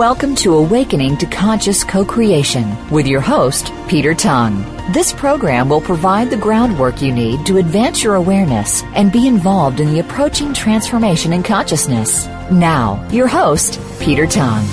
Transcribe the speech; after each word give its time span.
Welcome 0.00 0.34
to 0.36 0.54
Awakening 0.54 1.18
to 1.18 1.26
Conscious 1.26 1.84
Co-Creation 1.84 2.88
with 2.88 3.06
your 3.06 3.20
host, 3.20 3.70
Peter 3.86 4.14
Tongue. 4.14 4.62
This 4.94 5.12
program 5.12 5.68
will 5.68 5.82
provide 5.82 6.30
the 6.30 6.38
groundwork 6.38 7.02
you 7.02 7.12
need 7.12 7.44
to 7.44 7.58
advance 7.58 8.02
your 8.02 8.14
awareness 8.14 8.82
and 8.94 9.12
be 9.12 9.26
involved 9.26 9.78
in 9.78 9.92
the 9.92 9.98
approaching 9.98 10.54
transformation 10.54 11.34
in 11.34 11.42
consciousness. 11.42 12.24
Now, 12.50 13.06
your 13.10 13.26
host, 13.26 13.78
Peter 14.00 14.26
Tongue. 14.26 14.64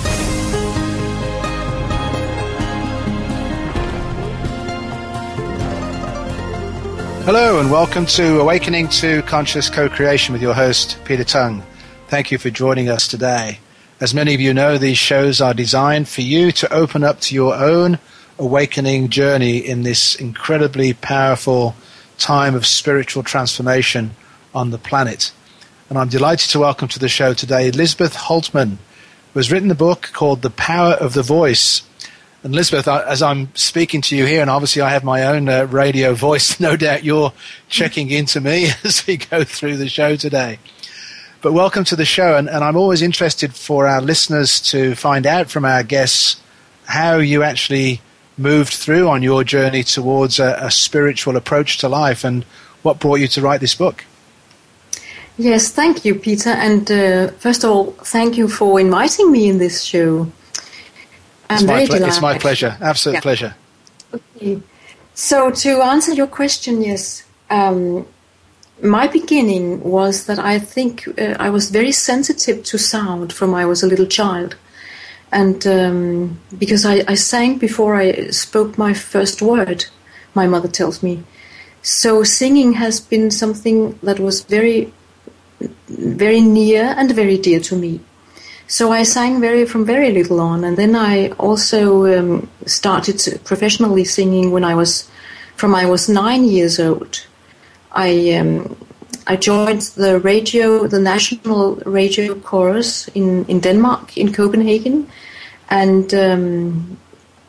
Hello 7.25 7.59
and 7.59 7.69
welcome 7.69 8.06
to 8.06 8.39
Awakening 8.39 8.88
to 8.88 9.23
Conscious 9.23 9.69
Co-Creation 9.69 10.31
with 10.31 10.41
your 10.41 10.53
host, 10.53 10.97
Peter 11.03 11.25
Tongue. 11.25 11.64
Thank 12.08 12.31
you 12.31 12.38
for 12.38 12.50
joining 12.50 12.88
us 12.88 13.09
today. 13.09 13.59
As 14.00 14.14
many 14.14 14.36
of 14.36 14.40
you 14.40 14.53
know, 14.53 14.78
these 14.78 15.00
shows 15.00 15.42
are 15.42 15.56
designed 15.56 16.08
for 16.08 16.22
you 16.22 16.52
to 16.52 16.72
open 16.72 17.03
up 17.03 17.20
to 17.22 17.34
your 17.34 17.56
own 17.56 17.98
awakening 18.38 19.09
journey 19.09 19.58
in 19.58 19.81
this 19.81 20.14
incredibly 20.14 20.94
powerful 20.94 21.73
time 22.20 22.53
of 22.53 22.68
spiritual 22.68 23.23
transformation 23.23 24.12
on 24.53 24.70
the 24.70 24.78
planet. 24.78 25.31
And 25.90 25.98
I'm 25.98 26.09
delighted 26.09 26.52
to 26.52 26.59
welcome 26.59 26.88
to 26.90 27.00
the 27.00 27.09
show 27.09 27.34
today 27.34 27.70
Elizabeth 27.70 28.14
Hultmann, 28.14 28.78
who 29.34 29.40
has 29.40 29.52
written 29.52 29.72
a 29.72 29.75
book 29.75 30.12
called 30.14 30.44
The 30.44 30.52
Power 30.52 30.94
of 30.94 31.14
the 31.14 31.23
Voice. 31.23 31.81
And 32.44 32.53
Elizabeth, 32.53 32.88
as 32.88 33.23
I'm 33.23 33.50
speaking 33.56 34.02
to 34.02 34.16
you 34.16 34.28
here, 34.28 34.42
and 34.42 34.50
obviously 34.52 34.84
I 34.84 34.92
have 34.92 35.03
my 35.03 35.25
own 35.25 35.50
uh, 35.50 35.66
radio 35.66 36.14
voice, 36.14 36.59
no 36.59 36.78
doubt 36.78 37.03
you're 37.03 37.34
checking 37.68 38.12
into 38.12 38.42
me 38.42 38.70
as 38.84 39.08
we 39.08 39.18
go 39.18 39.44
through 39.44 39.78
the 39.78 39.90
show 39.90 40.16
today. 40.16 40.59
But 41.39 41.53
welcome 41.53 41.83
to 41.85 41.95
the 41.95 42.05
show, 42.05 42.35
and, 42.35 42.49
and, 42.49 42.63
I'm 42.63 42.75
always 42.75 43.03
interested 43.03 43.53
for 43.53 43.85
our 43.85 44.02
listeners 44.02 44.59
to 44.71 44.95
find 44.95 45.27
out 45.27 45.52
from 45.52 45.66
our 45.66 45.83
guests 45.83 46.41
how 46.85 47.17
you 47.17 47.44
actually 47.44 48.02
moved 48.39 48.73
through 48.73 49.07
on 49.07 49.21
your 49.21 49.44
journey 49.44 49.83
towards 49.83 50.39
a, 50.39 50.57
a 50.59 50.71
spiritual 50.71 51.35
approach 51.35 51.77
to 51.79 51.89
life 51.89 52.23
and 52.23 52.44
what 52.81 52.99
brought 52.99 53.19
you 53.19 53.27
to 53.27 53.41
write 53.41 53.61
this 53.61 53.75
book. 53.75 54.03
Yes, 55.38 55.69
thank 55.71 56.03
you, 56.03 56.16
Peter. 56.16 56.49
And 56.49 56.89
uh, 56.89 57.27
first 57.33 57.63
of 57.63 57.69
all, 57.69 57.91
thank 57.91 58.35
you 58.35 58.47
for 58.47 58.79
inviting 58.79 59.31
me 59.31 59.47
in 59.47 59.59
this 59.59 59.83
show. 59.83 60.31
I'm 61.51 61.57
it's, 61.57 61.63
my 61.63 61.85
ple- 61.85 62.03
it's 62.03 62.22
my 62.22 62.38
pleasure, 62.39 62.77
absolute 62.81 63.16
yeah. 63.16 63.22
pleasure. 63.22 63.55
Okay. 64.11 64.59
So, 65.13 65.51
to 65.51 65.81
answer 65.83 66.13
your 66.13 66.28
question, 66.28 66.81
yes, 66.81 67.23
um, 67.51 68.07
my 68.81 69.07
beginning 69.07 69.83
was 69.83 70.25
that 70.25 70.39
I 70.39 70.59
think 70.59 71.07
uh, 71.19 71.35
I 71.39 71.49
was 71.49 71.71
very 71.71 71.91
sensitive 71.91 72.63
to 72.65 72.77
sound 72.77 73.33
from 73.33 73.53
I 73.53 73.65
was 73.65 73.83
a 73.83 73.88
little 73.88 74.05
child. 74.05 74.55
And 75.31 75.65
um, 75.67 76.39
because 76.57 76.85
I, 76.85 77.03
I, 77.07 77.15
sang 77.15 77.57
before 77.57 77.95
I 77.95 78.29
spoke 78.29 78.77
my 78.77 78.93
first 78.93 79.41
word, 79.41 79.85
my 80.33 80.47
mother 80.47 80.69
tells 80.69 81.03
me. 81.03 81.23
So 81.81 82.23
singing 82.23 82.73
has 82.73 82.99
been 83.01 83.29
something 83.31 83.99
that 84.03 84.19
was 84.19 84.43
very, 84.43 84.94
very 85.88 86.39
near 86.39 86.94
and 86.97 87.11
very 87.11 87.38
dear 87.38 87.59
to 87.61 87.75
me. 87.75 87.99
So 88.67 88.91
I 88.91 89.03
sang 89.03 89.41
very 89.41 89.65
from 89.65 89.85
very 89.85 90.11
little 90.11 90.41
on, 90.41 90.65
and 90.65 90.75
then 90.75 90.94
I 90.95 91.29
also 91.39 92.19
um, 92.19 92.49
started 92.65 93.41
professionally 93.45 94.03
singing 94.03 94.51
when 94.51 94.65
I 94.65 94.75
was, 94.75 95.09
from 95.55 95.73
I 95.73 95.85
was 95.85 96.09
nine 96.09 96.44
years 96.44 96.77
old. 96.77 97.25
I 97.92 98.34
um, 98.34 98.75
I 99.30 99.36
joined 99.36 99.81
the 99.96 100.20
radio, 100.20 100.88
the 100.88 101.00
national 101.00 101.75
radio 101.86 102.36
chorus 102.36 103.09
in, 103.09 103.44
in 103.46 103.59
Denmark, 103.59 104.18
in 104.18 104.31
Copenhagen, 104.31 105.09
and 105.70 106.14
um, 106.14 106.98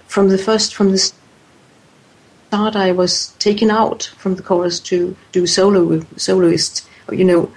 from 0.08 0.28
the 0.28 0.38
first 0.38 0.74
from 0.74 0.90
the 0.90 0.98
start, 0.98 2.74
I 2.74 2.90
was 2.90 3.28
taken 3.38 3.70
out 3.70 4.10
from 4.18 4.34
the 4.34 4.42
chorus 4.42 4.80
to 4.80 5.14
do 5.30 5.46
solo 5.46 6.04
soloist, 6.16 6.84
you 7.12 7.24
know. 7.24 7.48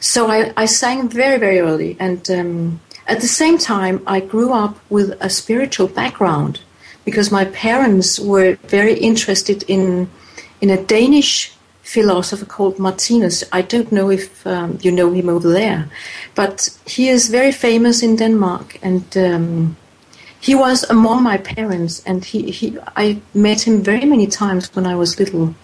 So 0.00 0.28
I, 0.28 0.52
I 0.56 0.66
sang 0.66 1.08
very 1.08 1.38
very 1.38 1.60
early, 1.60 1.96
and 2.00 2.28
um, 2.30 2.80
at 3.06 3.20
the 3.20 3.28
same 3.28 3.58
time, 3.58 4.02
I 4.08 4.18
grew 4.18 4.52
up 4.52 4.76
with 4.90 5.16
a 5.20 5.30
spiritual 5.30 5.86
background 5.86 6.60
because 7.04 7.30
my 7.30 7.44
parents 7.44 8.18
were 8.18 8.58
very 8.66 8.94
interested 8.98 9.62
in 9.68 10.10
in 10.60 10.70
a 10.70 10.82
Danish 10.82 11.52
philosopher 11.88 12.44
called 12.44 12.78
Martinus. 12.78 13.42
I 13.50 13.62
don't 13.62 13.90
know 13.90 14.10
if 14.10 14.46
um, 14.46 14.78
you 14.82 14.92
know 14.92 15.10
him 15.10 15.28
over 15.30 15.50
there, 15.50 15.88
but 16.34 16.68
he 16.84 17.08
is 17.08 17.30
very 17.30 17.50
famous 17.50 18.02
in 18.02 18.16
Denmark, 18.16 18.78
and 18.82 19.16
um, 19.16 19.76
he 20.38 20.54
was 20.54 20.84
among 20.90 21.22
my 21.22 21.38
parents. 21.38 22.02
And 22.04 22.22
he, 22.24 22.50
he, 22.50 22.76
I 22.94 23.22
met 23.32 23.66
him 23.66 23.82
very 23.82 24.04
many 24.04 24.26
times 24.26 24.68
when 24.76 24.86
I 24.86 24.94
was 24.96 25.18
little, 25.18 25.54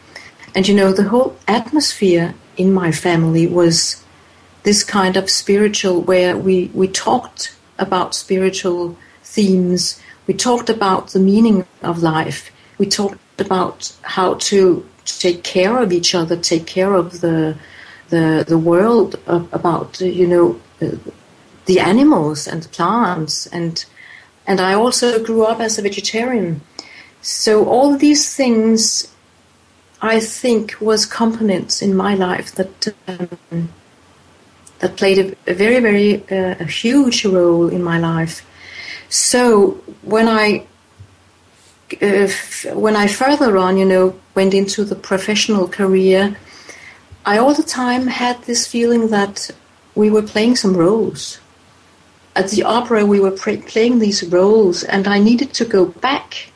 and 0.55 0.67
you 0.67 0.75
know 0.75 0.93
the 0.95 1.11
whole 1.13 1.37
atmosphere 1.47 2.35
in 2.57 2.73
my 2.73 2.91
family 2.91 3.47
was 3.47 4.03
this 4.63 4.83
kind 4.83 5.19
of 5.19 5.29
spiritual, 5.29 6.01
where 6.01 6.39
we 6.39 6.71
we 6.73 6.89
talked 6.89 7.55
about 7.79 8.15
spiritual 8.15 8.97
themes. 9.23 10.01
We 10.27 10.33
talked 10.33 10.71
about 10.71 11.09
the 11.09 11.21
meaning 11.21 11.67
of 11.83 12.03
life. 12.03 12.51
We 12.79 12.87
talked 12.87 13.21
about 13.39 13.93
how 14.03 14.35
to 14.49 14.87
take 15.05 15.43
care 15.43 15.79
of 15.79 15.93
each 15.93 16.15
other, 16.15 16.37
take 16.37 16.67
care 16.67 16.95
of 16.95 17.21
the 17.21 17.57
the 18.11 18.45
the 18.47 18.59
world, 18.59 19.19
about 19.27 20.01
you 20.01 20.27
know 20.27 20.61
the 21.67 21.81
animals 21.81 22.47
and 22.47 22.71
plants, 22.73 23.47
and 23.47 23.85
and 24.47 24.61
I 24.61 24.75
also 24.75 25.23
grew 25.23 25.45
up 25.45 25.61
as 25.61 25.79
a 25.79 25.83
vegetarian. 25.83 26.61
So 27.23 27.67
all 27.67 27.97
these 27.97 28.35
things, 28.37 29.11
I 30.03 30.21
think, 30.21 30.77
was 30.81 31.07
components 31.07 31.81
in 31.81 31.97
my 31.97 32.15
life 32.15 32.55
that 32.57 32.89
um, 33.09 33.71
that 34.81 34.97
played 34.97 35.19
a, 35.19 35.51
a 35.51 35.55
very 35.55 35.81
very 35.81 36.23
uh, 36.31 36.57
a 36.61 36.65
huge 36.65 37.25
role 37.25 37.69
in 37.69 37.83
my 37.83 37.99
life. 37.99 38.47
So 39.09 39.83
when 40.03 40.29
I 40.29 40.67
when 42.75 42.97
I 42.97 43.07
further 43.07 43.57
on, 43.59 43.77
you 43.77 43.85
know, 43.85 44.19
went 44.35 44.55
into 44.55 44.85
the 44.85 44.95
professional 44.95 45.69
career, 45.69 46.37
I 47.27 47.39
all 47.39 47.55
the 47.55 47.63
time 47.63 48.07
had 48.07 48.43
this 48.43 48.67
feeling 48.67 49.09
that 49.09 49.51
we 49.95 50.11
were 50.11 50.23
playing 50.23 50.57
some 50.57 50.77
roles. 50.77 51.41
At 52.37 52.51
the 52.51 52.65
opera, 52.65 53.07
we 53.07 53.21
were 53.21 53.31
playing 53.31 53.99
these 53.99 54.25
roles, 54.25 54.83
and 54.83 55.07
I 55.07 55.19
needed 55.19 55.55
to 55.55 55.65
go 55.65 55.87
back. 55.87 56.51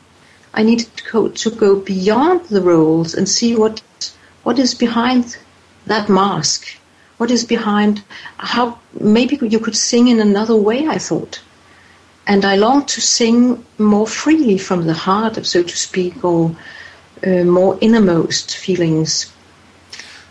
I 0.53 0.63
needed 0.63 0.95
to 0.97 1.03
go, 1.11 1.29
to 1.29 1.49
go 1.51 1.79
beyond 1.79 2.45
the 2.45 2.61
roles 2.61 3.13
and 3.13 3.29
see 3.29 3.55
what 3.55 3.81
what 4.43 4.59
is 4.59 4.73
behind 4.73 5.37
that 5.85 6.09
mask. 6.09 6.67
What 7.17 7.31
is 7.31 7.43
behind 7.43 8.03
how 8.37 8.79
maybe 8.99 9.37
you 9.41 9.59
could 9.59 9.75
sing 9.75 10.07
in 10.07 10.19
another 10.19 10.55
way? 10.55 10.87
I 10.87 10.97
thought 10.97 11.41
and 12.29 12.45
I 12.45 12.55
long 12.55 12.85
to 12.85 13.01
sing 13.01 13.65
more 13.79 14.05
freely 14.05 14.59
from 14.59 14.85
the 14.85 14.93
heart, 14.93 15.43
so 15.47 15.63
to 15.63 15.75
speak, 15.75 16.23
or 16.23 16.55
uh, 17.25 17.43
more 17.43 17.75
innermost 17.81 18.55
feelings. 18.55 19.33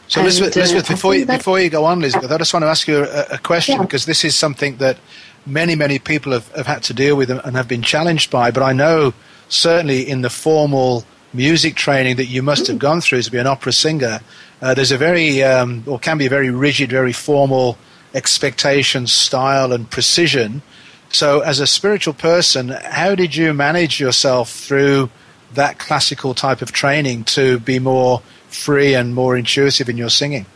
So, 0.07 0.21
and, 0.21 0.27
Elizabeth, 0.29 0.57
Elizabeth 0.57 0.89
uh, 0.89 0.95
before, 0.95 1.15
you, 1.17 1.27
before 1.27 1.59
you 1.59 1.69
go 1.69 1.85
on, 1.85 1.99
Elizabeth, 1.99 2.31
I 2.31 2.39
just 2.39 2.55
want 2.55 2.63
to 2.63 2.69
ask 2.69 2.87
you 2.87 3.05
a, 3.05 3.25
a 3.33 3.39
question 3.39 3.77
yeah. 3.77 3.83
because 3.83 4.07
this 4.07 4.25
is 4.25 4.37
something 4.37 4.77
that 4.77 4.97
many, 5.45 5.75
many 5.75 5.99
people 5.99 6.33
have, 6.33 6.49
have 6.53 6.69
had 6.69 6.85
to 6.85 6.95
deal 6.95 7.17
with 7.17 7.31
and 7.31 7.57
have 7.57 7.67
been 7.67 7.83
challenged 7.83 8.31
by. 8.31 8.53
But 8.53 8.63
I 8.63 8.73
know 8.73 9.13
certainly 9.49 10.09
in 10.09 10.23
the 10.23 10.31
formal 10.31 11.05
music 11.33 11.75
training 11.75 12.15
that 12.17 12.27
you 12.27 12.43
must 12.43 12.69
have 12.69 12.77
mm. 12.77 12.81
gone 12.81 13.01
through 13.01 13.23
to 13.23 13.31
be 13.31 13.39
an 13.39 13.49
opera 13.49 13.73
singer, 13.73 14.21
uh, 14.63 14.73
there's 14.73 14.93
a 14.93 14.99
very, 14.99 15.43
um, 15.43 15.83
or 15.85 15.99
can 15.99 16.17
be 16.17 16.27
a 16.27 16.31
very 16.31 16.51
rigid, 16.51 16.91
very 16.91 17.13
formal 17.13 17.77
expectation, 18.15 19.09
style, 19.09 19.73
and 19.73 19.91
precision. 19.91 20.63
So, 21.11 21.41
as 21.41 21.61
a 21.61 21.67
spiritual 21.67 22.15
person, 22.15 22.69
how 22.69 23.15
did 23.15 23.35
you 23.35 23.55
manage 23.55 23.99
yourself 23.99 24.51
through 24.51 25.11
that 25.55 25.79
classical 25.79 26.35
type 26.35 26.61
of 26.61 26.73
training 26.73 27.25
to 27.25 27.59
be 27.61 27.79
more 27.79 28.23
free 28.49 28.95
and 28.95 29.15
more 29.15 29.37
intuitive 29.37 29.89
in 29.89 29.97
your 29.97 30.11
singing? 30.11 30.47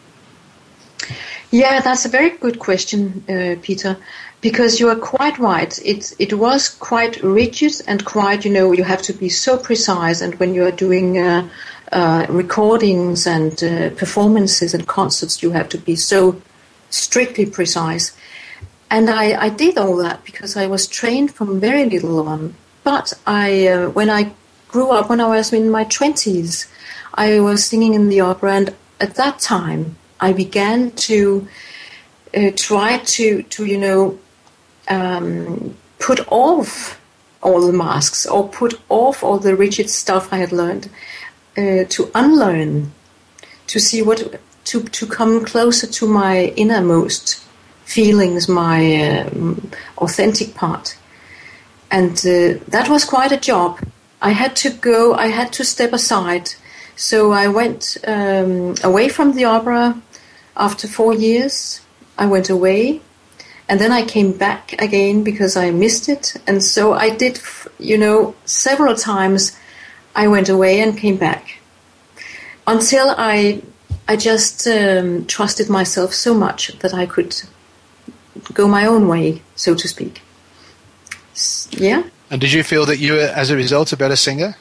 Yeah, 1.50 1.80
that's 1.80 2.06
a 2.06 2.08
very 2.08 2.30
good 2.30 2.58
question, 2.58 3.24
uh, 3.28 3.56
Peter, 3.62 3.96
because 4.40 4.80
you 4.80 4.88
are 4.88 4.96
quite 4.96 5.38
right. 5.38 5.78
It 5.84 6.14
it 6.18 6.32
was 6.34 6.70
quite 6.70 7.22
rigid 7.22 7.74
and 7.86 8.04
quite, 8.04 8.44
you 8.46 8.52
know, 8.52 8.72
you 8.72 8.84
have 8.84 9.02
to 9.02 9.12
be 9.12 9.28
so 9.28 9.58
precise. 9.58 10.22
And 10.22 10.34
when 10.36 10.54
you 10.54 10.64
are 10.64 10.70
doing 10.70 11.18
uh, 11.18 11.48
uh, 11.92 12.26
recordings 12.30 13.26
and 13.26 13.62
uh, 13.62 13.90
performances 13.90 14.72
and 14.72 14.86
concerts, 14.86 15.42
you 15.42 15.50
have 15.50 15.68
to 15.68 15.78
be 15.78 15.94
so 15.94 16.40
strictly 16.88 17.44
precise. 17.44 18.12
And 18.92 19.08
I, 19.08 19.46
I 19.46 19.48
did 19.48 19.78
all 19.78 19.96
that 19.96 20.22
because 20.22 20.54
I 20.54 20.66
was 20.66 20.86
trained 20.86 21.32
from 21.32 21.58
very 21.58 21.86
little 21.88 22.28
on. 22.28 22.54
But 22.84 23.14
I, 23.26 23.66
uh, 23.66 23.88
when 23.88 24.10
I 24.10 24.34
grew 24.68 24.90
up, 24.90 25.08
when 25.08 25.18
I 25.18 25.28
was 25.28 25.50
in 25.50 25.70
my 25.70 25.84
twenties, 25.84 26.70
I 27.14 27.40
was 27.40 27.64
singing 27.64 27.94
in 27.94 28.10
the 28.10 28.20
opera, 28.20 28.52
and 28.52 28.74
at 29.00 29.14
that 29.14 29.38
time 29.38 29.96
I 30.20 30.34
began 30.34 30.90
to 31.08 31.48
uh, 32.36 32.50
try 32.54 32.98
to, 32.98 33.42
to 33.42 33.64
you 33.64 33.78
know, 33.78 34.18
um, 34.88 35.74
put 35.98 36.20
off 36.30 37.00
all 37.42 37.66
the 37.66 37.72
masks 37.72 38.26
or 38.26 38.46
put 38.46 38.78
off 38.90 39.24
all 39.24 39.38
the 39.38 39.56
rigid 39.56 39.88
stuff 39.88 40.30
I 40.30 40.36
had 40.36 40.52
learned, 40.52 40.90
uh, 41.56 41.84
to 41.88 42.10
unlearn, 42.14 42.92
to 43.68 43.80
see 43.80 44.02
what, 44.02 44.38
to, 44.64 44.82
to 44.82 45.06
come 45.06 45.46
closer 45.46 45.86
to 45.86 46.06
my 46.06 46.52
innermost 46.56 47.42
feelings, 47.84 48.48
my 48.48 49.20
um, 49.20 49.70
authentic 49.98 50.54
part. 50.54 50.96
And 51.90 52.16
uh, 52.18 52.58
that 52.68 52.88
was 52.88 53.04
quite 53.04 53.32
a 53.32 53.36
job. 53.36 53.80
I 54.20 54.30
had 54.30 54.56
to 54.56 54.70
go, 54.70 55.14
I 55.14 55.26
had 55.26 55.52
to 55.54 55.64
step 55.64 55.92
aside. 55.92 56.50
So 56.96 57.32
I 57.32 57.48
went 57.48 57.96
um, 58.06 58.74
away 58.82 59.08
from 59.08 59.34
the 59.34 59.44
opera 59.44 60.00
after 60.56 60.86
four 60.86 61.14
years, 61.14 61.80
I 62.18 62.26
went 62.26 62.50
away 62.50 63.00
and 63.68 63.80
then 63.80 63.90
I 63.92 64.04
came 64.04 64.32
back 64.32 64.80
again 64.80 65.24
because 65.24 65.56
I 65.56 65.70
missed 65.70 66.08
it. 66.08 66.36
And 66.46 66.62
so 66.62 66.92
I 66.92 67.10
did, 67.10 67.40
you 67.78 67.96
know, 67.96 68.34
several 68.44 68.94
times 68.94 69.56
I 70.14 70.28
went 70.28 70.48
away 70.48 70.80
and 70.80 70.96
came 70.96 71.16
back 71.16 71.58
until 72.66 73.14
I, 73.16 73.62
I 74.06 74.16
just 74.16 74.66
um, 74.66 75.24
trusted 75.26 75.70
myself 75.70 76.12
so 76.12 76.34
much 76.34 76.78
that 76.80 76.92
I 76.92 77.06
could 77.06 77.34
go 78.54 78.68
my 78.68 78.86
own 78.86 79.08
way, 79.08 79.42
so 79.56 79.74
to 79.74 79.88
speak. 79.88 80.22
Yeah. 81.70 82.04
And 82.30 82.40
did 82.40 82.52
you 82.52 82.62
feel 82.62 82.86
that 82.86 82.98
you 82.98 83.14
were, 83.14 83.32
as 83.34 83.50
a 83.50 83.56
result, 83.56 83.92
a 83.92 83.96
better 83.96 84.16
singer? 84.16 84.56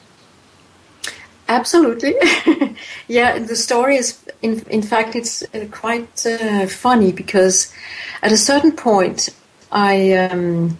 Absolutely. 1.47 2.15
yeah, 3.07 3.39
the 3.39 3.55
story 3.55 3.97
is, 3.97 4.17
in, 4.41 4.61
in 4.69 4.81
fact, 4.81 5.15
it's 5.15 5.43
uh, 5.53 5.65
quite 5.71 6.25
uh, 6.25 6.67
funny 6.67 7.11
because 7.11 7.73
at 8.21 8.31
a 8.31 8.37
certain 8.37 8.71
point, 8.71 9.29
I 9.71 10.13
um, 10.13 10.77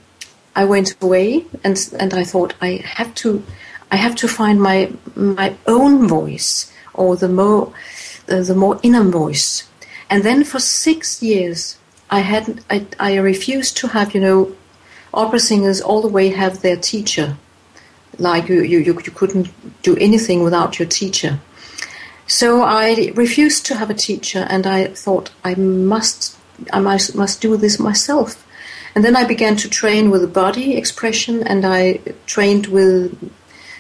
I 0.56 0.66
went 0.66 0.96
away 1.02 1.46
and 1.64 1.78
and 2.00 2.14
I 2.14 2.24
thought 2.24 2.54
I 2.62 2.82
have 2.84 3.14
to 3.16 3.44
I 3.90 3.96
have 3.96 4.16
to 4.18 4.28
find 4.28 4.62
my 4.62 4.92
my 5.16 5.56
own 5.66 6.08
voice 6.08 6.72
or 6.94 7.16
the 7.16 7.30
more 7.30 7.74
uh, 8.30 8.42
the 8.42 8.56
more 8.56 8.80
inner 8.84 9.04
voice. 9.04 9.68
And 10.10 10.24
then 10.24 10.44
for 10.44 10.60
six 10.60 11.24
years, 11.24 11.78
I 12.12 12.20
had 12.20 12.64
I, 12.70 12.86
I 13.00 13.16
refused 13.16 13.78
to 13.78 13.88
have 13.88 14.14
you 14.14 14.22
know 14.22 14.56
opera 15.14 15.40
singers 15.40 15.82
all 15.82 16.02
the 16.02 16.08
way 16.08 16.30
have 16.30 16.62
their 16.62 16.78
teacher 16.78 17.38
like 18.18 18.50
you, 18.50 18.62
you, 18.62 18.80
you 18.80 18.94
couldn't 18.94 19.50
do 19.82 19.96
anything 19.98 20.44
without 20.44 20.80
your 20.80 20.88
teacher. 20.88 21.40
So 22.28 22.62
I 22.62 23.12
refused 23.16 23.66
to 23.68 23.76
have 23.76 23.90
a 23.90 23.94
teacher, 23.94 24.46
and 24.50 24.66
I 24.66 24.88
thought 24.88 25.32
I 25.44 25.56
must, 25.56 26.38
I 26.72 26.80
must, 26.80 27.16
must 27.16 27.42
do 27.42 27.58
this 27.58 27.80
myself. 27.80 28.48
And 28.96 29.04
then 29.04 29.16
I 29.16 29.24
began 29.24 29.56
to 29.58 29.70
train 29.70 30.12
with 30.12 30.34
body 30.34 30.76
expression, 30.76 31.44
and 31.46 31.66
I 31.66 32.00
trained 32.26 32.68
with 32.68 33.32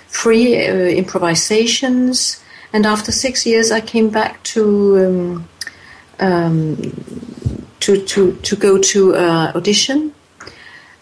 free 0.07 0.67
uh, 0.67 0.73
improvisations. 0.73 2.43
And 2.73 2.85
after 2.85 3.11
six 3.11 3.45
years, 3.45 3.71
I 3.71 3.81
came 3.81 4.09
back 4.09 4.41
to 4.43 5.05
um, 5.05 5.49
um, 6.19 7.30
to 7.81 8.05
to 8.05 8.33
to 8.33 8.55
go 8.55 8.77
to 8.77 9.15
uh, 9.15 9.51
audition, 9.55 10.13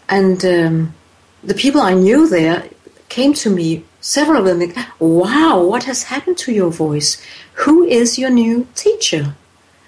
and 0.08 0.44
um, 0.44 0.94
the 1.42 1.54
people 1.54 1.80
I 1.80 1.94
knew 1.94 2.28
there 2.28 2.68
came 3.08 3.34
to 3.34 3.50
me, 3.50 3.84
several 4.00 4.38
of 4.40 4.46
them, 4.46 4.60
like, 4.60 4.76
wow, 4.98 5.62
what 5.62 5.84
has 5.84 6.04
happened 6.04 6.38
to 6.38 6.52
your 6.52 6.70
voice? 6.70 7.20
Who 7.64 7.84
is 7.84 8.18
your 8.18 8.30
new 8.30 8.66
teacher? 8.74 9.34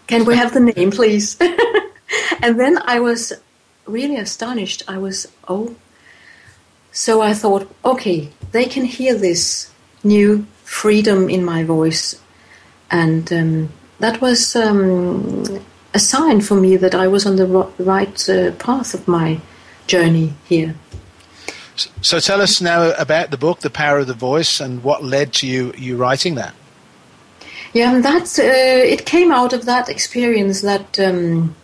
Can 0.06 0.25
we 0.25 0.37
have 0.37 0.53
the 0.53 0.61
name, 0.61 0.91
please? 0.91 1.39
and 2.43 2.59
then 2.59 2.79
I 2.85 3.00
was 3.00 3.33
really 3.87 4.17
astonished. 4.17 4.83
I 4.89 4.99
was, 4.99 5.29
oh. 5.49 5.75
So 6.91 7.23
I 7.23 7.33
thought, 7.33 7.71
okay, 7.85 8.31
they 8.50 8.67
can 8.67 8.85
hear 8.85 9.15
this 9.15 9.71
new 10.05 10.47
freedom 10.65 11.31
in 11.31 11.44
my 11.44 11.65
voice. 11.65 12.21
And 12.91 13.33
um, 13.33 13.73
that 14.00 14.21
was 14.21 14.55
um, 14.56 15.65
a 15.94 15.99
sign 15.99 16.41
for 16.41 16.55
me 16.55 16.77
that 16.77 16.94
I 16.94 17.06
was 17.09 17.27
on 17.27 17.37
the 17.37 17.47
right 17.79 18.29
uh, 18.29 18.53
path 18.53 18.94
of 18.94 19.06
my 19.06 19.41
journey 19.87 20.35
here. 20.49 20.75
So 22.00 22.21
tell 22.21 22.41
us 22.41 22.61
now 22.61 22.93
about 22.93 23.31
the 23.31 23.37
book, 23.37 23.61
The 23.61 23.71
Power 23.71 23.99
of 23.99 24.06
the 24.06 24.15
Voice, 24.15 24.61
and 24.61 24.83
what 24.83 25.03
led 25.03 25.33
to 25.35 25.47
you 25.47 25.73
you 25.77 25.97
writing 25.97 26.35
that. 26.37 26.55
Yeah, 27.73 28.00
that 28.00 28.39
uh, 28.39 28.94
it 28.94 29.06
came 29.06 29.33
out 29.33 29.53
of 29.53 29.65
that 29.65 29.89
experience 29.89 30.61
that 30.61 30.99
um, 31.00 31.55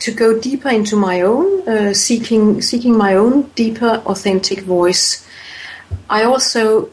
to 0.00 0.12
go 0.12 0.40
deeper 0.40 0.70
into 0.70 0.96
my 0.96 1.20
own 1.20 1.68
uh, 1.68 1.92
seeking 1.92 2.62
seeking 2.62 2.96
my 2.96 3.14
own 3.14 3.42
deeper 3.54 4.02
authentic 4.06 4.60
voice. 4.60 5.26
I 6.08 6.24
also 6.24 6.90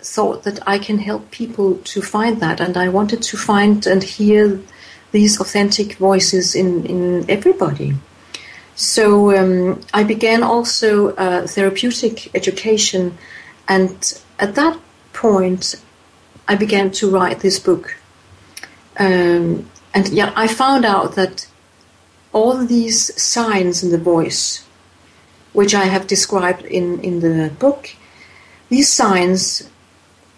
thought 0.00 0.42
that 0.44 0.58
I 0.66 0.78
can 0.78 0.98
help 0.98 1.30
people 1.30 1.76
to 1.76 2.02
find 2.02 2.40
that, 2.40 2.60
and 2.60 2.76
I 2.76 2.88
wanted 2.88 3.22
to 3.22 3.36
find 3.36 3.86
and 3.86 4.02
hear 4.02 4.60
these 5.12 5.40
authentic 5.40 5.94
voices 5.94 6.54
in 6.54 6.86
in 6.86 7.30
everybody. 7.30 7.94
So 8.74 9.34
um, 9.36 9.80
I 9.94 10.04
began 10.04 10.42
also 10.42 11.14
uh, 11.14 11.46
therapeutic 11.46 12.34
education, 12.34 13.16
and 13.66 14.22
at 14.38 14.54
that 14.54 14.78
point, 15.12 15.76
I 16.46 16.56
began 16.56 16.90
to 16.92 17.10
write 17.10 17.40
this 17.40 17.58
book. 17.58 17.96
Um, 18.98 19.68
and 19.94 20.08
yeah, 20.08 20.32
I 20.36 20.46
found 20.46 20.84
out 20.84 21.14
that 21.14 21.46
all 22.32 22.66
these 22.66 23.20
signs 23.20 23.82
in 23.82 23.90
the 23.90 23.98
voice, 23.98 24.64
which 25.54 25.74
I 25.74 25.86
have 25.86 26.06
described 26.06 26.64
in, 26.66 27.00
in 27.00 27.20
the 27.20 27.50
book, 27.58 27.90
these 28.68 28.92
signs 28.92 29.68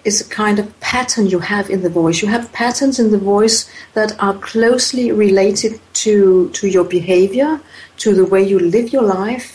is 0.08 0.20
a 0.20 0.28
kind 0.42 0.58
of 0.58 0.66
pattern 0.80 1.26
you 1.34 1.40
have 1.54 1.66
in 1.74 1.80
the 1.82 1.94
voice. 2.00 2.22
You 2.22 2.28
have 2.36 2.52
patterns 2.62 2.98
in 2.98 3.08
the 3.12 3.24
voice 3.34 3.58
that 3.92 4.10
are 4.26 4.36
closely 4.52 5.06
related 5.12 5.72
to, 6.02 6.12
to 6.58 6.64
your 6.66 6.86
behavior, 6.98 7.60
to 7.98 8.14
the 8.14 8.28
way 8.32 8.42
you 8.42 8.58
live 8.58 8.92
your 8.96 9.06
life, 9.20 9.50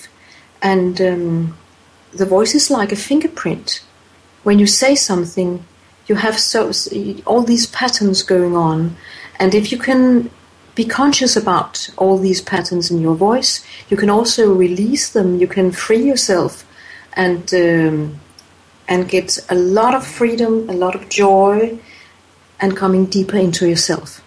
and 0.61 0.93
um, 1.01 1.57
the 2.19 2.29
voice 2.35 2.53
is 2.59 2.69
like 2.69 2.91
a 2.91 3.03
fingerprint. 3.09 3.83
When 4.43 4.59
you 4.59 4.67
say 4.67 4.93
something, 4.95 5.51
you 6.07 6.15
have 6.15 6.37
so 6.39 6.71
all 7.25 7.43
these 7.53 7.65
patterns 7.79 8.23
going 8.35 8.55
on, 8.55 8.95
and 9.41 9.55
if 9.55 9.65
you 9.71 9.79
can 9.89 10.29
be 10.75 10.85
conscious 10.85 11.33
about 11.43 11.73
all 12.01 12.17
these 12.17 12.41
patterns 12.41 12.91
in 12.91 12.99
your 13.05 13.15
voice, 13.29 13.53
you 13.89 13.97
can 13.97 14.09
also 14.09 14.43
release 14.65 15.05
them. 15.15 15.39
You 15.43 15.47
can 15.47 15.71
free 15.71 16.03
yourself, 16.11 16.53
and 17.25 17.43
um, 17.53 18.19
and 18.87 19.07
get 19.07 19.39
a 19.49 19.55
lot 19.55 19.95
of 19.95 20.05
freedom, 20.05 20.69
a 20.69 20.73
lot 20.73 20.95
of 20.95 21.09
joy, 21.09 21.77
and 22.59 22.75
coming 22.75 23.05
deeper 23.05 23.37
into 23.37 23.67
yourself. 23.67 24.23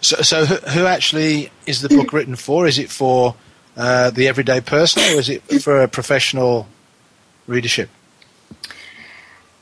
So, 0.00 0.16
so 0.22 0.44
who 0.44 0.86
actually 0.86 1.50
is 1.66 1.80
the 1.80 1.88
book 1.88 2.12
written 2.12 2.36
for? 2.36 2.66
Is 2.66 2.78
it 2.78 2.90
for 2.90 3.34
uh, 3.76 4.10
the 4.10 4.28
everyday 4.28 4.60
person, 4.60 5.02
or 5.02 5.18
is 5.18 5.28
it 5.28 5.42
for 5.62 5.82
a 5.82 5.88
professional 5.88 6.68
readership? 7.46 7.88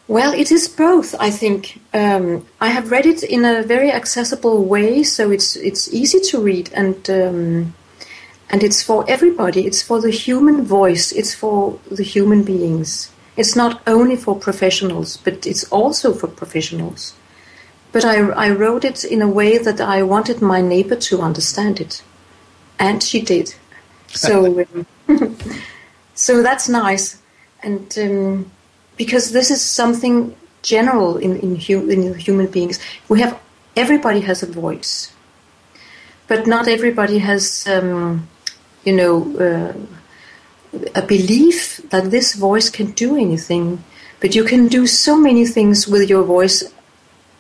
Well, 0.09 0.35
it 0.35 0.51
is 0.51 0.69
both. 0.69 1.15
I 1.21 1.31
think 1.31 1.81
um, 1.95 2.45
I 2.61 2.69
have 2.69 2.91
read 2.91 3.07
it 3.07 3.23
in 3.23 3.45
a 3.45 3.63
very 3.63 3.93
accessible 3.93 4.65
way, 4.65 5.05
so 5.05 5.31
it's 5.31 5.55
it's 5.57 5.93
easy 5.95 6.19
to 6.31 6.41
read 6.41 6.71
and 6.75 7.09
um, 7.09 7.75
and 8.51 8.63
it's 8.63 8.83
for 8.83 9.05
everybody. 9.09 9.65
It's 9.65 9.81
for 9.83 10.01
the 10.01 10.11
human 10.11 10.65
voice. 10.65 11.13
It's 11.13 11.35
for 11.35 11.79
the 11.91 12.03
human 12.03 12.43
beings. 12.43 13.12
It's 13.37 13.57
not 13.57 13.81
only 13.87 14.17
for 14.17 14.35
professionals, 14.39 15.17
but 15.17 15.47
it's 15.47 15.65
also 15.71 16.13
for 16.15 16.29
professionals. 16.29 17.15
But 17.93 18.05
I, 18.05 18.19
I 18.31 18.51
wrote 18.51 18.85
it 18.85 19.05
in 19.05 19.23
a 19.23 19.29
way 19.29 19.59
that 19.59 19.81
I 19.81 20.03
wanted 20.03 20.41
my 20.43 20.61
neighbor 20.63 20.97
to 20.97 21.21
understand 21.23 21.81
it. 21.81 22.03
and 22.79 23.03
she 23.03 23.21
did. 23.21 23.55
So, 24.09 24.65
um, 25.09 25.37
so 26.15 26.43
that's 26.43 26.69
nice, 26.69 27.19
and 27.63 27.87
um, 27.99 28.51
because 28.97 29.33
this 29.33 29.51
is 29.51 29.63
something 29.63 30.35
general 30.63 31.17
in 31.17 31.39
in, 31.41 31.57
hu- 31.57 31.89
in 31.89 32.15
human 32.15 32.47
beings, 32.47 32.79
we 33.09 33.21
have 33.21 33.39
everybody 33.77 34.21
has 34.21 34.43
a 34.43 34.47
voice, 34.47 35.13
but 36.29 36.47
not 36.47 36.69
everybody 36.69 37.19
has, 37.19 37.67
um, 37.69 38.29
you 38.85 38.93
know, 38.93 39.15
uh, 39.39 39.73
a 40.95 41.03
belief 41.03 41.81
that 41.91 42.11
this 42.11 42.35
voice 42.35 42.71
can 42.71 42.93
do 42.93 43.17
anything. 43.17 43.85
But 44.21 44.35
you 44.35 44.45
can 44.45 44.69
do 44.69 44.87
so 44.87 45.17
many 45.17 45.47
things 45.47 45.89
with 45.89 46.09
your 46.09 46.23
voice, 46.23 46.73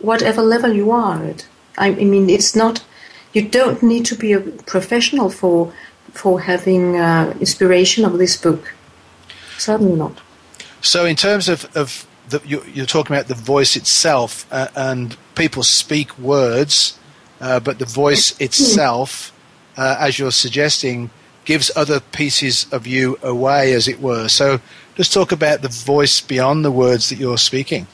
whatever 0.00 0.42
level 0.42 0.72
you 0.72 0.90
are 0.90 1.22
at. 1.24 1.46
I 1.78 1.90
mean, 1.92 2.28
it's 2.28 2.56
not. 2.56 2.84
You 3.32 3.48
don't 3.48 3.82
need 3.82 4.04
to 4.06 4.16
be 4.16 4.32
a 4.32 4.40
professional 4.40 5.30
for 5.30 5.72
for 6.12 6.40
having 6.40 6.96
uh, 6.96 7.34
inspiration 7.40 8.04
of 8.04 8.18
this 8.18 8.36
book. 8.36 8.74
Certainly 9.58 9.96
not. 9.96 10.20
So, 10.80 11.06
in 11.06 11.16
terms 11.16 11.48
of, 11.48 11.74
of 11.76 12.06
the, 12.28 12.42
you, 12.44 12.62
you're 12.72 12.86
talking 12.86 13.14
about 13.14 13.28
the 13.28 13.34
voice 13.34 13.76
itself, 13.76 14.46
uh, 14.50 14.68
and 14.74 15.16
people 15.34 15.62
speak 15.62 16.18
words, 16.18 16.98
uh, 17.40 17.60
but 17.60 17.78
the 17.78 17.86
voice 17.86 18.38
itself, 18.40 19.32
uh, 19.76 19.96
as 19.98 20.18
you're 20.18 20.32
suggesting, 20.32 21.10
gives 21.44 21.70
other 21.76 22.00
pieces 22.00 22.66
of 22.72 22.86
you 22.86 23.18
away, 23.22 23.72
as 23.72 23.88
it 23.88 24.00
were. 24.00 24.28
So, 24.28 24.60
just 24.94 25.12
talk 25.12 25.32
about 25.32 25.62
the 25.62 25.68
voice 25.68 26.20
beyond 26.20 26.64
the 26.64 26.70
words 26.70 27.08
that 27.08 27.18
you're 27.18 27.38
speaking. 27.38 27.86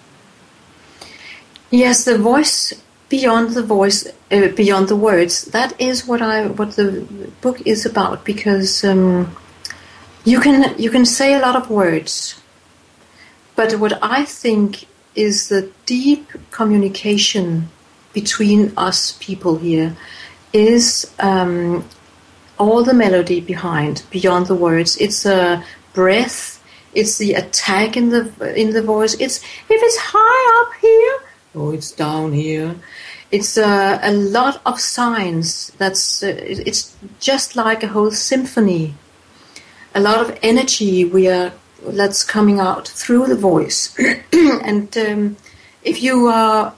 Yes, 1.71 2.05
the 2.05 2.19
voice 2.19 2.73
beyond 3.09 3.50
the 3.50 3.62
voice, 3.62 4.07
uh, 4.31 4.49
beyond 4.49 4.88
the 4.88 4.97
words. 4.97 5.45
That 5.47 5.78
is 5.81 6.07
what 6.07 6.23
I 6.23 6.47
what 6.47 6.76
the 6.76 7.07
book 7.40 7.61
is 7.67 7.87
about 7.87 8.25
because 8.25 8.85
um, 8.85 9.37
you 10.25 10.40
can 10.40 10.78
you 10.78 10.90
can 10.90 11.05
say 11.05 11.35
a 11.35 11.40
lot 11.40 11.57
of 11.57 11.71
words, 11.71 12.40
but 13.57 13.75
what 13.75 13.99
I 14.02 14.25
think 14.25 14.87
is 15.14 15.49
the 15.49 15.71
deep 15.87 16.31
communication 16.50 17.69
between 18.12 18.73
us 18.76 19.17
people 19.21 19.59
here 19.59 19.97
is 20.52 21.12
um, 21.19 21.85
all 22.58 22.82
the 22.82 22.94
melody 22.94 23.40
behind, 23.40 24.02
beyond 24.10 24.46
the 24.46 24.54
words. 24.54 24.96
It's 24.96 25.24
a 25.24 25.64
breath. 25.92 26.62
It's 26.94 27.18
the 27.18 27.34
attack 27.34 27.96
in 27.96 28.10
the 28.10 28.22
in 28.54 28.72
the 28.72 28.82
voice. 28.82 29.14
It's 29.14 29.38
if 29.68 29.82
it's 29.86 29.98
high 29.98 30.62
up 30.62 30.72
here, 30.80 31.16
oh, 31.54 31.72
it's 31.72 31.92
down 31.92 32.32
here. 32.32 32.76
It's 33.30 33.58
a 33.58 34.10
lot 34.12 34.60
of 34.64 34.80
signs. 34.80 35.70
That's 35.78 36.22
uh, 36.22 36.34
it's 36.38 36.96
just 37.20 37.56
like 37.56 37.82
a 37.82 37.88
whole 37.88 38.10
symphony. 38.10 38.94
A 39.94 40.00
lot 40.00 40.20
of 40.20 40.38
energy 40.42 41.04
we 41.04 41.28
are 41.28 41.52
that's 41.82 42.24
coming 42.24 42.58
out 42.58 42.88
through 42.88 43.26
the 43.26 43.36
voice, 43.36 43.94
and 44.32 44.96
um, 44.96 45.36
if 45.82 46.02
you 46.02 46.26
are 46.26 46.74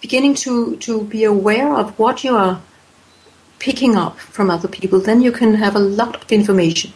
beginning 0.00 0.34
to 0.34 0.76
to 0.76 1.02
be 1.04 1.24
aware 1.24 1.74
of 1.74 1.98
what 1.98 2.22
you 2.22 2.36
are 2.36 2.60
picking 3.58 3.96
up 3.96 4.18
from 4.18 4.50
other 4.50 4.68
people, 4.68 5.00
then 5.00 5.20
you 5.20 5.32
can 5.32 5.54
have 5.54 5.74
a 5.74 5.80
lot 5.80 6.22
of 6.22 6.32
information. 6.32 6.92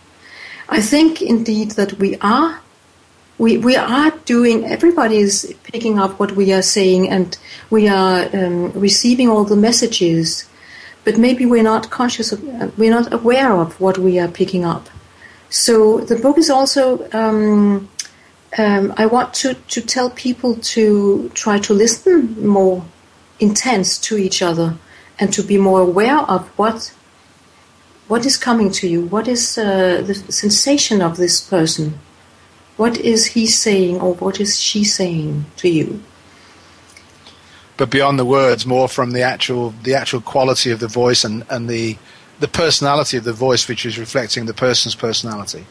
I 0.69 0.81
think 0.81 1.23
indeed 1.23 1.73
that 1.73 1.95
we 1.95 2.17
are 2.21 2.61
we, 3.38 3.57
we 3.57 3.77
are 3.77 4.11
doing 4.25 4.65
everybody 4.65 5.19
is 5.19 5.55
picking 5.62 5.99
up 5.99 6.19
what 6.19 6.33
we 6.33 6.53
are 6.53 6.62
saying 6.62 7.09
and 7.09 7.38
we 7.71 7.88
are 7.88 8.29
um, 8.35 8.73
receiving 8.73 9.29
all 9.29 9.45
the 9.45 9.57
messages 9.57 10.49
but 11.05 11.17
maybe 11.17 11.47
we're 11.47 11.62
not 11.62 11.88
conscious 11.88 12.33
of 12.33 12.43
we're 12.77 12.91
not 12.91 13.12
aware 13.12 13.53
of 13.53 13.81
what 13.81 13.97
we 13.97 14.19
are 14.19 14.29
picking 14.29 14.65
up 14.65 14.91
so 15.49 16.00
the 16.00 16.17
book 16.17 16.37
is 16.37 16.50
also 16.50 17.09
um, 17.12 17.88
um, 18.57 18.93
I 18.97 19.07
want 19.07 19.35
to, 19.35 19.55
to 19.55 19.81
tell 19.81 20.11
people 20.11 20.57
to 20.57 21.31
try 21.35 21.59
to 21.61 21.73
listen 21.73 22.47
more 22.47 22.85
intense 23.38 23.99
to 23.99 24.17
each 24.17 24.43
other 24.43 24.77
and 25.19 25.33
to 25.33 25.43
be 25.43 25.59
more 25.59 25.81
aware 25.81 26.19
of 26.19 26.49
what 26.59 26.95
what 28.09 28.25
is 28.25 28.37
coming 28.37 28.71
to 28.71 28.89
you 28.89 29.03
what 29.03 29.29
is 29.29 29.59
uh, 29.59 30.03
the 30.07 30.15
sensation 30.15 31.03
of 31.03 31.17
this 31.17 31.41
person 31.41 31.99
what 32.79 32.97
is 32.99 33.27
he 33.27 33.47
saying 33.49 34.01
or 34.01 34.15
what 34.15 34.41
is 34.41 34.59
she 34.59 34.85
saying 34.85 35.47
to 35.57 35.69
you? 35.69 36.01
But 37.77 37.91
beyond 37.91 38.21
the 38.21 38.25
words, 38.25 38.65
more 38.65 38.89
from 38.89 39.11
the 39.11 39.23
actual 39.23 39.75
the 39.83 39.95
actual 39.95 40.21
quality 40.21 40.71
of 40.71 40.79
the 40.79 40.89
voice 40.89 41.25
and, 41.25 41.45
and 41.51 41.69
the 41.69 41.99
the 42.39 42.49
personality 42.49 43.17
of 43.17 43.25
the 43.25 43.33
voice, 43.33 43.69
which 43.69 43.85
is 43.85 43.99
reflecting 43.99 44.47
the 44.47 44.55
person's 44.55 44.95
personality. 44.95 45.67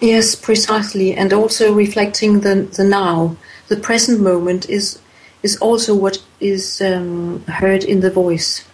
Yes, 0.00 0.34
precisely, 0.34 1.14
and 1.14 1.32
also 1.32 1.72
reflecting 1.72 2.40
the 2.40 2.68
the 2.76 2.84
now, 2.84 3.36
the 3.68 3.76
present 3.76 4.20
moment 4.20 4.68
is 4.68 5.00
is 5.42 5.56
also 5.56 5.94
what 5.94 6.22
is 6.38 6.82
um, 6.82 7.42
heard 7.44 7.82
in 7.82 8.00
the 8.00 8.10
voice, 8.10 8.64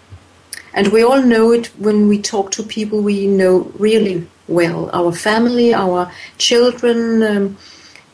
and 0.75 0.89
we 0.89 1.03
all 1.03 1.23
know 1.23 1.53
it 1.53 1.67
when 1.79 2.09
we 2.09 2.21
talk 2.21 2.51
to 2.53 2.63
people 2.63 3.01
we 3.01 3.27
know 3.27 3.73
really 3.79 4.27
well 4.49 4.91
our 4.93 5.13
family, 5.13 5.75
our 5.75 6.11
children, 6.39 7.23
um, 7.23 7.57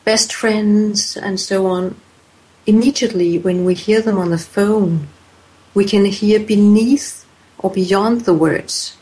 best 0.03 0.33
friends, 0.33 1.17
and 1.17 1.39
so 1.39 1.65
on. 1.65 1.95
Immediately, 2.67 3.39
when 3.39 3.65
we 3.65 3.73
hear 3.73 4.01
them 4.01 4.17
on 4.17 4.29
the 4.29 4.37
phone, 4.37 5.07
we 5.73 5.85
can 5.85 6.05
hear 6.05 6.39
beneath 6.39 7.25
or 7.57 7.71
beyond 7.71 8.21
the 8.21 8.33
words. 8.33 8.97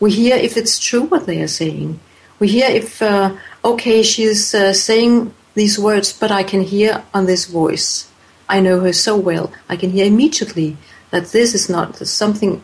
We 0.00 0.12
hear 0.12 0.36
if 0.36 0.56
it's 0.56 0.78
true 0.78 1.02
what 1.02 1.26
they 1.26 1.40
are 1.42 1.48
saying. 1.48 2.00
We 2.38 2.48
hear 2.48 2.68
if, 2.68 3.00
uh, 3.00 3.36
okay, 3.64 4.02
she's 4.02 4.54
uh, 4.54 4.72
saying 4.72 5.32
these 5.54 5.78
words, 5.78 6.12
but 6.12 6.30
I 6.30 6.42
can 6.42 6.62
hear 6.62 7.04
on 7.14 7.26
this 7.26 7.46
voice. 7.46 8.10
I 8.48 8.60
know 8.60 8.80
her 8.80 8.92
so 8.92 9.16
well. 9.16 9.52
I 9.68 9.76
can 9.76 9.90
hear 9.90 10.06
immediately 10.06 10.76
that 11.10 11.28
this 11.28 11.54
is 11.54 11.68
not 11.68 11.96
something, 11.96 12.62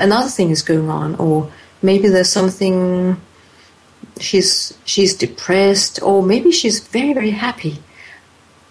another 0.00 0.28
thing 0.28 0.50
is 0.50 0.62
going 0.62 0.90
on, 0.90 1.14
or 1.16 1.50
maybe 1.82 2.08
there's 2.08 2.32
something 2.32 3.20
she's 4.18 4.76
she's 4.84 5.14
depressed 5.14 6.02
or 6.02 6.22
maybe 6.22 6.50
she's 6.50 6.80
very 6.80 7.12
very 7.14 7.30
happy 7.30 7.78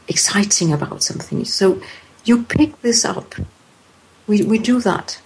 exciting 0.07 0.73
about 0.73 1.01
something. 1.03 1.45
So 1.45 1.81
you 2.25 2.43
pick 2.43 2.81
this 2.81 3.05
up. 3.05 3.35
We, 4.27 4.43
we 4.43 4.59
do 4.59 4.79
that. 4.81 5.19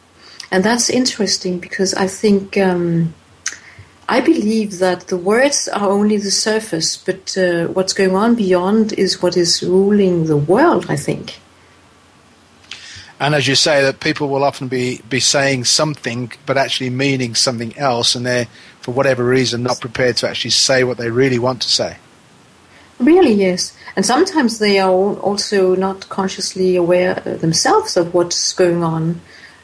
And 0.51 0.63
that's 0.63 0.87
interesting 0.89 1.57
because 1.57 1.95
i 1.95 2.05
think 2.05 2.57
um, 2.57 3.15
i 4.07 4.19
believe 4.21 4.77
that 4.77 5.07
the 5.07 5.17
words 5.17 5.67
are 5.67 5.89
only 5.89 6.17
the 6.17 6.29
surface 6.29 6.95
but 6.95 7.35
uh, 7.35 7.65
what's 7.75 7.93
going 7.93 8.15
on 8.15 8.35
beyond 8.35 8.93
is 8.93 9.19
what 9.19 9.35
is 9.35 9.63
ruling 9.63 10.25
the 10.25 10.37
world 10.37 10.85
i 10.89 10.95
think 10.95 11.39
and 13.19 13.35
as 13.35 13.47
you 13.47 13.55
say, 13.55 13.81
that 13.83 13.99
people 13.99 14.27
will 14.27 14.43
often 14.43 14.67
be, 14.67 15.01
be 15.09 15.19
saying 15.19 15.65
something 15.65 16.31
but 16.45 16.57
actually 16.57 16.89
meaning 16.89 17.35
something 17.35 17.77
else, 17.77 18.15
and 18.15 18.25
they're, 18.25 18.47
for 18.81 18.91
whatever 18.91 19.23
reason, 19.23 19.63
not 19.63 19.79
prepared 19.79 20.17
to 20.17 20.29
actually 20.29 20.51
say 20.51 20.83
what 20.83 20.97
they 20.97 21.09
really 21.09 21.39
want 21.39 21.61
to 21.61 21.69
say. 21.69 21.97
Really, 22.99 23.33
yes. 23.33 23.75
And 23.95 24.05
sometimes 24.05 24.59
they 24.59 24.79
are 24.79 24.91
also 24.91 25.75
not 25.75 26.09
consciously 26.09 26.75
aware 26.75 27.15
themselves 27.15 27.97
of 27.97 28.13
what's 28.13 28.53
going 28.53 28.83
on. 28.83 29.21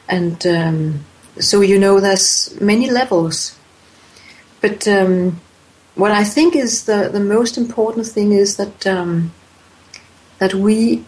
And 0.08 0.46
um, 0.46 1.04
so, 1.38 1.60
you 1.60 1.78
know, 1.78 2.00
there's 2.00 2.58
many 2.60 2.90
levels. 2.90 3.58
But 4.60 4.86
um, 4.86 5.40
what 5.94 6.12
I 6.12 6.24
think 6.24 6.54
is 6.54 6.84
the, 6.84 7.08
the 7.12 7.20
most 7.20 7.56
important 7.56 8.06
thing 8.06 8.32
is 8.32 8.56
that 8.56 8.86
um, 8.86 9.32
that 10.38 10.54
we 10.54 11.04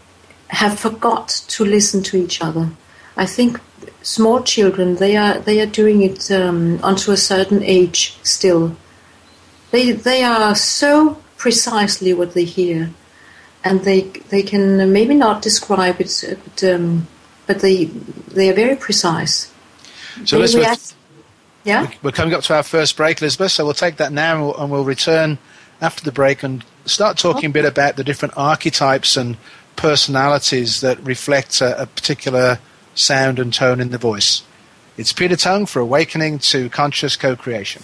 have 0.53 0.79
forgot 0.79 1.29
to 1.49 1.65
listen 1.65 2.03
to 2.03 2.17
each 2.17 2.43
other. 2.43 2.71
I 3.17 3.27
think 3.27 3.59
small 4.03 4.43
children 4.43 4.97
they 4.97 5.17
are 5.17 5.39
they 5.39 5.61
are 5.61 5.67
doing 5.67 6.03
it 6.03 6.31
um, 6.31 6.79
onto 6.83 7.11
a 7.11 7.17
certain 7.17 7.63
age 7.63 8.17
still. 8.23 8.77
They 9.71 9.93
they 9.93 10.23
are 10.23 10.55
so 10.55 11.17
precisely 11.37 12.13
what 12.13 12.35
they 12.35 12.45
hear, 12.45 12.91
and 13.65 13.81
they 13.81 14.03
they 14.31 14.43
can 14.43 14.93
maybe 14.93 15.15
not 15.15 15.43
describe 15.43 16.01
it, 16.01 16.39
but, 16.45 16.65
um, 16.65 17.09
but 17.47 17.61
they 17.61 17.87
they 18.35 18.51
are 18.51 18.55
very 18.55 18.77
precise. 18.77 19.53
So 20.25 20.37
they 20.37 20.43
Elizabeth, 20.43 20.67
react, 20.67 20.95
yeah, 21.65 21.91
we're 22.03 22.13
coming 22.13 22.35
up 22.35 22.43
to 22.45 22.55
our 22.55 22.63
first 22.63 22.97
break, 22.97 23.23
Elizabeth. 23.23 23.53
So 23.53 23.65
we'll 23.65 23.75
take 23.75 23.97
that 23.97 24.13
now, 24.13 24.35
and 24.35 24.43
we'll, 24.43 24.57
and 24.57 24.71
we'll 24.71 24.85
return 24.85 25.39
after 25.81 26.05
the 26.05 26.13
break 26.13 26.43
and 26.43 26.65
start 26.85 27.17
talking 27.17 27.51
a 27.51 27.53
bit 27.53 27.65
about 27.65 27.97
the 27.97 28.05
different 28.05 28.35
archetypes 28.37 29.17
and 29.17 29.37
personalities 29.77 30.81
that 30.81 30.99
reflect 31.03 31.61
a, 31.61 31.83
a 31.83 31.87
particular 31.87 32.59
sound 32.95 33.39
and 33.39 33.53
tone 33.53 33.81
in 33.81 33.91
the 33.91 33.99
voice. 33.99 34.43
It's 34.97 35.13
Peter 35.13 35.37
Tongue 35.37 35.67
for 35.67 35.81
Awakening 35.81 36.39
to 36.41 36.69
Conscious 36.69 37.17
Co-Creation. 37.17 37.83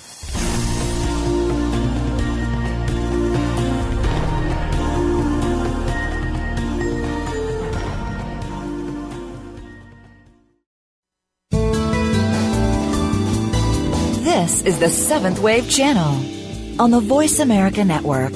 This 14.23 14.63
is 14.63 14.79
the 14.79 14.91
Seventh 14.91 15.41
Wave 15.41 15.69
Channel 15.69 16.81
on 16.81 16.91
the 16.91 17.01
Voice 17.01 17.39
America 17.39 17.85
Network. 17.85 18.33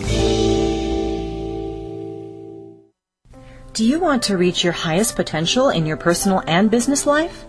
Do 3.74 3.86
you 3.86 4.00
want 4.00 4.24
to 4.24 4.36
reach 4.36 4.62
your 4.62 4.74
highest 4.74 5.16
potential 5.16 5.70
in 5.70 5.86
your 5.86 5.96
personal 5.96 6.42
and 6.46 6.70
business 6.70 7.06
life? 7.06 7.46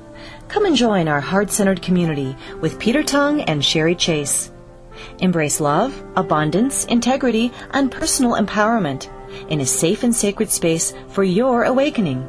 Come 0.48 0.64
and 0.64 0.74
join 0.74 1.10
our 1.10 1.20
heart 1.20 1.52
centered 1.52 1.82
community 1.82 2.34
with 2.62 2.80
Peter 2.80 3.04
Tongue 3.04 3.42
and 3.42 3.64
Sherry 3.64 3.94
Chase. 3.94 4.50
Embrace 5.20 5.60
love, 5.60 6.02
abundance, 6.16 6.86
integrity, 6.86 7.52
and 7.72 7.92
personal 7.92 8.36
empowerment 8.36 9.10
in 9.50 9.60
a 9.60 9.66
safe 9.66 10.04
and 10.04 10.16
sacred 10.16 10.50
space 10.50 10.94
for 11.10 11.26
your 11.26 11.66
awakening. 11.66 12.26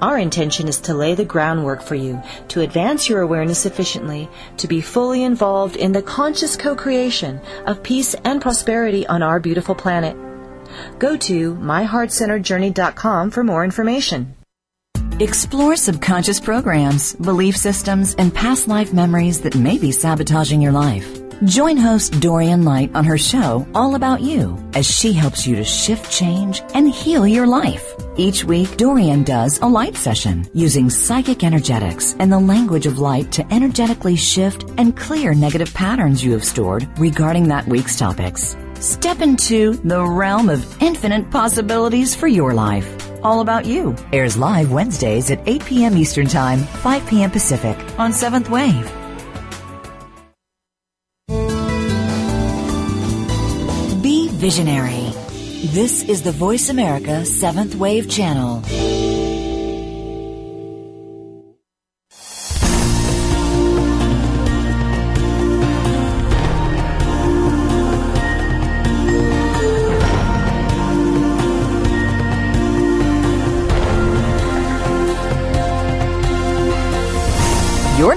Our 0.00 0.16
intention 0.16 0.68
is 0.68 0.80
to 0.82 0.94
lay 0.94 1.16
the 1.16 1.24
groundwork 1.24 1.82
for 1.82 1.96
you 1.96 2.22
to 2.46 2.60
advance 2.60 3.08
your 3.08 3.22
awareness 3.22 3.58
sufficiently 3.58 4.28
to 4.58 4.68
be 4.68 4.80
fully 4.80 5.24
involved 5.24 5.74
in 5.74 5.90
the 5.90 6.00
conscious 6.00 6.56
co-creation 6.56 7.40
of 7.66 7.82
peace 7.82 8.14
and 8.24 8.40
prosperity 8.40 9.04
on 9.08 9.20
our 9.20 9.40
beautiful 9.40 9.74
planet. 9.74 10.16
Go 10.98 11.16
to 11.16 11.54
myheartcenteredjourney.com 11.56 13.30
for 13.30 13.44
more 13.44 13.64
information. 13.64 14.34
Explore 15.20 15.76
subconscious 15.76 16.40
programs, 16.40 17.14
belief 17.14 17.56
systems, 17.56 18.14
and 18.14 18.34
past 18.34 18.68
life 18.68 18.94
memories 18.94 19.40
that 19.42 19.54
may 19.54 19.76
be 19.76 19.92
sabotaging 19.92 20.62
your 20.62 20.72
life. 20.72 21.20
Join 21.44 21.78
host 21.78 22.20
Dorian 22.20 22.64
Light 22.64 22.94
on 22.94 23.04
her 23.04 23.16
show 23.16 23.66
All 23.74 23.94
About 23.94 24.20
You 24.20 24.58
as 24.74 24.86
she 24.86 25.12
helps 25.12 25.46
you 25.46 25.56
to 25.56 25.64
shift 25.64 26.10
change 26.10 26.62
and 26.74 26.88
heal 26.88 27.26
your 27.26 27.46
life. 27.46 27.94
Each 28.16 28.44
week, 28.44 28.76
Dorian 28.76 29.24
does 29.24 29.58
a 29.60 29.66
light 29.66 29.96
session 29.96 30.46
using 30.52 30.90
psychic 30.90 31.42
energetics 31.42 32.14
and 32.18 32.30
the 32.30 32.38
language 32.38 32.84
of 32.84 32.98
light 32.98 33.32
to 33.32 33.54
energetically 33.54 34.16
shift 34.16 34.70
and 34.76 34.94
clear 34.96 35.32
negative 35.32 35.72
patterns 35.72 36.22
you 36.22 36.32
have 36.32 36.44
stored 36.44 36.86
regarding 36.98 37.48
that 37.48 37.66
week's 37.66 37.98
topics. 37.98 38.54
Step 38.80 39.20
into 39.20 39.74
the 39.84 40.02
realm 40.02 40.48
of 40.48 40.82
infinite 40.82 41.30
possibilities 41.30 42.14
for 42.14 42.26
your 42.26 42.54
life. 42.54 42.96
All 43.22 43.40
About 43.40 43.66
You 43.66 43.94
airs 44.14 44.38
live 44.38 44.72
Wednesdays 44.72 45.30
at 45.30 45.46
8 45.46 45.64
p.m. 45.66 45.96
Eastern 45.98 46.26
Time, 46.26 46.60
5 46.60 47.06
p.m. 47.06 47.30
Pacific 47.30 47.76
on 47.98 48.12
7th 48.12 48.48
Wave. 48.48 48.90
Be 54.02 54.28
visionary. 54.30 55.12
This 55.72 56.02
is 56.08 56.22
the 56.22 56.32
Voice 56.32 56.70
America 56.70 57.26
Seventh 57.26 57.74
Wave 57.74 58.08
Channel. 58.08 58.62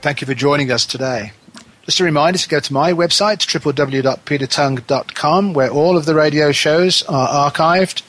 Thank 0.00 0.20
you 0.20 0.28
for 0.28 0.34
joining 0.34 0.70
us 0.70 0.86
today. 0.86 1.32
Just 1.82 1.98
a 1.98 2.04
reminder 2.04 2.38
to 2.38 2.48
go 2.48 2.60
to 2.60 2.72
my 2.72 2.92
website, 2.92 3.38
www.petertongue.com, 3.38 5.54
where 5.54 5.70
all 5.70 5.96
of 5.96 6.04
the 6.04 6.14
radio 6.14 6.52
shows 6.52 7.02
are 7.08 7.50
archived 7.50 8.02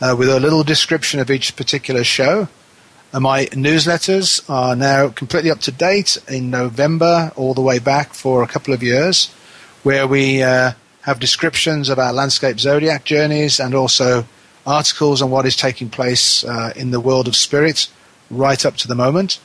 uh, 0.00 0.16
with 0.18 0.30
a 0.30 0.40
little 0.40 0.62
description 0.62 1.20
of 1.20 1.30
each 1.30 1.54
particular 1.54 2.02
show. 2.02 2.48
My 3.12 3.44
newsletters 3.48 4.48
are 4.48 4.74
now 4.74 5.10
completely 5.10 5.50
up 5.50 5.60
to 5.60 5.70
date 5.70 6.16
in 6.28 6.48
November, 6.48 7.30
all 7.36 7.52
the 7.52 7.60
way 7.60 7.78
back 7.78 8.14
for 8.14 8.42
a 8.42 8.48
couple 8.48 8.72
of 8.72 8.82
years, 8.82 9.26
where 9.82 10.06
we 10.06 10.42
uh, 10.42 10.72
have 11.02 11.20
descriptions 11.20 11.90
of 11.90 11.98
our 11.98 12.14
landscape 12.14 12.58
zodiac 12.58 13.04
journeys 13.04 13.60
and 13.60 13.74
also 13.74 14.24
articles 14.66 15.20
on 15.20 15.30
what 15.30 15.44
is 15.44 15.56
taking 15.56 15.90
place 15.90 16.42
uh, 16.44 16.72
in 16.74 16.90
the 16.90 17.00
world 17.00 17.28
of 17.28 17.36
spirit 17.36 17.90
right 18.30 18.64
up 18.64 18.76
to 18.76 18.88
the 18.88 18.94
moment 18.94 19.38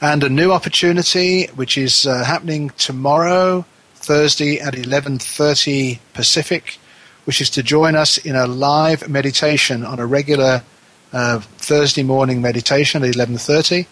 and 0.00 0.22
a 0.22 0.28
new 0.28 0.52
opportunity 0.52 1.46
which 1.54 1.78
is 1.78 2.06
uh, 2.06 2.24
happening 2.24 2.70
tomorrow, 2.76 3.64
Thursday 3.94 4.60
at 4.60 4.74
11:30 4.74 5.98
Pacific, 6.12 6.78
which 7.24 7.40
is 7.40 7.50
to 7.50 7.62
join 7.62 7.96
us 7.96 8.18
in 8.18 8.36
a 8.36 8.46
live 8.46 9.08
meditation 9.08 9.84
on 9.84 9.98
a 9.98 10.06
regular 10.06 10.62
uh, 11.12 11.40
Thursday 11.40 12.02
morning 12.02 12.42
meditation 12.42 13.02
at 13.02 13.14
11:30, 13.14 13.86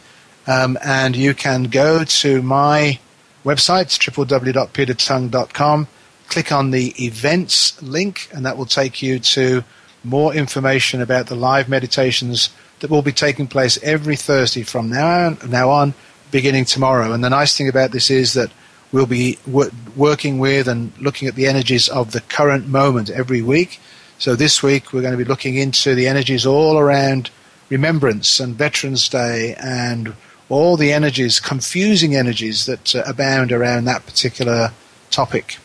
um, 0.47 0.79
and 0.85 1.17
you 1.17 1.35
can 1.35 1.65
go 1.65 2.05
to 2.05 2.43
my 2.43 2.99
website 3.45 3.89
www.petertongue.com, 3.99 5.89
click 6.29 6.53
on 6.53 6.71
the 6.71 6.95
events 7.03 7.81
link, 7.83 8.29
and 8.33 8.45
that 8.45 8.57
will 8.57 8.67
take 8.67 9.03
you 9.03 9.19
to 9.19 9.65
more 10.03 10.35
information 10.35 11.01
about 11.01 11.29
the 11.29 11.35
live 11.35 11.69
meditations 11.69 12.51
that 12.85 12.91
will 12.91 13.01
be 13.01 13.13
taking 13.13 13.47
place 13.47 13.83
every 13.83 14.15
Thursday 14.15 14.63
from 14.63 14.91
now 14.91 15.29
on, 15.29 15.39
now 15.49 15.71
on 15.71 15.95
beginning 16.31 16.67
tomorrow. 16.67 17.13
And 17.13 17.25
the 17.25 17.31
nice 17.31 17.57
thing 17.57 17.67
about 17.67 17.93
this 17.93 18.11
is 18.11 18.35
that 18.35 18.51
we'll 18.93 19.07
be 19.07 19.39
wor- 19.47 19.71
working 19.97 20.39
with 20.39 20.69
and 20.69 20.93
looking 20.99 21.27
at 21.27 21.35
the 21.35 21.47
energies 21.47 21.89
of 21.89 22.13
the 22.13 22.21
current 22.21 22.69
moment 22.69 23.09
every 23.09 23.41
week. 23.41 23.81
So 24.19 24.37
this 24.37 24.63
week 24.63 24.93
we're 24.93 25.01
going 25.01 25.17
to 25.17 25.25
be 25.25 25.25
looking 25.25 25.57
into 25.57 25.95
the 25.95 26.07
energies 26.07 26.45
all 26.45 26.77
around 26.77 27.31
Remembrance 27.71 28.39
and 28.39 28.55
Veterans 28.55 29.09
Day 29.09 29.55
and 29.55 30.15
all 30.51 30.77
the 30.77 30.93
energies, 30.93 31.41
confusing 31.41 32.15
energies 32.15 32.67
that 32.67 32.95
uh, 32.95 33.03
abound 33.07 33.51
around 33.51 33.87
that 33.87 34.05
particular 34.05 34.73
topic. 35.11 35.57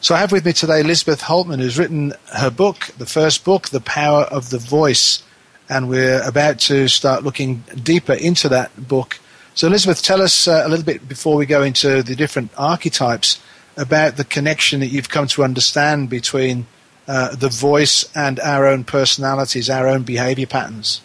So 0.00 0.16
I 0.16 0.18
have 0.18 0.32
with 0.32 0.44
me 0.44 0.52
today 0.52 0.80
Elizabeth 0.80 1.22
Hultmann, 1.22 1.60
who's 1.60 1.78
written 1.78 2.14
her 2.34 2.50
book, 2.50 2.90
the 2.98 3.06
first 3.06 3.44
book, 3.44 3.68
The 3.68 3.80
Power 3.80 4.22
of 4.22 4.50
the 4.50 4.58
Voice 4.58 5.22
and 5.68 5.88
we're 5.88 6.22
about 6.26 6.58
to 6.60 6.88
start 6.88 7.24
looking 7.24 7.64
deeper 7.82 8.12
into 8.12 8.48
that 8.48 8.88
book. 8.88 9.18
So, 9.54 9.66
Elizabeth, 9.66 10.02
tell 10.02 10.20
us 10.20 10.46
uh, 10.46 10.62
a 10.64 10.68
little 10.68 10.84
bit 10.84 11.08
before 11.08 11.36
we 11.36 11.46
go 11.46 11.62
into 11.62 12.02
the 12.02 12.14
different 12.14 12.50
archetypes 12.56 13.40
about 13.76 14.16
the 14.16 14.24
connection 14.24 14.80
that 14.80 14.88
you've 14.88 15.08
come 15.08 15.26
to 15.28 15.44
understand 15.44 16.10
between 16.10 16.66
uh, 17.08 17.34
the 17.34 17.48
voice 17.48 18.04
and 18.14 18.40
our 18.40 18.66
own 18.66 18.84
personalities, 18.84 19.70
our 19.70 19.88
own 19.88 20.02
behavior 20.02 20.46
patterns. 20.46 21.00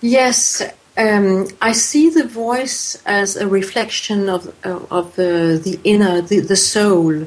Yes, 0.00 0.62
um, 0.96 1.48
I 1.60 1.72
see 1.72 2.10
the 2.10 2.26
voice 2.26 3.00
as 3.06 3.36
a 3.36 3.46
reflection 3.46 4.28
of 4.28 4.54
of 4.64 5.16
the 5.16 5.60
the 5.62 5.80
inner, 5.84 6.20
the, 6.20 6.40
the 6.40 6.56
soul, 6.56 7.26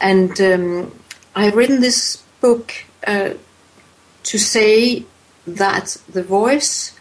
and 0.00 0.40
um, 0.40 0.92
I've 1.34 1.56
written 1.56 1.80
this 1.80 2.22
book 2.40 2.72
uh, 3.06 3.30
to 4.22 4.38
say 4.38 5.04
that 5.46 5.96
the 6.12 6.22
voice 6.22 6.98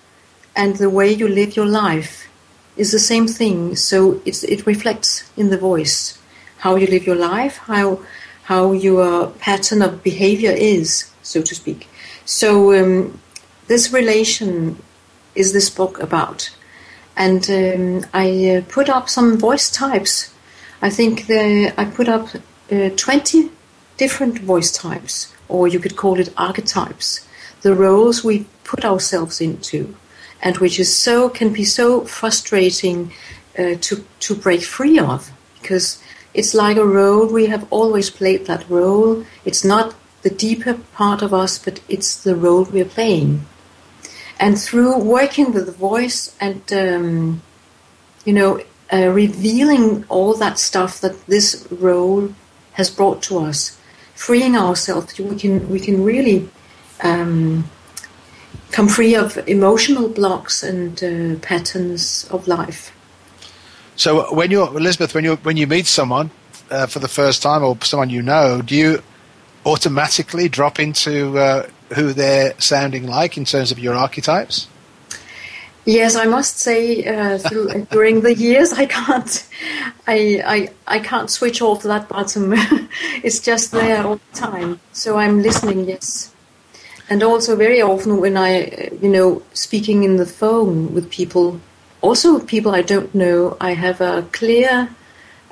and 0.56 0.76
the 0.76 0.90
way 0.90 1.12
you 1.12 1.28
live 1.28 1.56
your 1.56 1.66
life 1.66 2.28
is 2.76 2.92
the 2.92 3.00
same 3.00 3.28
thing. 3.28 3.76
So 3.76 4.22
it 4.26 4.66
reflects 4.66 5.24
in 5.38 5.50
the 5.50 5.58
voice 5.58 6.18
how 6.58 6.76
you 6.76 6.88
live 6.88 7.06
your 7.06 7.16
life, 7.16 7.58
how 7.58 8.00
how 8.44 8.74
your 8.74 9.30
pattern 9.40 9.82
of 9.82 10.04
behavior 10.04 10.52
is, 10.52 11.10
so 11.22 11.42
to 11.42 11.56
speak. 11.56 11.88
So 12.26 12.74
um, 12.74 13.20
this 13.68 13.94
relation 13.94 14.78
is 15.34 15.54
this 15.54 15.70
book 15.70 16.00
about, 16.00 16.50
and 17.16 17.50
um, 17.50 18.06
I 18.14 18.50
uh, 18.50 18.62
put 18.68 18.90
up 18.90 19.08
some 19.10 19.38
voice 19.38 19.70
types. 19.72 20.34
I 20.82 20.90
think 20.90 21.28
the, 21.28 21.74
I 21.78 21.86
put 21.86 22.10
up 22.10 22.28
uh, 22.72 22.90
twenty 22.98 23.50
different 23.98 24.40
voice 24.40 24.72
types, 24.72 25.34
or 25.48 25.68
you 25.68 25.80
could 25.80 25.96
call 25.96 26.20
it 26.20 26.34
archetypes 26.36 27.26
the 27.64 27.74
roles 27.74 28.24
we 28.24 28.46
put 28.64 28.86
ourselves 28.86 29.42
into, 29.42 29.96
and 30.42 30.58
which 30.58 30.80
is 30.80 30.96
so 30.96 31.30
can 31.30 31.52
be 31.52 31.64
so 31.64 32.06
frustrating 32.06 33.12
uh, 33.58 33.76
to 33.82 34.06
to 34.20 34.36
break 34.36 34.62
free 34.62 35.00
of 35.00 35.32
because 35.62 36.02
it's 36.34 36.54
like 36.54 36.78
a 36.78 36.86
role 36.86 37.28
we 37.28 37.48
have 37.48 37.66
always 37.72 38.10
played 38.10 38.46
that 38.46 38.70
role. 38.70 39.26
It's 39.46 39.64
not 39.64 39.96
the 40.22 40.30
deeper 40.30 40.76
part 40.94 41.22
of 41.22 41.34
us, 41.34 41.58
but 41.58 41.80
it's 41.88 42.24
the 42.24 42.36
role 42.36 42.64
we're 42.64 42.86
playing. 42.86 43.46
And 44.40 44.60
through 44.60 44.98
working 44.98 45.54
with 45.54 45.66
the 45.66 45.72
voice 45.72 46.36
and 46.40 46.62
um, 46.74 47.42
you 48.26 48.34
know 48.34 48.62
uh, 48.92 49.08
revealing 49.08 50.06
all 50.10 50.34
that 50.36 50.60
stuff 50.60 51.00
that 51.02 51.26
this 51.28 51.68
role 51.72 52.34
has 52.74 52.90
brought 52.90 53.22
to 53.24 53.40
us, 53.40 53.78
freeing 54.14 54.56
ourselves. 54.56 55.18
We 55.20 55.36
can 55.36 55.70
we 55.70 55.80
can 55.80 56.04
really 56.04 56.50
um, 57.04 57.70
come 58.72 58.88
free 58.88 59.16
of 59.16 59.38
emotional 59.48 60.10
blocks 60.10 60.64
and 60.64 61.04
uh, 61.04 61.40
patterns 61.40 62.28
of 62.32 62.48
life. 62.48 62.92
So 63.96 64.34
when 64.34 64.50
you 64.50 64.66
Elizabeth, 64.66 65.14
when 65.14 65.24
you 65.24 65.36
when 65.38 65.58
you 65.58 65.68
meet 65.68 65.86
someone 65.86 66.32
uh, 66.72 66.88
for 66.88 67.00
the 67.00 67.08
first 67.08 67.44
time 67.44 67.64
or 67.64 67.78
someone 67.82 68.10
you 68.10 68.22
know, 68.22 68.62
do 68.62 68.76
you 68.76 69.04
automatically 69.66 70.50
drop 70.50 70.80
into 70.80 71.38
uh, 71.38 71.68
who 71.96 72.14
they're 72.14 72.54
sounding 72.60 73.08
like 73.08 73.38
in 73.38 73.46
terms 73.46 73.72
of 73.72 73.80
your 73.80 73.94
archetypes? 73.94 74.68
Yes, 75.86 76.16
I 76.16 76.26
must 76.26 76.60
say, 76.60 77.06
uh, 77.06 77.38
through, 77.38 77.88
during 77.92 78.22
the 78.22 78.34
years, 78.34 78.72
I 78.72 78.86
can't, 78.86 79.46
I, 80.08 80.42
I, 80.46 80.70
I 80.96 81.00
can't 81.00 81.30
switch 81.30 81.62
off 81.62 81.84
that 81.84 82.08
button. 82.08 82.54
it's 83.24 83.40
just 83.40 83.72
there 83.72 84.06
all 84.06 84.16
the 84.16 84.40
time. 84.40 84.80
So 84.94 85.18
I'm 85.18 85.42
listening. 85.42 85.88
Yes, 85.88 86.34
and 87.14 87.22
also 87.22 87.56
very 87.56 87.80
often 87.80 88.20
when 88.20 88.36
I, 88.36 88.90
you 89.00 89.08
know, 89.08 89.44
speaking 89.54 90.04
in 90.04 90.16
the 90.16 90.26
phone 90.26 90.96
with 90.96 91.12
people, 91.12 91.62
also 92.02 92.40
people 92.40 92.74
I 92.74 92.82
don't 92.82 93.14
know, 93.14 93.56
I 93.62 93.76
have 93.76 94.02
a 94.02 94.24
clear, 94.32 94.90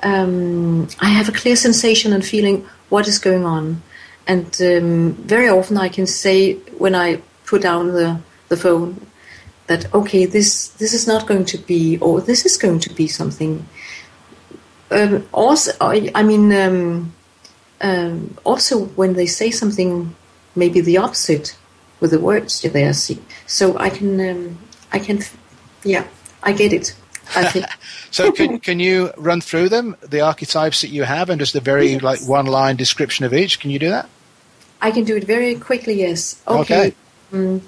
um, 0.02 0.88
I 0.98 1.10
have 1.10 1.28
a 1.28 1.38
clear 1.40 1.54
sensation 1.54 2.12
and 2.12 2.26
feeling 2.26 2.66
what 2.88 3.06
is 3.06 3.20
going 3.20 3.44
on, 3.44 3.80
and 4.26 4.46
um, 4.60 5.12
very 5.34 5.48
often 5.48 5.78
I 5.78 5.88
can 5.88 6.04
say 6.04 6.54
when 6.82 6.96
I 6.96 7.22
put 7.46 7.62
down 7.62 7.92
the 7.92 8.18
the 8.48 8.56
phone 8.56 9.06
that 9.68 9.94
okay, 9.94 10.26
this 10.26 10.70
this 10.80 10.92
is 10.92 11.06
not 11.06 11.28
going 11.28 11.44
to 11.44 11.58
be, 11.58 11.96
or 11.98 12.20
this 12.20 12.44
is 12.44 12.56
going 12.56 12.80
to 12.80 12.90
be 12.92 13.06
something. 13.06 13.64
Um, 14.90 15.28
also, 15.30 15.70
I, 15.80 16.10
I 16.12 16.24
mean, 16.24 16.52
um, 16.52 17.12
um, 17.80 18.36
also 18.42 18.86
when 18.96 19.12
they 19.14 19.26
say 19.26 19.52
something, 19.52 20.16
maybe 20.54 20.80
the 20.80 20.98
opposite 20.98 21.56
with 22.00 22.10
the 22.10 22.20
words 22.20 22.60
they 22.62 22.84
are 22.84 22.92
seeing. 22.92 23.24
So 23.46 23.78
I 23.78 23.90
can, 23.90 24.20
um, 24.28 24.58
I 24.92 24.98
can, 24.98 25.20
yeah, 25.84 26.06
I 26.42 26.52
get 26.52 26.72
it. 26.72 26.94
I 27.34 27.44
think. 27.50 27.66
so 28.10 28.32
can 28.32 28.58
can 28.60 28.80
you 28.80 29.12
run 29.16 29.40
through 29.40 29.68
them, 29.68 29.96
the 30.02 30.20
archetypes 30.20 30.80
that 30.82 30.88
you 30.88 31.04
have, 31.04 31.30
and 31.30 31.40
just 31.40 31.54
a 31.54 31.60
very 31.60 31.92
yes. 31.92 32.02
like 32.02 32.20
one 32.22 32.46
line 32.46 32.76
description 32.76 33.24
of 33.24 33.32
each? 33.32 33.60
Can 33.60 33.70
you 33.70 33.78
do 33.78 33.88
that? 33.90 34.08
I 34.80 34.90
can 34.90 35.04
do 35.04 35.16
it 35.16 35.24
very 35.24 35.54
quickly. 35.54 35.94
Yes. 35.94 36.42
Okay. 36.46 36.88
okay. 36.88 36.96
Um, 37.32 37.62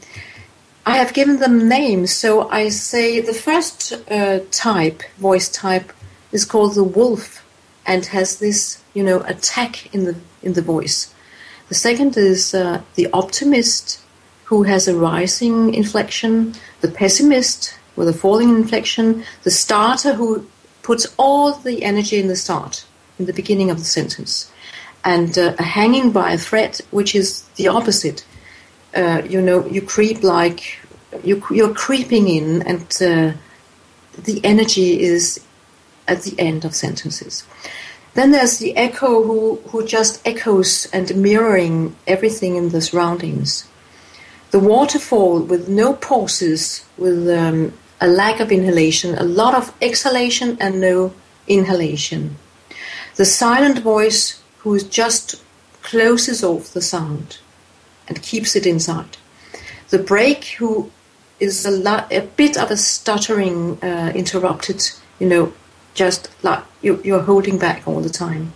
I 0.87 0.99
have 0.99 1.14
given 1.14 1.38
them 1.38 1.68
names, 1.68 2.12
so 2.12 2.49
I 2.51 2.68
say 2.68 3.20
the 3.20 3.33
first 3.33 3.92
uh, 4.11 4.40
type, 4.51 5.03
voice 5.16 5.49
type, 5.49 5.92
is 6.31 6.44
called 6.44 6.75
the 6.75 6.85
wolf, 6.85 7.42
and 7.87 8.05
has 8.07 8.38
this, 8.38 8.83
you 8.92 9.03
know, 9.03 9.23
attack 9.23 9.94
in 9.94 10.05
the 10.05 10.16
in 10.42 10.53
the 10.53 10.62
voice. 10.62 11.13
The 11.68 11.74
second 11.74 12.16
is 12.16 12.55
uh, 12.55 12.83
the 12.94 13.09
optimist, 13.12 14.00
who 14.44 14.64
has 14.64 14.87
a 14.87 14.96
rising 14.96 15.74
inflection. 15.74 16.55
The 16.81 16.88
pessimist 16.88 17.79
with 17.96 18.09
a 18.09 18.12
falling 18.12 18.50
inflection. 18.50 19.24
The 19.42 19.50
starter, 19.50 20.14
who 20.14 20.46
puts 20.83 21.07
all 21.16 21.53
the 21.53 21.83
energy 21.83 22.18
in 22.20 22.29
the 22.29 22.37
start, 22.37 22.85
in 23.18 23.27
the 23.27 23.33
beginning 23.33 23.70
of 23.70 23.79
the 23.79 23.85
sentence, 23.85 24.50
and 25.05 25.38
uh, 25.38 25.55
a 25.59 25.62
hanging 25.62 26.12
by 26.12 26.33
a 26.33 26.38
thread, 26.38 26.81
which 26.90 27.14
is 27.14 27.42
the 27.57 27.68
opposite 27.68 28.24
uh, 28.94 29.22
you 29.29 29.42
know, 29.42 29.66
you 29.66 29.83
creep 29.83 30.22
like 30.22 30.79
you, 31.22 31.42
you're 31.50 31.74
creeping 31.74 32.29
in, 32.29 32.62
and 32.62 32.83
uh, 33.03 33.33
the 34.22 34.40
energy 34.44 35.00
is 35.00 35.44
at 36.07 36.22
the 36.22 36.38
end 36.38 36.64
of 36.64 36.74
sentences. 36.74 37.44
Then 38.14 38.31
there's 38.31 38.59
the 38.59 38.77
echo 38.77 39.22
who, 39.24 39.57
who 39.68 39.85
just 39.85 40.27
echoes 40.27 40.87
and 40.92 41.14
mirroring 41.16 41.96
everything 42.07 42.57
in 42.57 42.70
the 42.70 42.81
surroundings. 42.81 43.68
The 44.53 44.61
waterfall 44.61 45.40
with 45.40 45.68
no 45.68 45.94
pauses, 45.94 46.85
with 46.96 47.29
um, 47.29 47.72
a 48.00 48.07
lack 48.07 48.38
of 48.38 48.53
inhalation, 48.53 49.16
a 49.16 49.24
lot 49.24 49.55
of 49.55 49.74
exhalation 49.83 50.57
and 50.61 50.81
no 50.81 51.12
inhalation. 51.48 52.37
The 53.16 53.24
silent 53.24 53.81
voice 53.81 54.40
who 54.59 54.79
just 54.81 55.42
closes 55.83 56.44
off 56.44 56.72
the 56.72 56.83
sound 56.83 57.38
and 58.09 58.22
keeps 58.22 58.55
it 58.55 58.66
inside. 58.66 59.16
The 59.90 59.98
break 59.98 60.44
who 60.59 60.90
is 61.40 61.66
a, 61.66 61.70
lot, 61.70 62.12
a 62.12 62.20
bit 62.20 62.57
of 62.57 62.70
a 62.70 62.77
stuttering, 62.77 63.83
uh, 63.83 64.12
interrupted, 64.14 64.83
you 65.18 65.29
know, 65.29 65.53
just 65.94 66.30
like 66.42 66.62
you, 66.83 67.00
you're 67.04 67.22
holding 67.22 67.59
back 67.59 67.87
all 67.87 68.00
the 68.00 68.11
time. 68.11 68.52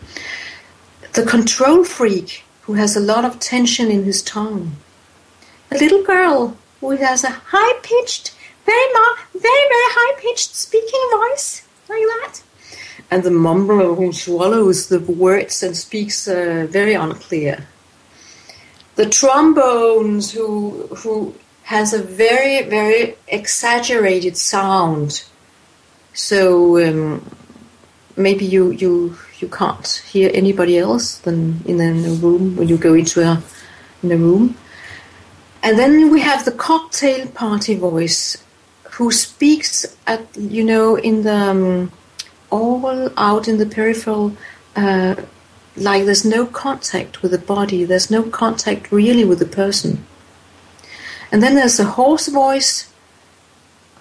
The 1.14 1.24
control 1.24 1.85
freak 1.85 2.44
who 2.62 2.74
has 2.74 2.96
a 2.96 3.01
lot 3.01 3.24
of 3.24 3.40
tension 3.40 3.90
in 3.90 4.05
his 4.05 4.22
tongue. 4.22 4.77
A 5.70 5.79
little 5.79 6.03
girl 6.03 6.57
who 6.81 6.90
has 6.96 7.24
a 7.24 7.31
high 7.31 7.79
pitched, 7.83 8.35
very, 8.66 8.92
very, 9.33 9.64
very 9.74 9.90
high 9.96 10.20
pitched 10.20 10.55
speaking 10.55 11.05
voice, 11.11 11.66
like 11.88 11.98
that. 11.98 12.42
And 13.11 13.22
the 13.22 13.31
mumbler 13.31 13.96
who 13.96 14.12
swallows 14.12 14.88
the 14.88 15.01
words 15.01 15.62
and 15.62 15.77
speaks 15.77 16.29
uh, 16.29 16.66
very 16.68 16.92
unclear 16.94 17.66
the 18.98 19.09
trombones 19.09 20.33
who 20.33 20.88
who 20.96 21.33
has 21.62 21.94
a 21.94 22.03
very 22.03 22.62
very 22.68 23.14
exaggerated 23.29 24.37
sound 24.37 25.22
so 26.18 26.76
um, 26.85 27.24
maybe 28.16 28.44
you 28.44 28.70
you 28.72 29.16
you 29.40 29.48
can't 29.48 30.02
hear 30.12 30.31
anybody 30.35 30.76
else 30.76 31.18
than 31.18 31.62
in 31.64 31.81
a 31.81 31.92
room 32.24 32.57
when 32.57 32.68
you 32.68 32.76
go 32.76 32.94
into 32.94 33.22
a 33.22 33.40
in 34.02 34.11
a 34.11 34.16
room 34.16 34.57
and 35.62 35.78
then 35.78 36.11
we 36.11 36.20
have 36.20 36.44
the 36.44 36.52
cocktail 36.52 37.26
party 37.28 37.74
voice 37.74 38.37
who 38.94 39.12
speaks 39.12 39.87
at 40.07 40.22
you 40.37 40.64
know 40.64 40.96
in 40.96 41.22
the 41.22 41.40
um, 41.50 41.92
all 42.50 43.11
out 43.16 43.46
in 43.46 43.59
the 43.59 43.66
peripheral 43.66 44.37
uh, 44.74 45.14
like 45.76 46.04
there's 46.04 46.24
no 46.24 46.46
contact 46.46 47.22
with 47.22 47.31
the 47.31 47.38
body, 47.38 47.85
there's 47.85 48.11
no 48.11 48.22
contact 48.22 48.90
really 48.90 49.24
with 49.24 49.38
the 49.38 49.46
person. 49.46 50.04
And 51.31 51.42
then 51.42 51.54
there's 51.54 51.76
the 51.76 51.85
hoarse 51.85 52.28
voice 52.28 52.88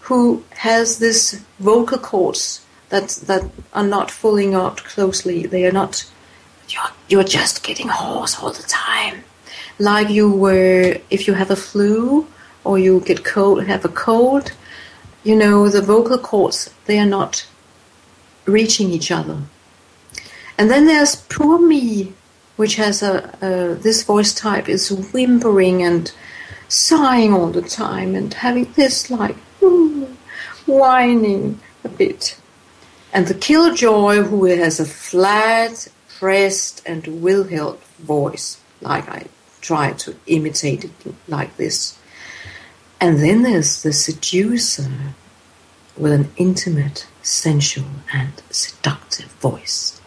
who 0.08 0.42
has 0.52 1.00
this 1.00 1.44
vocal 1.60 1.98
cords 1.98 2.66
that 2.90 3.10
that 3.28 3.44
are 3.74 3.88
not 3.88 4.10
falling 4.10 4.56
out 4.56 4.78
closely. 4.86 5.46
They 5.46 5.66
are 5.66 5.74
not. 5.74 6.10
You're 6.70 6.92
you're 7.10 7.32
just 7.40 7.64
getting 7.64 7.90
hoarse 7.90 8.40
all 8.40 8.52
the 8.52 8.64
time, 8.64 9.24
like 9.80 10.10
you 10.10 10.32
were 10.32 10.98
if 11.10 11.28
you 11.28 11.34
have 11.34 11.52
a 11.52 11.56
flu 11.56 12.28
or 12.64 12.80
you 12.80 13.02
get 13.02 13.26
cold, 13.26 13.66
have 13.66 13.86
a 13.86 13.90
cold. 13.90 14.54
You 15.24 15.36
know 15.36 15.68
the 15.68 15.82
vocal 15.82 16.18
cords 16.18 16.74
they 16.86 17.00
are 17.00 17.14
not 17.20 17.46
reaching 18.46 18.90
each 18.92 19.12
other. 19.12 19.40
And 20.58 20.72
then 20.72 20.86
there's 20.86 21.16
Poor 21.16 21.60
Me, 21.60 22.14
which 22.56 22.76
has 22.76 23.04
a, 23.04 23.78
this 23.82 24.04
voice 24.04 24.34
type 24.34 24.70
is 24.70 24.90
whimpering 24.90 25.84
and 25.84 26.12
sighing 26.70 27.34
all 27.34 27.52
the 27.52 27.62
time 27.62 28.16
and 28.16 28.34
having 28.34 28.72
this 28.74 29.12
like 29.12 29.36
whining 30.66 31.60
a 31.84 31.90
bit. 31.90 32.40
And 33.14 33.28
the 33.28 33.34
Killjoy, 33.34 34.24
who 34.24 34.46
has 34.46 34.80
a 34.80 34.86
flat, 34.86 35.88
pressed, 36.20 36.84
and 36.86 37.22
will-held 37.22 37.80
voice, 38.00 38.60
like 38.82 39.08
I 39.10 39.26
try 39.62 39.94
to 39.94 40.16
imitate 40.28 40.86
it 40.86 40.92
like 41.28 41.58
this. 41.58 41.98
And 43.00 43.20
then 43.20 43.44
there's 43.44 43.84
the 43.84 43.94
seducer 43.94 44.90
with 45.96 46.12
an 46.12 46.32
intimate, 46.38 47.08
sensual, 47.22 47.86
and 48.14 48.34
seductive 48.50 49.32
voice. 49.34 50.00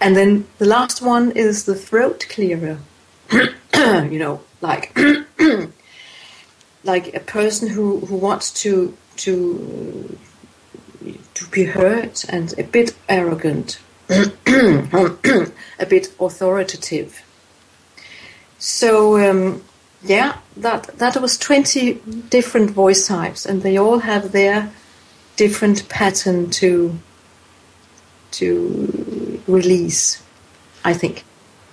And 0.00 0.16
then 0.16 0.46
the 0.58 0.66
last 0.66 1.00
one 1.02 1.30
is 1.32 1.64
the 1.64 1.74
throat 1.74 2.26
clearer. 2.28 2.78
you 3.32 4.18
know, 4.18 4.40
like 4.60 4.96
like 6.84 7.14
a 7.14 7.20
person 7.20 7.68
who, 7.68 8.00
who 8.00 8.16
wants 8.16 8.50
to 8.62 8.96
to 9.16 10.18
to 11.34 11.46
be 11.50 11.64
heard 11.64 12.20
and 12.28 12.56
a 12.58 12.64
bit 12.64 12.94
arrogant, 13.08 13.78
a 14.08 15.86
bit 15.88 16.14
authoritative. 16.20 17.22
So 18.58 19.18
um, 19.18 19.62
yeah, 20.02 20.38
that 20.56 20.98
that 20.98 21.16
was 21.20 21.38
twenty 21.38 21.94
different 22.30 22.70
voice 22.70 23.06
types, 23.06 23.46
and 23.46 23.62
they 23.62 23.76
all 23.76 24.00
have 24.00 24.32
their 24.32 24.72
different 25.36 25.88
pattern 25.88 26.50
to 26.50 26.98
to 28.32 29.42
release, 29.46 30.22
I 30.84 30.94
think. 30.94 31.24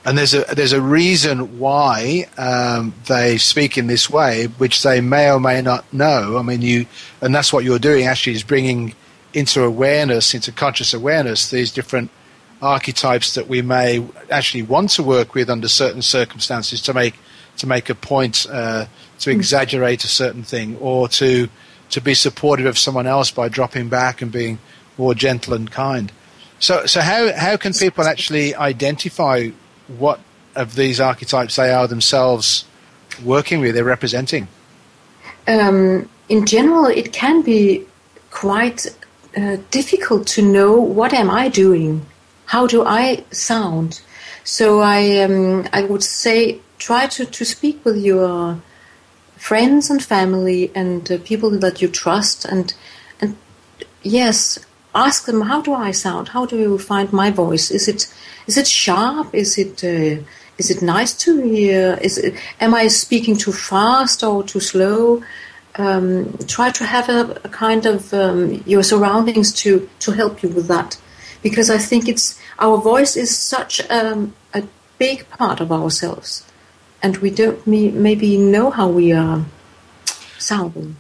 And 0.06 0.18
there's 0.18 0.34
a 0.34 0.44
there's 0.56 0.72
a 0.72 0.82
reason 0.82 1.60
why 1.60 2.28
um, 2.38 2.94
they 3.08 3.38
speak 3.38 3.78
in 3.78 3.88
this 3.88 4.10
way, 4.10 4.46
which 4.46 4.82
they 4.82 5.02
may 5.02 5.30
or 5.30 5.40
may 5.40 5.62
not 5.62 5.92
know. 5.94 6.38
I 6.38 6.42
mean, 6.42 6.62
you 6.62 6.86
and 7.22 7.36
that's 7.36 7.52
what 7.52 7.64
you're 7.64 7.80
doing 7.80 8.06
actually 8.06 8.34
is 8.34 8.44
bringing 8.44 8.96
into 9.34 9.64
awareness, 9.64 10.34
into 10.34 10.52
conscious 10.52 10.94
awareness, 10.94 11.50
these 11.52 11.72
different 11.72 12.12
archetypes 12.62 13.36
that 13.36 13.48
we 13.48 13.62
may 13.62 14.06
actually 14.30 14.64
want 14.64 14.90
to 14.92 15.04
work 15.04 15.34
with 15.34 15.50
under 15.50 15.68
certain 15.68 16.02
circumstances 16.02 16.82
to 16.82 16.94
make 16.94 17.16
to 17.58 17.68
make 17.68 17.90
a 17.90 17.96
point, 17.96 18.46
uh, 18.50 18.86
to 19.20 19.32
hmm. 19.32 19.38
exaggerate 19.38 20.04
a 20.04 20.08
certain 20.08 20.44
thing, 20.44 20.78
or 20.78 21.08
to 21.10 21.50
to 21.90 22.02
be 22.02 22.14
supportive 22.14 22.66
of 22.66 22.78
someone 22.78 23.08
else 23.08 23.32
by 23.32 23.50
dropping 23.50 23.90
back 23.90 24.22
and 24.22 24.32
being 24.32 24.60
more 24.98 25.14
gentle 25.16 25.54
and 25.54 25.72
kind. 25.72 26.12
So, 26.60 26.86
so 26.86 27.02
how 27.02 27.34
how 27.36 27.58
can 27.58 27.74
people 27.74 28.06
actually 28.06 28.56
identify 28.56 29.50
what 29.98 30.20
of 30.56 30.76
these 30.76 31.00
archetypes 31.00 31.56
they 31.56 31.72
are 31.72 31.88
themselves 31.88 32.66
working 33.24 33.60
with, 33.60 33.76
they're 33.76 33.84
representing? 33.84 34.48
Um, 35.48 36.10
in 36.28 36.46
general, 36.46 36.86
it 36.86 37.12
can 37.12 37.42
be 37.42 37.86
quite 38.30 38.86
uh, 39.36 39.58
difficult 39.72 40.28
to 40.28 40.42
know 40.42 40.80
what 40.80 41.14
am 41.14 41.30
I 41.30 41.50
doing, 41.50 42.06
how 42.46 42.68
do 42.68 42.84
I 42.86 43.24
sound. 43.32 44.02
So 44.44 44.82
I 44.82 45.20
um, 45.24 45.68
I 45.74 45.84
would 45.84 46.04
say 46.04 46.60
try 46.78 47.08
to, 47.08 47.26
to 47.26 47.46
speak 47.46 47.84
with 47.84 47.98
your 47.98 48.62
friends 49.38 49.90
and 49.90 50.04
family 50.04 50.72
and 50.76 51.12
uh, 51.12 51.18
people 51.24 51.50
that 51.52 51.82
you 51.82 51.88
trust 51.88 52.46
and 52.46 52.74
and 53.22 53.36
yes 54.02 54.60
ask 54.94 55.26
them 55.26 55.42
how 55.42 55.62
do 55.62 55.74
I 55.74 55.92
sound? 55.92 56.30
How 56.30 56.46
do 56.46 56.58
you 56.58 56.78
find 56.78 57.12
my 57.14 57.32
voice? 57.32 57.72
Is 57.72 57.88
it 57.88 58.14
is 58.48 58.58
it 58.58 58.68
sharp? 58.68 59.34
Is 59.34 59.58
it 59.58 59.84
uh, 59.84 60.24
is 60.58 60.70
it 60.70 60.82
nice 60.82 61.14
to 61.24 61.42
hear? 61.42 61.98
Is 62.02 62.18
it, 62.18 62.36
am 62.60 62.74
I 62.74 62.88
speaking 62.88 63.38
too 63.38 63.54
fast 63.54 64.24
or 64.24 64.44
too 64.44 64.60
slow? 64.60 65.24
Um, 65.76 66.38
try 66.48 66.72
to 66.72 66.86
have 66.86 67.08
a, 67.10 67.40
a 67.44 67.50
kind 67.50 67.86
of 67.86 68.14
um, 68.14 68.62
your 68.66 68.84
surroundings 68.84 69.54
to 69.62 69.90
to 70.00 70.12
help 70.12 70.44
you 70.44 70.50
with 70.50 70.68
that. 70.68 70.98
Because 71.42 71.70
I 71.70 71.78
think 71.78 72.10
it's 72.10 72.40
our 72.60 72.78
voice 72.78 73.16
is 73.16 73.38
such 73.38 73.82
um, 73.90 74.34
a 74.54 74.64
big 74.98 75.30
part 75.30 75.62
of 75.62 75.72
ourselves. 75.72 76.46
And 77.02 77.16
we 77.18 77.30
don't 77.30 77.66
maybe 77.66 78.38
know 78.38 78.72
how 78.72 78.90
we 78.90 79.14
are 79.14 79.46
sounding. 80.38 80.98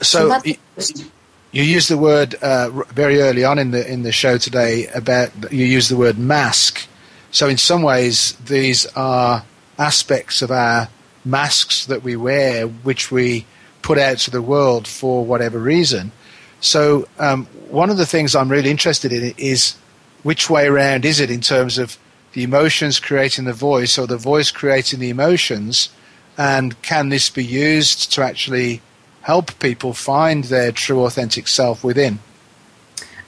So, 0.00 0.40
so 0.78 1.04
you, 1.52 1.62
used 1.62 1.90
the 1.90 1.98
word 1.98 2.34
uh, 2.34 2.70
very 2.88 3.20
early 3.20 3.44
on 3.44 3.58
in 3.58 3.70
the 3.70 3.90
in 3.90 4.02
the 4.02 4.12
show 4.12 4.38
today 4.38 4.86
about 4.88 5.52
you 5.52 5.64
used 5.64 5.90
the 5.90 5.96
word 5.96 6.18
mask. 6.18 6.88
So 7.30 7.48
in 7.48 7.58
some 7.58 7.82
ways, 7.82 8.32
these 8.44 8.86
are 8.96 9.44
aspects 9.78 10.42
of 10.42 10.50
our 10.50 10.88
masks 11.24 11.86
that 11.86 12.02
we 12.02 12.16
wear, 12.16 12.66
which 12.66 13.10
we 13.10 13.46
put 13.82 13.98
out 13.98 14.18
to 14.18 14.30
the 14.30 14.42
world 14.42 14.86
for 14.86 15.24
whatever 15.24 15.58
reason. 15.58 16.12
So 16.60 17.08
um, 17.18 17.46
one 17.68 17.90
of 17.90 17.96
the 17.96 18.06
things 18.06 18.34
I'm 18.34 18.50
really 18.50 18.70
interested 18.70 19.12
in 19.12 19.34
is 19.36 19.76
which 20.22 20.48
way 20.48 20.66
around 20.66 21.04
is 21.04 21.20
it 21.20 21.30
in 21.30 21.40
terms 21.40 21.78
of 21.78 21.98
the 22.32 22.44
emotions 22.44 23.00
creating 23.00 23.44
the 23.44 23.52
voice 23.52 23.98
or 23.98 24.06
the 24.06 24.16
voice 24.16 24.50
creating 24.50 25.00
the 25.00 25.10
emotions? 25.10 25.90
And 26.38 26.80
can 26.82 27.08
this 27.08 27.28
be 27.28 27.44
used 27.44 28.12
to 28.12 28.22
actually 28.22 28.80
help 29.22 29.58
people 29.58 29.92
find 29.92 30.44
their 30.44 30.72
true 30.72 31.04
authentic 31.04 31.48
self 31.48 31.84
within? 31.84 32.18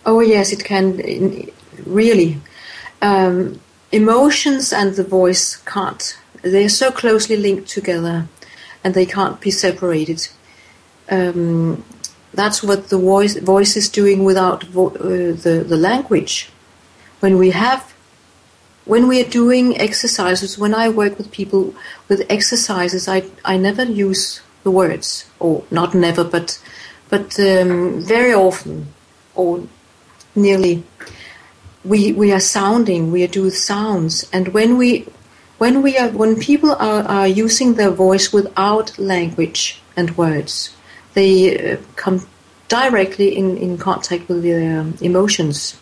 Oh, 0.06 0.20
yes, 0.20 0.52
it 0.52 0.64
can 0.64 1.50
really. 1.86 2.40
Um, 3.00 3.60
emotions 3.92 4.72
and 4.72 4.94
the 4.94 5.04
voice 5.04 5.56
can't, 5.56 6.18
they're 6.42 6.68
so 6.68 6.90
closely 6.90 7.36
linked 7.36 7.68
together 7.68 8.28
and 8.82 8.94
they 8.94 9.06
can't 9.06 9.40
be 9.40 9.50
separated. 9.50 10.28
Um, 11.10 11.84
that's 12.32 12.62
what 12.62 12.88
the 12.88 12.98
voice, 12.98 13.36
voice 13.36 13.76
is 13.76 13.88
doing 13.88 14.24
without 14.24 14.64
vo- 14.64 14.94
uh, 14.96 15.32
the, 15.34 15.64
the 15.66 15.76
language. 15.76 16.50
When 17.20 17.38
we 17.38 17.50
have 17.50 17.94
when 18.84 19.08
we 19.08 19.20
are 19.20 19.28
doing 19.28 19.78
exercises, 19.80 20.58
when 20.58 20.74
I 20.74 20.90
work 20.90 21.16
with 21.16 21.30
people 21.30 21.74
with 22.08 22.26
exercises, 22.28 23.08
I, 23.08 23.24
I 23.42 23.56
never 23.56 23.82
use 23.84 24.42
the 24.64 24.70
words, 24.70 25.26
or 25.38 25.64
not 25.70 25.94
never, 25.94 26.24
but 26.24 26.60
but 27.08 27.38
um, 27.38 28.00
very 28.00 28.34
often, 28.34 28.88
or 29.34 29.62
nearly, 30.34 30.82
we 31.84 32.12
we 32.12 32.32
are 32.32 32.40
sounding, 32.40 33.12
we 33.12 33.26
doing 33.28 33.50
sounds, 33.50 34.28
and 34.32 34.48
when 34.48 34.76
we 34.76 35.06
when 35.58 35.82
we 35.82 35.96
are 35.96 36.08
when 36.08 36.40
people 36.40 36.72
are, 36.72 37.02
are 37.02 37.28
using 37.28 37.74
their 37.74 37.90
voice 37.90 38.32
without 38.32 38.98
language 38.98 39.80
and 39.96 40.16
words, 40.16 40.74
they 41.14 41.72
uh, 41.72 41.76
come 41.96 42.26
directly 42.68 43.36
in, 43.36 43.56
in 43.58 43.78
contact 43.78 44.28
with 44.28 44.42
their 44.42 44.84
emotions 45.00 45.76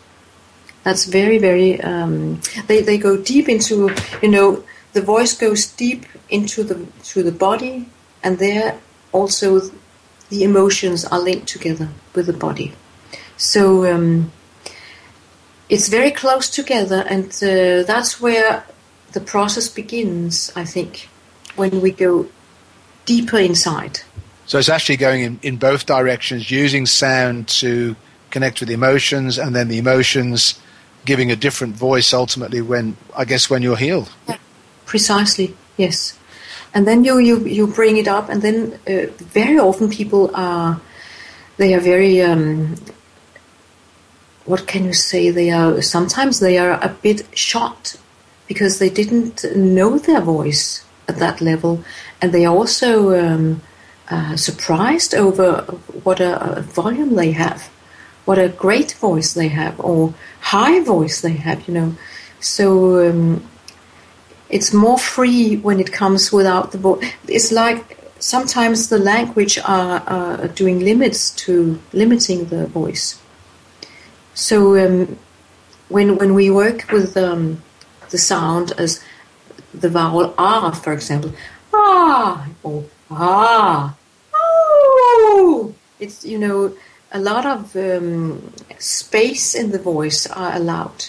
that's 0.83 1.05
very, 1.05 1.37
very. 1.37 1.81
Um, 1.81 2.41
they 2.67 2.81
they 2.81 2.97
go 2.97 3.17
deep 3.17 3.47
into 3.49 3.95
you 4.21 4.29
know 4.29 4.63
the 4.91 5.01
voice 5.01 5.33
goes 5.33 5.65
deep 5.65 6.05
into 6.29 6.63
the 6.63 6.85
to 7.05 7.23
the 7.23 7.31
body, 7.31 7.89
and 8.23 8.39
there 8.39 8.79
also 9.11 9.71
the 10.29 10.43
emotions 10.43 11.05
are 11.05 11.19
linked 11.19 11.47
together 11.47 11.89
with 12.15 12.25
the 12.25 12.33
body. 12.33 12.73
So 13.37 13.85
um, 13.93 14.31
it's 15.69 15.89
very 15.89 16.11
close 16.11 16.49
together, 16.49 17.05
and 17.07 17.25
uh, 17.43 17.83
that's 17.83 18.19
where 18.21 18.65
the 19.11 19.21
process 19.21 19.67
begins. 19.69 20.51
I 20.55 20.65
think 20.65 21.09
when 21.55 21.81
we 21.81 21.91
go 21.91 22.27
deeper 23.05 23.37
inside. 23.37 24.01
So 24.45 24.57
it's 24.57 24.69
actually 24.69 24.97
going 24.97 25.21
in, 25.21 25.39
in 25.41 25.57
both 25.57 25.85
directions, 25.85 26.51
using 26.51 26.85
sound 26.85 27.47
to 27.59 27.95
connect 28.29 28.59
with 28.59 28.69
the 28.69 28.75
emotions, 28.75 29.37
and 29.37 29.55
then 29.55 29.67
the 29.67 29.77
emotions 29.77 30.59
giving 31.05 31.31
a 31.31 31.35
different 31.35 31.75
voice 31.75 32.13
ultimately 32.13 32.61
when 32.61 32.97
I 33.15 33.25
guess 33.25 33.49
when 33.49 33.61
you're 33.61 33.77
healed. 33.77 34.09
Yeah, 34.27 34.37
precisely. 34.85 35.55
Yes, 35.77 36.17
and 36.73 36.87
then 36.87 37.03
you 37.03 37.17
you 37.19 37.39
you 37.45 37.67
bring 37.67 37.97
it 37.97 38.07
up, 38.07 38.29
and 38.29 38.41
then 38.41 38.79
uh, 38.87 39.11
very 39.17 39.59
often 39.59 39.89
people 39.89 40.31
are 40.33 40.79
they 41.57 41.73
are 41.73 41.79
very. 41.79 42.21
Um, 42.21 42.75
what 44.45 44.67
can 44.67 44.83
you 44.83 44.93
say? 44.93 45.29
They 45.29 45.51
are 45.51 45.81
sometimes 45.81 46.39
they 46.39 46.57
are 46.57 46.73
a 46.81 46.89
bit 47.01 47.25
shocked 47.37 47.97
because 48.47 48.79
they 48.79 48.89
didn't 48.89 49.45
know 49.55 49.97
their 49.97 50.19
voice 50.19 50.83
at 51.07 51.17
that 51.19 51.39
level, 51.39 51.83
and 52.21 52.33
they 52.33 52.45
are 52.45 52.53
also 52.53 53.17
um, 53.17 53.61
uh, 54.09 54.35
surprised 54.35 55.13
over 55.15 55.61
what 56.03 56.19
a, 56.19 56.57
a 56.57 56.61
volume 56.61 57.15
they 57.15 57.31
have 57.31 57.69
what 58.25 58.39
a 58.39 58.49
great 58.49 58.93
voice 58.93 59.33
they 59.33 59.49
have 59.49 59.79
or 59.79 60.13
high 60.39 60.79
voice 60.81 61.21
they 61.21 61.33
have, 61.33 61.67
you 61.67 61.73
know. 61.73 61.95
So 62.39 63.09
um, 63.09 63.43
it's 64.49 64.73
more 64.73 64.97
free 64.97 65.57
when 65.57 65.79
it 65.79 65.91
comes 65.91 66.31
without 66.31 66.71
the 66.71 66.77
voice. 66.77 67.11
It's 67.27 67.51
like 67.51 67.97
sometimes 68.19 68.89
the 68.89 68.99
language 68.99 69.57
are, 69.59 69.99
are, 70.07 70.47
doing 70.47 70.79
limits 70.79 71.31
to 71.31 71.79
limiting 71.91 72.45
the 72.45 72.67
voice. 72.67 73.19
So 74.33 74.77
um, 74.77 75.17
when 75.89 76.17
when 76.17 76.33
we 76.33 76.49
work 76.49 76.89
with 76.91 77.17
um, 77.17 77.61
the 78.09 78.17
sound 78.17 78.71
as 78.77 79.03
the 79.73 79.89
vowel 79.89 80.33
ah, 80.37 80.71
for 80.71 80.93
example, 80.93 81.33
ah 81.73 82.47
or 82.63 82.85
ah, 83.11 83.95
oh, 84.33 85.73
it's 85.99 86.23
you 86.25 86.37
know 86.37 86.73
a 87.11 87.19
lot 87.19 87.45
of 87.45 87.75
um, 87.75 88.53
space 88.79 89.53
in 89.53 89.71
the 89.71 89.79
voice 89.79 90.25
are 90.27 90.55
allowed. 90.55 91.05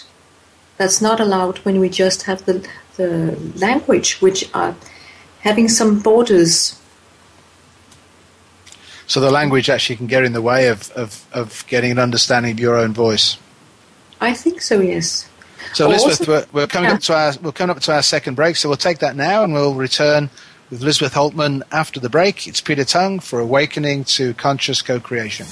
That's 0.77 1.01
not 1.01 1.19
allowed 1.19 1.59
when 1.59 1.79
we 1.79 1.89
just 1.89 2.23
have 2.23 2.45
the, 2.45 2.67
the 2.97 3.37
language, 3.55 4.21
which 4.21 4.49
are 4.53 4.75
having 5.41 5.67
some 5.67 5.99
borders. 5.99 6.79
So 9.07 9.19
the 9.19 9.31
language 9.31 9.69
actually 9.69 9.97
can 9.97 10.07
get 10.07 10.23
in 10.23 10.33
the 10.33 10.41
way 10.41 10.67
of, 10.67 10.91
of, 10.91 11.25
of 11.31 11.63
getting 11.67 11.91
an 11.91 11.99
understanding 11.99 12.51
of 12.51 12.59
your 12.59 12.75
own 12.75 12.93
voice. 12.93 13.37
I 14.19 14.33
think 14.33 14.61
so. 14.61 14.79
Yes. 14.79 15.29
So 15.73 15.87
Elizabeth, 15.87 16.21
also, 16.21 16.31
we're, 16.31 16.61
we're, 16.61 16.67
coming 16.67 16.89
yeah. 16.89 16.95
up 16.95 17.01
to 17.01 17.13
our 17.15 17.33
we're 17.41 17.51
coming 17.51 17.75
up 17.75 17.81
to 17.83 17.93
our 17.93 18.01
second 18.01 18.35
break, 18.35 18.55
so 18.55 18.69
we'll 18.69 18.77
take 18.77 18.99
that 18.99 19.15
now, 19.15 19.43
and 19.43 19.53
we'll 19.53 19.73
return 19.73 20.29
with 20.69 20.81
Elizabeth 20.81 21.13
Hultmann 21.13 21.63
after 21.71 21.99
the 21.99 22.09
break. 22.09 22.47
It's 22.47 22.61
Peter 22.61 22.85
Tongue 22.85 23.19
for 23.19 23.39
Awakening 23.39 24.05
to 24.05 24.33
Conscious 24.35 24.81
Co-Creation. 24.81 25.45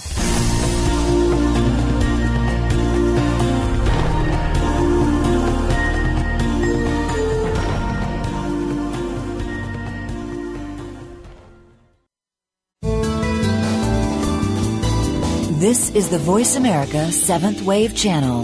This 15.74 15.90
is 15.96 16.08
the 16.08 16.20
Voice 16.20 16.56
America 16.56 17.12
Seventh 17.12 17.64
Wave 17.64 17.96
Channel. 17.96 18.44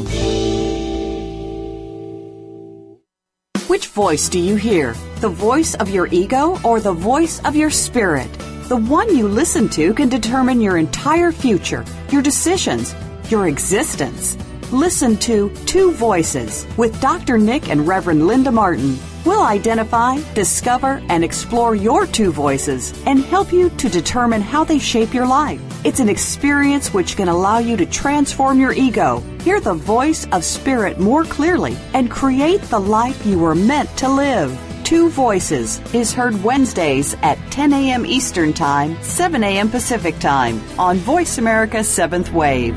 Which 3.68 3.86
voice 3.90 4.30
do 4.30 4.40
you 4.40 4.56
hear? 4.56 4.96
The 5.18 5.30
voice 5.30 5.76
of 5.76 5.92
your 5.92 6.08
ego 6.08 6.60
or 6.64 6.80
the 6.80 6.92
voice 6.92 7.40
of 7.46 7.56
your 7.56 7.70
spirit? 7.70 8.34
The 8.64 8.78
one 8.78 9.16
you 9.16 9.28
listen 9.28 9.70
to 9.78 9.94
can 9.94 10.10
determine 10.10 10.60
your 10.60 10.80
entire 10.80 11.32
future, 11.32 11.86
your 12.10 12.24
decisions, 12.24 12.96
your 13.30 13.48
existence. 13.48 14.36
Listen 14.72 15.16
to 15.18 15.54
Two 15.68 15.92
Voices 15.92 16.66
with 16.78 17.00
Dr. 17.00 17.38
Nick 17.38 17.70
and 17.70 17.88
Reverend 17.88 18.26
Linda 18.26 18.52
Martin. 18.52 18.98
We'll 19.26 19.44
identify, 19.44 20.20
discover, 20.34 21.02
and 21.10 21.24
explore 21.24 21.76
your 21.76 22.08
two 22.08 22.32
voices 22.32 22.94
and 23.06 23.20
help 23.20 23.52
you 23.52 23.70
to 23.72 23.90
determine 23.90 24.42
how 24.42 24.64
they 24.64 24.80
shape 24.80 25.14
your 25.14 25.28
life. 25.28 25.62
It's 25.84 26.00
an 26.00 26.10
experience 26.10 26.94
which 26.94 27.18
can 27.18 27.28
allow 27.28 27.60
you 27.60 27.78
to 27.78 27.86
transform 27.86 28.60
your 28.60 28.74
ego, 28.74 29.24
hear 29.42 29.60
the 29.60 29.74
voice 29.74 30.26
of 30.32 30.44
spirit 30.44 31.00
more 31.00 31.24
clearly, 31.24 31.78
and 31.94 32.10
create 32.10 32.62
the 32.64 32.80
life 32.80 33.26
you 33.26 33.40
were 33.40 33.56
meant 33.56 33.90
to 33.98 34.10
live. 34.10 34.58
Two 34.84 35.10
Voices 35.10 35.80
is 35.94 36.14
heard 36.14 36.44
Wednesdays 36.44 37.16
at 37.22 37.38
10 37.52 37.74
a.m. 37.74 38.06
Eastern 38.06 38.54
Time, 38.54 38.98
7 39.04 39.44
a.m. 39.44 39.70
Pacific 39.70 40.18
Time 40.20 40.60
on 40.80 40.98
Voice 40.98 41.38
America 41.38 41.78
7th 41.78 42.32
Wave. 42.32 42.76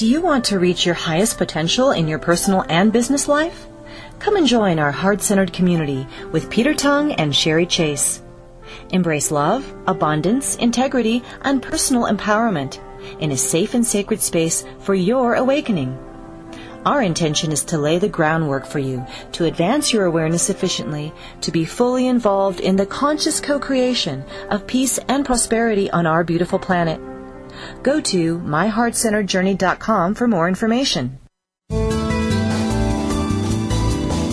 Do 0.00 0.06
you 0.06 0.22
want 0.22 0.46
to 0.46 0.58
reach 0.58 0.86
your 0.86 0.94
highest 0.94 1.36
potential 1.36 1.90
in 1.90 2.08
your 2.08 2.18
personal 2.18 2.64
and 2.70 2.90
business 2.90 3.28
life? 3.28 3.66
Come 4.18 4.36
and 4.36 4.46
join 4.46 4.78
our 4.78 4.90
heart 4.90 5.20
centered 5.20 5.52
community 5.52 6.06
with 6.32 6.48
Peter 6.48 6.72
Tongue 6.72 7.12
and 7.12 7.36
Shari 7.36 7.66
Chase. 7.66 8.22
Embrace 8.92 9.30
love, 9.30 9.70
abundance, 9.86 10.56
integrity, 10.56 11.22
and 11.42 11.62
personal 11.62 12.04
empowerment 12.04 12.80
in 13.20 13.30
a 13.30 13.36
safe 13.36 13.74
and 13.74 13.86
sacred 13.86 14.22
space 14.22 14.64
for 14.78 14.94
your 14.94 15.34
awakening. 15.34 15.98
Our 16.86 17.02
intention 17.02 17.52
is 17.52 17.62
to 17.64 17.76
lay 17.76 17.98
the 17.98 18.08
groundwork 18.08 18.64
for 18.64 18.78
you 18.78 19.04
to 19.32 19.44
advance 19.44 19.92
your 19.92 20.06
awareness 20.06 20.42
sufficiently 20.42 21.12
to 21.42 21.50
be 21.50 21.66
fully 21.66 22.08
involved 22.08 22.60
in 22.60 22.76
the 22.76 22.86
conscious 22.86 23.38
co-creation 23.38 24.24
of 24.48 24.66
peace 24.66 24.98
and 25.08 25.26
prosperity 25.26 25.90
on 25.90 26.06
our 26.06 26.24
beautiful 26.24 26.58
planet. 26.58 26.98
Go 27.82 28.00
to 28.00 28.38
myheartcenteredjourney.com 28.38 30.14
for 30.14 30.28
more 30.28 30.48
information. 30.48 31.18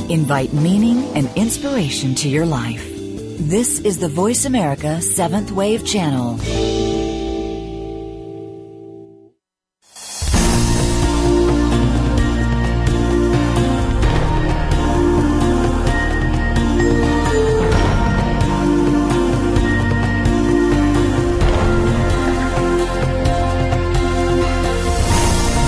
Invite 0.10 0.54
meaning 0.54 1.04
and 1.18 1.30
inspiration 1.36 2.16
to 2.16 2.30
your 2.30 2.46
life. 2.46 2.88
This 3.40 3.80
is 3.80 4.00
the 4.00 4.08
Voice 4.08 4.46
America 4.46 5.00
7th 5.02 5.52
Wave 5.52 5.86
Channel. 5.86 6.40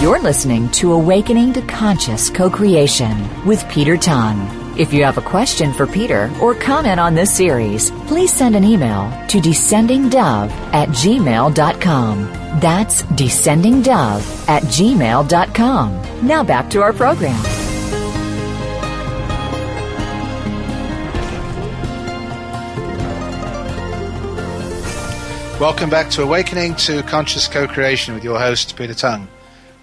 You're 0.09 0.19
listening 0.19 0.71
to 0.71 0.93
Awakening 0.93 1.53
to 1.53 1.61
Conscious 1.61 2.31
Co-Creation 2.31 3.45
with 3.45 3.63
Peter 3.69 3.95
Tongue. 3.95 4.75
If 4.75 4.91
you 4.91 5.03
have 5.03 5.19
a 5.19 5.21
question 5.21 5.71
for 5.71 5.85
Peter 5.85 6.31
or 6.41 6.55
comment 6.55 6.99
on 6.99 7.13
this 7.13 7.31
series, 7.31 7.91
please 8.07 8.33
send 8.33 8.55
an 8.55 8.63
email 8.63 9.11
to 9.27 9.37
descendingdove 9.37 10.49
at 10.73 10.89
gmail.com. 10.89 12.23
That's 12.59 13.03
descendingdove 13.03 14.49
at 14.49 14.63
gmail.com. 14.63 16.27
Now 16.27 16.43
back 16.43 16.71
to 16.71 16.81
our 16.81 16.91
program. 16.91 17.43
Welcome 25.59 25.91
back 25.91 26.09
to 26.09 26.23
Awakening 26.23 26.73
to 26.77 27.03
Conscious 27.03 27.47
Co-Creation 27.47 28.15
with 28.15 28.23
your 28.23 28.39
host, 28.39 28.75
Peter 28.75 28.95
Tongue. 28.95 29.27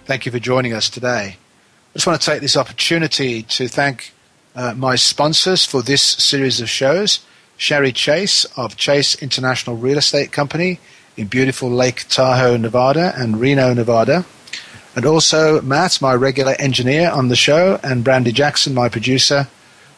Thank 0.07 0.25
you 0.25 0.31
for 0.31 0.39
joining 0.39 0.71
us 0.71 0.89
today. 0.89 1.35
I 1.35 1.93
just 1.93 2.07
want 2.07 2.21
to 2.21 2.25
take 2.25 2.39
this 2.39 2.55
opportunity 2.55 3.43
to 3.43 3.67
thank 3.67 4.13
uh, 4.55 4.73
my 4.73 4.95
sponsors 4.95 5.65
for 5.65 5.81
this 5.81 6.01
series 6.01 6.61
of 6.61 6.69
shows 6.69 7.25
Shari 7.57 7.91
Chase 7.91 8.45
of 8.55 8.77
Chase 8.77 9.21
International 9.21 9.75
Real 9.75 9.97
Estate 9.97 10.31
Company 10.31 10.79
in 11.17 11.27
beautiful 11.27 11.69
Lake 11.69 12.05
Tahoe, 12.07 12.55
Nevada, 12.55 13.11
and 13.17 13.41
Reno, 13.41 13.73
Nevada. 13.73 14.25
And 14.95 15.05
also 15.05 15.61
Matt, 15.61 16.01
my 16.01 16.13
regular 16.13 16.55
engineer 16.57 17.11
on 17.11 17.27
the 17.27 17.35
show, 17.35 17.77
and 17.83 18.05
Brandy 18.05 18.31
Jackson, 18.31 18.73
my 18.73 18.87
producer, 18.87 19.49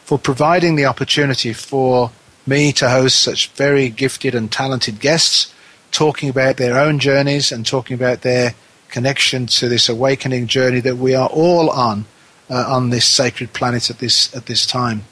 for 0.02 0.18
providing 0.18 0.74
the 0.74 0.86
opportunity 0.86 1.52
for 1.52 2.10
me 2.48 2.72
to 2.72 2.90
host 2.90 3.20
such 3.20 3.50
very 3.50 3.88
gifted 3.88 4.34
and 4.34 4.50
talented 4.50 4.98
guests 4.98 5.54
talking 5.92 6.28
about 6.28 6.56
their 6.56 6.80
own 6.80 6.98
journeys 6.98 7.52
and 7.52 7.64
talking 7.64 7.94
about 7.94 8.22
their 8.22 8.56
connection 8.90 9.46
to 9.46 9.68
this 9.68 9.88
awakening 9.88 10.46
journey 10.46 10.80
that 10.80 10.96
we 10.96 11.14
are 11.14 11.28
all 11.28 11.70
on 11.70 12.04
uh, 12.50 12.64
on 12.68 12.90
this 12.90 13.06
sacred 13.06 13.52
planet 13.52 13.90
at 13.90 13.98
this 13.98 14.34
at 14.34 14.46
this 14.46 14.66
time. 14.66 15.04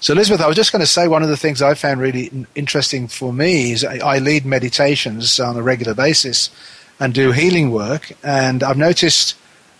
So, 0.00 0.14
Elizabeth, 0.14 0.40
I 0.40 0.48
was 0.48 0.56
just 0.56 0.72
going 0.72 0.80
to 0.80 0.86
say 0.86 1.06
one 1.06 1.22
of 1.22 1.28
the 1.28 1.36
things 1.36 1.62
I 1.62 1.74
found 1.74 2.00
really 2.00 2.46
interesting 2.56 3.06
for 3.06 3.32
me 3.32 3.70
is 3.70 3.84
I, 3.84 3.98
I 3.98 4.18
lead 4.18 4.44
meditations 4.44 5.38
on 5.38 5.56
a 5.56 5.62
regular 5.62 5.94
basis 5.94 6.50
and 6.98 7.14
do 7.14 7.30
healing 7.30 7.70
work, 7.70 8.12
and 8.22 8.62
I've 8.64 8.76
noticed 8.76 9.36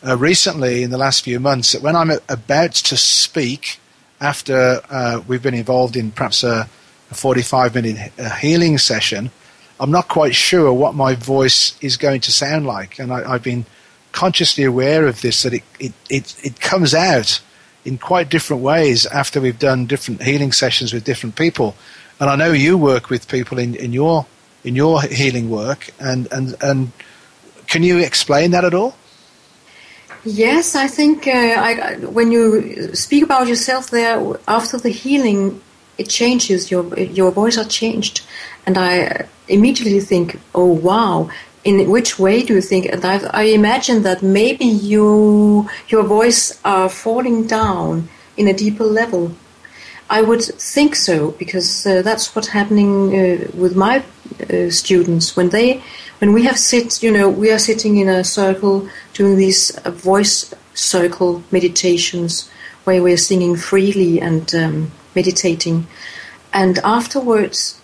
uh, 0.06 0.16
recently 0.16 0.82
in 0.82 0.90
the 0.90 0.98
last 0.98 1.24
few 1.24 1.40
months 1.40 1.72
that 1.72 1.82
when 1.82 1.96
I'm 1.96 2.12
about 2.28 2.72
to 2.72 2.96
speak 2.96 3.80
after 4.20 4.80
uh, 4.88 5.22
we've 5.26 5.42
been 5.42 5.54
involved 5.54 5.96
in 5.96 6.12
perhaps 6.12 6.44
a, 6.44 6.68
a 7.10 7.14
45 7.14 7.74
minute 7.74 8.12
uh, 8.18 8.30
healing 8.36 8.78
session, 8.78 9.30
I'm 9.82 9.90
not 9.90 10.06
quite 10.06 10.36
sure 10.36 10.72
what 10.72 10.94
my 10.94 11.16
voice 11.16 11.76
is 11.82 11.96
going 11.96 12.20
to 12.20 12.30
sound 12.30 12.66
like. 12.66 13.00
And 13.00 13.12
I, 13.12 13.32
have 13.32 13.42
been 13.42 13.66
consciously 14.12 14.62
aware 14.62 15.08
of 15.08 15.22
this, 15.22 15.42
that 15.42 15.54
it, 15.54 15.64
it, 15.80 15.92
it, 16.08 16.36
it 16.46 16.60
comes 16.60 16.94
out 16.94 17.40
in 17.84 17.98
quite 17.98 18.28
different 18.28 18.62
ways 18.62 19.06
after 19.06 19.40
we've 19.40 19.58
done 19.58 19.86
different 19.86 20.22
healing 20.22 20.52
sessions 20.52 20.92
with 20.92 21.02
different 21.02 21.34
people. 21.34 21.74
And 22.20 22.30
I 22.30 22.36
know 22.36 22.52
you 22.52 22.78
work 22.78 23.10
with 23.10 23.26
people 23.26 23.58
in, 23.58 23.74
in 23.74 23.92
your 23.92 24.26
in 24.62 24.76
your 24.76 25.02
healing 25.02 25.50
work, 25.50 25.90
and, 25.98 26.28
and, 26.30 26.54
and 26.62 26.92
can 27.66 27.82
you 27.82 27.98
explain 27.98 28.52
that 28.52 28.64
at 28.64 28.74
all? 28.74 28.94
Yes, 30.24 30.76
I 30.76 30.86
think 30.86 31.26
uh, 31.26 31.30
I, 31.30 31.96
when 31.96 32.30
you 32.30 32.94
speak 32.94 33.24
about 33.24 33.48
yourself 33.48 33.90
there 33.90 34.22
after 34.46 34.78
the 34.78 34.90
healing, 34.90 35.60
it 35.98 36.08
changes 36.08 36.70
your 36.70 36.96
your 36.96 37.32
voice 37.32 37.58
are 37.58 37.64
changed, 37.64 38.24
and 38.66 38.78
I 38.78 39.26
immediately 39.52 40.00
think, 40.00 40.40
oh 40.54 40.72
wow, 40.72 41.30
in 41.64 41.88
which 41.90 42.18
way 42.18 42.42
do 42.42 42.54
you 42.54 42.60
think? 42.60 42.86
And 42.86 43.04
I, 43.04 43.18
I 43.26 43.42
imagine 43.44 44.02
that 44.02 44.22
maybe 44.22 44.64
you 44.64 45.68
your 45.88 46.02
voice 46.02 46.58
are 46.64 46.88
falling 46.88 47.46
down 47.46 48.08
in 48.36 48.48
a 48.48 48.52
deeper 48.52 48.84
level. 48.84 49.32
I 50.10 50.20
would 50.20 50.42
think 50.42 50.94
so 50.94 51.30
because 51.32 51.86
uh, 51.86 52.02
that's 52.02 52.34
what's 52.34 52.48
happening 52.48 53.16
uh, 53.16 53.50
with 53.54 53.76
my 53.76 54.04
uh, 54.50 54.70
students 54.70 55.36
when 55.36 55.50
they 55.50 55.82
when 56.18 56.32
we 56.32 56.42
have 56.44 56.58
sit 56.58 57.02
you 57.02 57.10
know 57.10 57.28
we 57.28 57.50
are 57.50 57.58
sitting 57.58 57.96
in 57.98 58.08
a 58.08 58.24
circle 58.24 58.88
doing 59.14 59.36
these 59.36 59.76
uh, 59.78 59.90
voice 59.90 60.52
circle 60.74 61.42
meditations 61.50 62.50
where 62.84 63.02
we're 63.02 63.16
singing 63.16 63.56
freely 63.56 64.20
and 64.20 64.54
um, 64.54 64.90
meditating 65.14 65.86
and 66.52 66.78
afterwards 66.84 67.80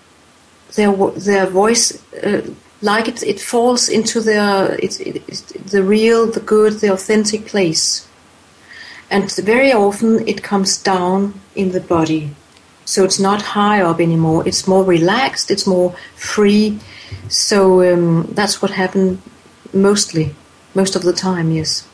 their 0.74 0.94
their 1.10 1.46
voice, 1.46 2.02
uh, 2.22 2.42
like 2.82 3.08
it, 3.08 3.22
it 3.22 3.40
falls 3.40 3.88
into 3.88 4.20
their 4.20 4.74
it, 4.74 5.00
it, 5.00 5.26
the 5.70 5.82
real, 5.82 6.26
the 6.26 6.40
good, 6.40 6.80
the 6.80 6.92
authentic 6.92 7.46
place, 7.46 8.06
and 9.10 9.30
very 9.36 9.72
often 9.72 10.26
it 10.28 10.42
comes 10.42 10.82
down 10.82 11.40
in 11.54 11.72
the 11.72 11.80
body, 11.80 12.30
so 12.84 13.04
it's 13.04 13.18
not 13.18 13.42
high 13.42 13.80
up 13.82 14.00
anymore. 14.00 14.46
It's 14.46 14.66
more 14.66 14.84
relaxed. 14.84 15.50
It's 15.50 15.66
more 15.66 15.94
free. 16.16 16.78
So 17.28 17.82
um, 17.92 18.28
that's 18.32 18.62
what 18.62 18.70
happened 18.70 19.20
mostly, 19.72 20.34
most 20.74 20.96
of 20.96 21.02
the 21.02 21.12
time. 21.12 21.50
Yes. 21.50 21.86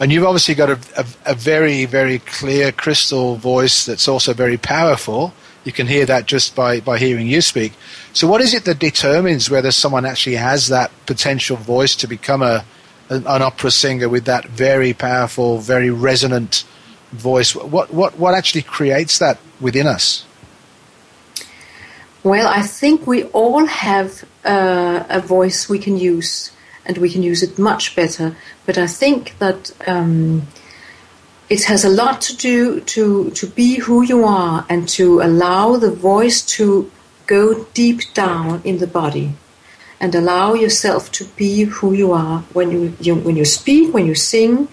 And 0.00 0.10
you've 0.10 0.24
obviously 0.24 0.54
got 0.54 0.70
a, 0.70 0.78
a, 0.96 1.06
a 1.26 1.34
very, 1.34 1.84
very 1.84 2.18
clear 2.18 2.72
crystal 2.72 3.36
voice 3.36 3.84
that's 3.84 4.08
also 4.08 4.32
very 4.32 4.56
powerful 4.56 5.32
you 5.64 5.72
can 5.72 5.86
hear 5.86 6.06
that 6.06 6.26
just 6.26 6.54
by, 6.54 6.80
by 6.80 6.98
hearing 6.98 7.26
you 7.26 7.40
speak. 7.40 7.72
So, 8.12 8.26
what 8.26 8.40
is 8.40 8.54
it 8.54 8.64
that 8.64 8.78
determines 8.78 9.50
whether 9.50 9.70
someone 9.70 10.04
actually 10.04 10.36
has 10.36 10.68
that 10.68 10.90
potential 11.06 11.56
voice 11.56 11.94
to 11.96 12.06
become 12.06 12.42
a, 12.42 12.64
an, 13.08 13.26
an 13.26 13.42
opera 13.42 13.70
singer 13.70 14.08
with 14.08 14.24
that 14.24 14.46
very 14.46 14.92
powerful, 14.92 15.58
very 15.58 15.90
resonant 15.90 16.64
voice? 17.12 17.54
What, 17.54 17.92
what, 17.92 18.18
what 18.18 18.34
actually 18.34 18.62
creates 18.62 19.18
that 19.18 19.38
within 19.60 19.86
us? 19.86 20.24
Well, 22.24 22.48
I 22.48 22.62
think 22.62 23.06
we 23.06 23.24
all 23.24 23.66
have 23.66 24.24
uh, 24.44 25.04
a 25.08 25.20
voice 25.20 25.68
we 25.68 25.78
can 25.78 25.96
use, 25.96 26.52
and 26.84 26.98
we 26.98 27.10
can 27.10 27.22
use 27.22 27.42
it 27.42 27.58
much 27.58 27.96
better. 27.96 28.36
But 28.66 28.78
I 28.78 28.86
think 28.86 29.38
that. 29.38 29.72
Um, 29.86 30.48
it 31.48 31.64
has 31.64 31.84
a 31.84 31.88
lot 31.88 32.20
to 32.22 32.36
do 32.36 32.80
to 32.80 33.30
to 33.30 33.46
be 33.46 33.76
who 33.76 34.02
you 34.02 34.24
are 34.24 34.64
and 34.68 34.88
to 34.88 35.20
allow 35.20 35.76
the 35.76 35.90
voice 35.90 36.42
to 36.42 36.90
go 37.26 37.64
deep 37.74 38.00
down 38.14 38.60
in 38.64 38.78
the 38.78 38.86
body 38.86 39.34
and 40.02 40.14
allow 40.14 40.54
yourself 40.54 41.12
to 41.12 41.24
be 41.36 41.62
who 41.62 41.92
you 41.92 42.12
are 42.12 42.40
when 42.52 42.70
you, 42.72 42.96
you 43.00 43.14
when 43.14 43.36
you 43.36 43.44
speak, 43.44 43.94
when 43.94 44.04
you 44.04 44.16
sing. 44.16 44.68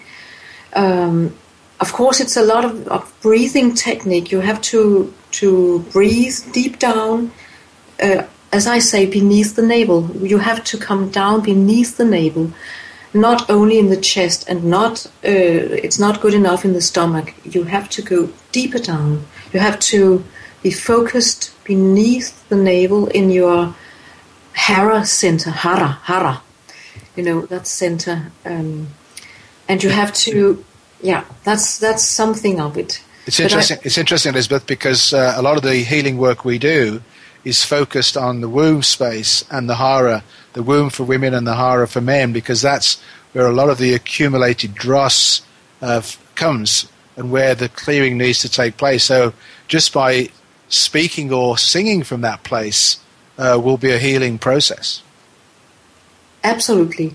Um, 0.74 1.34
of 1.78 1.92
course, 1.92 2.20
it's 2.20 2.36
a 2.36 2.42
lot 2.42 2.64
of, 2.64 2.86
of, 2.88 3.12
breathing 3.22 3.74
technique. 3.74 4.32
You 4.32 4.40
have 4.40 4.60
to 4.72 5.14
to 5.32 5.80
breathe 5.92 6.38
deep 6.52 6.78
down. 6.78 7.32
Uh, 8.02 8.24
as 8.52 8.66
I 8.66 8.80
say, 8.80 9.06
beneath 9.06 9.54
the 9.54 9.62
navel. 9.62 10.10
You 10.16 10.38
have 10.38 10.64
to 10.64 10.76
come 10.76 11.10
down 11.10 11.42
beneath 11.42 11.96
the 11.96 12.04
navel, 12.04 12.52
not 13.12 13.50
only 13.50 13.78
in 13.78 13.90
the 13.90 13.96
chest, 13.96 14.48
and 14.48 14.64
not. 14.64 15.06
Uh, 15.24 15.82
it's 15.84 15.98
not 15.98 16.20
good 16.20 16.34
enough 16.34 16.64
in 16.64 16.72
the 16.72 16.80
stomach. 16.80 17.34
You 17.44 17.64
have 17.64 17.88
to 17.90 18.02
go 18.02 18.30
deeper 18.52 18.78
down. 18.78 19.26
You 19.52 19.60
have 19.60 19.78
to 19.80 20.24
be 20.62 20.70
focused 20.70 21.52
beneath 21.64 22.48
the 22.48 22.56
navel 22.56 23.06
in 23.08 23.30
your 23.30 23.74
hara 24.52 25.04
center. 25.04 25.50
Hara, 25.50 25.98
hara. 26.02 26.42
You 27.16 27.24
know 27.24 27.46
that 27.46 27.66
center, 27.66 28.30
um, 28.44 28.88
and 29.68 29.82
you 29.82 29.90
have 29.90 30.12
to. 30.24 30.64
Yeah, 31.02 31.24
that's 31.44 31.78
that's 31.78 32.04
something 32.04 32.60
of 32.60 32.76
it. 32.76 33.02
It's 33.26 33.40
interesting. 33.40 33.78
I, 33.78 33.82
it's 33.84 33.98
interesting, 33.98 34.32
Elizabeth, 34.32 34.66
because 34.66 35.12
uh, 35.12 35.34
a 35.36 35.42
lot 35.42 35.56
of 35.56 35.62
the 35.62 35.76
healing 35.76 36.18
work 36.18 36.44
we 36.44 36.58
do 36.58 37.02
is 37.44 37.64
focused 37.64 38.16
on 38.16 38.40
the 38.40 38.48
womb 38.48 38.82
space 38.82 39.44
and 39.50 39.68
the 39.68 39.76
hara, 39.76 40.22
the 40.52 40.62
womb 40.62 40.90
for 40.90 41.04
women 41.04 41.34
and 41.34 41.46
the 41.46 41.54
hara 41.54 41.86
for 41.86 42.00
men, 42.00 42.32
because 42.32 42.62
that's 42.62 43.00
where 43.32 43.46
a 43.46 43.52
lot 43.52 43.70
of 43.70 43.78
the 43.78 43.94
accumulated 43.94 44.74
dross 44.74 45.42
uh, 45.82 46.02
comes 46.34 46.88
and 47.16 47.30
where 47.30 47.54
the 47.54 47.68
clearing 47.68 48.18
needs 48.18 48.40
to 48.40 48.48
take 48.48 48.76
place. 48.76 49.04
So 49.04 49.32
just 49.68 49.92
by 49.92 50.30
speaking 50.68 51.32
or 51.32 51.58
singing 51.58 52.02
from 52.02 52.20
that 52.22 52.42
place 52.42 52.98
uh, 53.38 53.60
will 53.62 53.76
be 53.76 53.90
a 53.90 53.98
healing 53.98 54.38
process. 54.38 55.02
Absolutely. 56.42 57.14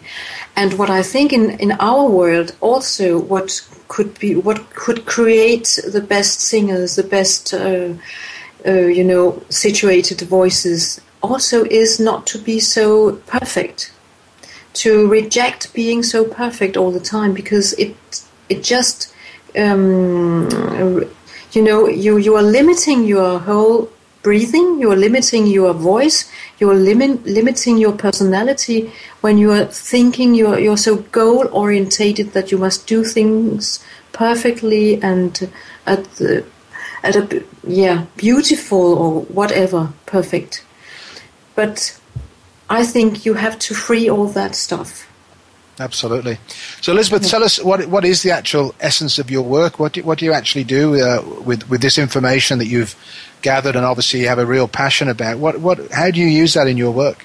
And 0.55 0.77
what 0.77 0.89
I 0.89 1.01
think 1.01 1.33
in, 1.33 1.51
in 1.59 1.71
our 1.73 2.07
world 2.09 2.55
also 2.61 3.17
what 3.19 3.67
could 3.87 4.17
be 4.19 4.35
what 4.35 4.69
could 4.71 5.05
create 5.05 5.79
the 5.87 6.01
best 6.01 6.41
singers, 6.41 6.95
the 6.95 7.03
best 7.03 7.53
uh, 7.53 7.93
uh, 8.65 8.71
you 8.71 9.03
know 9.03 9.41
situated 9.49 10.21
voices 10.21 11.01
also 11.25 11.65
is 11.65 11.99
not 11.99 12.27
to 12.27 12.37
be 12.37 12.59
so 12.59 13.17
perfect, 13.27 13.91
to 14.73 15.07
reject 15.07 15.73
being 15.73 16.03
so 16.03 16.25
perfect 16.25 16.77
all 16.77 16.91
the 16.91 16.99
time 16.99 17.33
because 17.33 17.73
it 17.73 17.95
it 18.49 18.63
just 18.63 19.13
um, 19.57 20.49
you 21.51 21.61
know 21.61 21.87
you 21.87 22.17
you 22.17 22.35
are 22.35 22.43
limiting 22.43 23.05
your 23.05 23.39
whole 23.39 23.89
breathing, 24.25 24.79
you 24.79 24.91
are 24.91 24.95
limiting 24.95 25.45
your 25.45 25.71
voice, 25.71 26.25
you 26.57 26.67
are 26.71 26.73
lim- 26.73 27.23
limiting 27.25 27.77
your 27.77 27.91
personality 27.91 28.91
when 29.21 29.37
you 29.37 29.51
are 29.51 29.65
thinking 29.65 30.33
you're, 30.33 30.57
you're 30.57 30.83
so 30.89 30.95
goal 31.19 31.47
orientated 31.51 32.33
that 32.33 32.51
you 32.51 32.57
must 32.57 32.87
do 32.87 33.03
things 33.03 33.85
perfectly 34.13 34.99
and 35.03 35.47
at 35.85 36.03
the, 36.15 36.43
at 37.03 37.15
a 37.15 37.43
yeah 37.67 38.05
beautiful 38.17 38.97
or 38.97 39.21
whatever 39.39 39.93
perfect. 40.07 40.64
But 41.55 41.99
I 42.69 42.83
think 42.85 43.25
you 43.25 43.35
have 43.35 43.57
to 43.59 43.73
free 43.73 44.09
all 44.09 44.27
that 44.27 44.55
stuff. 44.55 45.07
Absolutely. 45.77 46.37
So, 46.79 46.93
Elizabeth, 46.93 47.23
yeah. 47.23 47.29
tell 47.29 47.43
us 47.43 47.61
what 47.61 47.87
what 47.87 48.05
is 48.05 48.23
the 48.23 48.31
actual 48.31 48.73
essence 48.79 49.19
of 49.19 49.29
your 49.29 49.41
work? 49.41 49.77
What 49.77 49.93
do, 49.93 50.03
what 50.03 50.19
do 50.19 50.25
you 50.25 50.31
actually 50.31 50.63
do 50.63 50.95
uh, 50.95 51.21
with 51.43 51.69
with 51.69 51.81
this 51.81 51.97
information 51.97 52.59
that 52.59 52.67
you've 52.67 52.95
gathered 53.45 53.75
and 53.75 53.85
obviously 53.85 54.21
you 54.21 54.27
have 54.27 54.39
a 54.39 54.45
real 54.45 54.67
passion 54.67 55.07
about. 55.07 55.37
What, 55.37 55.59
what, 55.61 55.91
how 55.91 56.09
do 56.09 56.19
you 56.19 56.25
use 56.25 56.55
that 56.55 56.67
in 56.67 56.77
your 56.77 56.91
work? 56.91 57.23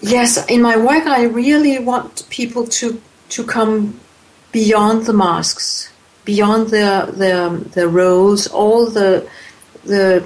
Yes, 0.00 0.44
in 0.46 0.62
my 0.62 0.76
work, 0.78 1.06
I 1.06 1.24
really 1.24 1.78
want 1.78 2.26
people 2.30 2.66
to 2.78 3.00
to 3.34 3.44
come 3.44 3.98
beyond 4.52 5.06
the 5.06 5.12
masks, 5.12 5.90
beyond 6.24 6.68
the 6.68 6.90
the 7.22 7.34
the 7.76 7.88
roles, 7.88 8.46
all 8.46 8.86
the 8.98 9.28
the 9.84 10.22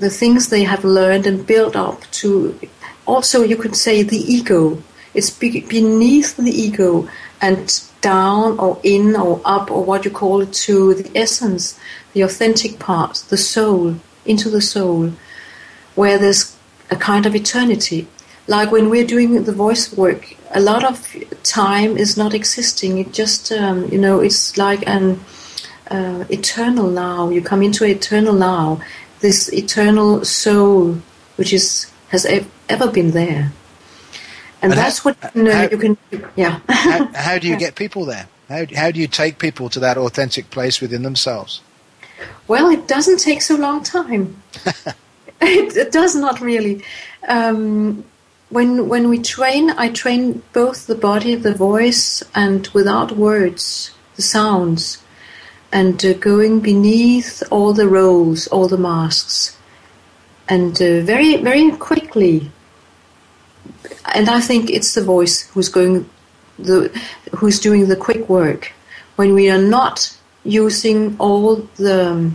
the 0.00 0.10
things 0.10 0.48
they 0.48 0.64
have 0.64 0.84
learned 0.84 1.26
and 1.26 1.46
built 1.46 1.76
up 1.76 2.02
to. 2.12 2.58
Also, 3.06 3.42
you 3.42 3.56
could 3.56 3.76
say 3.76 4.02
the 4.02 4.18
ego. 4.18 4.82
It's 5.14 5.30
beneath 5.30 6.36
the 6.36 6.50
ego 6.50 7.08
and 7.40 7.82
down 8.00 8.58
or 8.58 8.78
in 8.82 9.16
or 9.16 9.40
up 9.44 9.70
or 9.70 9.84
what 9.84 10.04
you 10.04 10.10
call 10.10 10.42
it 10.42 10.52
to 10.52 10.94
the 10.94 11.10
essence, 11.18 11.78
the 12.12 12.22
authentic 12.22 12.78
part, 12.78 13.24
the 13.28 13.36
soul, 13.36 13.96
into 14.24 14.50
the 14.50 14.60
soul, 14.60 15.12
where 15.94 16.18
there's 16.18 16.56
a 16.90 16.96
kind 16.96 17.26
of 17.26 17.34
eternity. 17.34 18.06
Like 18.46 18.70
when 18.70 18.90
we're 18.90 19.06
doing 19.06 19.42
the 19.42 19.52
voice 19.52 19.92
work, 19.96 20.36
a 20.50 20.60
lot 20.60 20.84
of 20.84 21.16
time 21.42 21.96
is 21.96 22.16
not 22.16 22.34
existing. 22.34 22.98
It 22.98 23.12
just, 23.12 23.50
um, 23.50 23.88
you 23.92 23.98
know, 23.98 24.20
it's 24.20 24.56
like 24.56 24.86
an 24.86 25.18
uh, 25.90 26.24
eternal 26.28 26.88
now. 26.90 27.28
You 27.30 27.42
come 27.42 27.62
into 27.62 27.84
eternal 27.84 28.34
now, 28.34 28.80
this 29.20 29.52
eternal 29.52 30.24
soul, 30.24 30.98
which 31.36 31.52
is 31.52 31.90
has 32.08 32.26
ever 32.68 32.90
been 32.90 33.10
there. 33.10 33.52
And, 34.62 34.72
and 34.72 34.72
that's 34.72 34.98
how, 34.98 35.10
what 35.10 35.34
you, 35.34 35.42
know, 35.42 35.52
how, 35.52 35.68
you 35.68 35.78
can, 35.78 35.98
yeah. 36.34 36.60
how, 36.68 37.06
how, 37.14 37.38
do 37.38 37.48
you 37.48 37.56
get 37.56 37.74
people 37.74 38.04
there? 38.04 38.28
How, 38.48 38.64
how 38.74 38.90
do 38.90 39.00
you 39.00 39.06
take 39.06 39.38
people 39.38 39.68
to 39.70 39.80
that 39.80 39.98
authentic 39.98 40.50
place 40.50 40.80
within 40.80 41.02
themselves? 41.02 41.60
Well, 42.48 42.70
it 42.70 42.88
doesn't 42.88 43.18
take 43.18 43.42
so 43.42 43.56
long 43.56 43.82
time. 43.82 44.42
it, 45.40 45.76
it, 45.76 45.92
does 45.92 46.14
not 46.14 46.40
really. 46.40 46.82
Um, 47.28 48.04
when 48.48 48.88
when 48.88 49.08
we 49.08 49.18
train, 49.18 49.70
I 49.70 49.90
train 49.90 50.42
both 50.52 50.86
the 50.86 50.94
body, 50.94 51.34
the 51.34 51.54
voice, 51.54 52.22
and 52.34 52.66
without 52.68 53.12
words, 53.12 53.90
the 54.14 54.22
sounds, 54.22 55.02
and 55.72 56.04
uh, 56.04 56.12
going 56.14 56.60
beneath 56.60 57.42
all 57.50 57.72
the 57.72 57.88
roles, 57.88 58.46
all 58.48 58.68
the 58.68 58.78
masks, 58.78 59.56
and 60.48 60.80
uh, 60.80 61.00
very 61.00 61.36
very 61.36 61.70
quickly. 61.72 62.50
And 64.14 64.28
I 64.28 64.40
think 64.40 64.70
it's 64.70 64.94
the 64.94 65.02
voice 65.02 65.48
who's 65.50 65.68
going, 65.68 66.08
the 66.58 66.88
who's 67.36 67.60
doing 67.60 67.88
the 67.88 67.96
quick 67.96 68.28
work. 68.28 68.72
When 69.16 69.34
we 69.34 69.50
are 69.50 69.62
not 69.62 70.16
using 70.44 71.16
all 71.18 71.56
the 71.76 72.30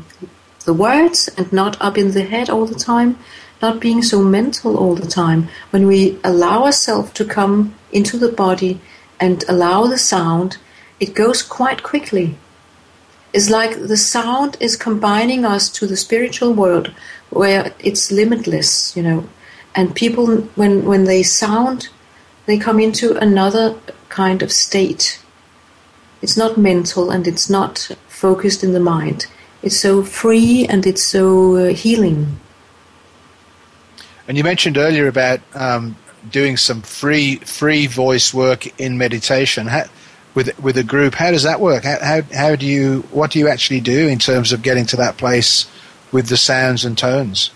the 0.65 0.73
words 0.73 1.29
and 1.37 1.51
not 1.51 1.81
up 1.81 1.97
in 1.97 2.11
the 2.11 2.23
head 2.23 2.49
all 2.49 2.65
the 2.65 2.75
time, 2.75 3.17
not 3.61 3.79
being 3.79 4.01
so 4.01 4.21
mental 4.21 4.77
all 4.77 4.95
the 4.95 5.07
time. 5.07 5.49
When 5.69 5.87
we 5.87 6.19
allow 6.23 6.65
ourselves 6.65 7.11
to 7.13 7.25
come 7.25 7.75
into 7.91 8.17
the 8.17 8.31
body 8.31 8.79
and 9.19 9.43
allow 9.47 9.87
the 9.87 9.97
sound, 9.97 10.57
it 10.99 11.13
goes 11.15 11.41
quite 11.41 11.83
quickly. 11.83 12.37
It's 13.33 13.49
like 13.49 13.87
the 13.87 13.97
sound 13.97 14.57
is 14.59 14.75
combining 14.75 15.45
us 15.45 15.69
to 15.69 15.87
the 15.87 15.97
spiritual 15.97 16.53
world 16.53 16.93
where 17.29 17.73
it's 17.79 18.11
limitless, 18.11 18.95
you 18.95 19.03
know. 19.03 19.29
And 19.73 19.95
people, 19.95 20.41
when, 20.55 20.83
when 20.83 21.05
they 21.05 21.23
sound, 21.23 21.89
they 22.45 22.57
come 22.57 22.79
into 22.79 23.15
another 23.15 23.77
kind 24.09 24.41
of 24.43 24.51
state 24.51 25.21
it's 26.21 26.37
not 26.37 26.57
mental 26.57 27.09
and 27.09 27.27
it's 27.27 27.49
not 27.49 27.89
focused 28.07 28.63
in 28.63 28.73
the 28.73 28.79
mind. 28.79 29.25
It's 29.63 29.79
so 29.79 30.03
free 30.03 30.65
and 30.67 30.85
it's 30.85 31.03
so 31.03 31.55
uh, 31.55 31.73
healing. 31.73 32.39
And 34.27 34.37
you 34.37 34.43
mentioned 34.43 34.77
earlier 34.77 35.07
about 35.07 35.39
um, 35.55 35.95
doing 36.29 36.57
some 36.57 36.81
free 36.83 37.37
free 37.37 37.87
voice 37.87 38.33
work 38.33 38.79
in 38.79 38.97
meditation 38.97 39.67
how, 39.67 39.85
with 40.33 40.57
with 40.59 40.77
a 40.77 40.83
group. 40.83 41.15
How 41.15 41.31
does 41.31 41.43
that 41.43 41.59
work? 41.59 41.83
How, 41.83 41.97
how 42.01 42.21
how 42.33 42.55
do 42.55 42.65
you 42.65 43.01
what 43.11 43.31
do 43.31 43.39
you 43.39 43.47
actually 43.47 43.81
do 43.81 44.07
in 44.07 44.19
terms 44.19 44.51
of 44.51 44.61
getting 44.61 44.85
to 44.87 44.95
that 44.97 45.17
place 45.17 45.67
with 46.11 46.27
the 46.27 46.37
sounds 46.37 46.85
and 46.85 46.97
tones? 46.97 47.51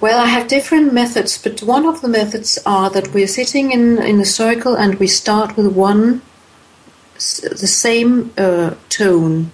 Well, 0.00 0.18
I 0.18 0.26
have 0.26 0.48
different 0.48 0.92
methods, 0.92 1.38
but 1.38 1.62
one 1.62 1.86
of 1.86 2.00
the 2.00 2.08
methods 2.08 2.58
are 2.66 2.90
that 2.90 3.14
we're 3.14 3.28
sitting 3.28 3.70
in, 3.70 4.02
in 4.02 4.18
a 4.20 4.24
circle 4.24 4.74
and 4.74 4.98
we 4.98 5.06
start 5.06 5.56
with 5.56 5.68
one 5.68 6.22
the 7.14 7.68
same 7.68 8.32
uh, 8.36 8.74
tone, 8.88 9.52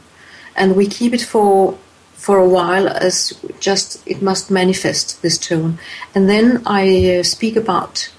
and 0.57 0.75
we 0.75 0.87
keep 0.87 1.13
it 1.13 1.21
for 1.21 1.77
for 2.15 2.39
a 2.39 2.49
while 2.49 2.89
as 2.89 3.39
just 3.61 4.03
it 4.07 4.23
must 4.23 4.51
manifest 4.51 5.21
this 5.21 5.37
tone, 5.37 5.79
and 6.15 6.31
then 6.31 6.63
I 6.65 7.19
uh, 7.19 7.23
speak 7.23 7.57
about 7.57 8.11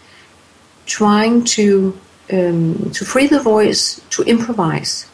trying 0.85 1.43
to 1.45 1.97
um, 2.31 2.91
to 2.91 3.05
free 3.05 3.27
the 3.27 3.39
voice 3.39 4.01
to 4.11 4.23
improvise, 4.23 5.07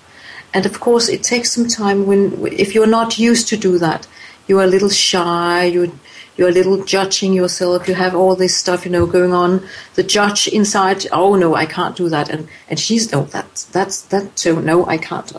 and 0.54 0.66
of 0.66 0.80
course 0.80 1.10
it 1.10 1.24
takes 1.24 1.52
some 1.52 1.68
time 1.68 2.06
when 2.06 2.48
if 2.48 2.74
you're 2.76 2.88
not 2.88 3.18
used 3.20 3.48
to 3.50 3.58
do 3.58 3.78
that, 3.80 4.08
you're 4.48 4.64
a 4.64 4.68
little 4.68 4.90
shy, 4.90 5.66
you 5.66 5.98
you're 6.38 6.50
a 6.50 6.52
little 6.52 6.84
judging 6.84 7.34
yourself. 7.34 7.88
You 7.88 7.96
have 7.96 8.14
all 8.14 8.36
this 8.36 8.58
stuff, 8.58 8.86
you 8.86 8.92
know, 8.92 9.06
going 9.06 9.34
on. 9.34 9.66
The 9.96 10.04
judge 10.04 10.48
inside, 10.48 11.08
oh 11.12 11.36
no, 11.36 11.56
I 11.56 11.66
can't 11.66 11.96
do 11.96 12.10
that, 12.10 12.30
and 12.30 12.48
and 12.70 12.80
she's 12.80 13.12
no, 13.12 13.24
that's 13.24 13.66
that's 13.66 14.02
that 14.04 14.36
too. 14.36 14.62
No, 14.62 14.86
I 14.86 14.98
can't. 14.98 15.32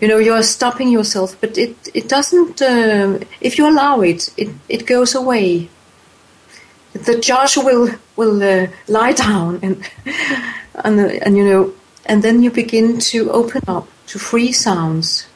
You 0.00 0.08
know, 0.08 0.18
you're 0.18 0.42
stopping 0.42 0.88
yourself, 0.88 1.36
but 1.40 1.56
it 1.56 1.76
it 1.94 2.08
doesn't. 2.08 2.60
Uh, 2.60 3.20
if 3.40 3.58
you 3.58 3.68
allow 3.68 4.00
it, 4.02 4.32
it 4.36 4.50
it 4.68 4.86
goes 4.86 5.14
away. 5.14 5.68
the 6.94 7.18
judge 7.18 7.56
will 7.56 7.90
will 8.16 8.42
uh, 8.42 8.68
lie 8.86 9.12
down 9.12 9.58
and 9.62 9.90
and 10.82 10.98
and 11.00 11.36
you 11.36 11.44
know 11.44 11.72
and 12.06 12.22
then 12.22 12.42
you 12.42 12.50
begin 12.50 12.98
to 12.98 13.30
open 13.30 13.62
up 13.68 13.86
to 14.08 14.18
free 14.18 14.52
sounds. 14.52 15.26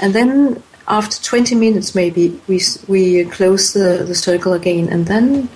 And 0.00 0.14
then 0.14 0.62
after 0.86 1.22
20 1.22 1.54
minutes 1.54 1.94
maybe 1.94 2.40
we 2.46 2.60
we 2.86 3.24
close 3.24 3.72
the, 3.72 4.04
the 4.06 4.14
circle 4.14 4.52
again. 4.52 4.88
And 4.88 5.06
then 5.06 5.48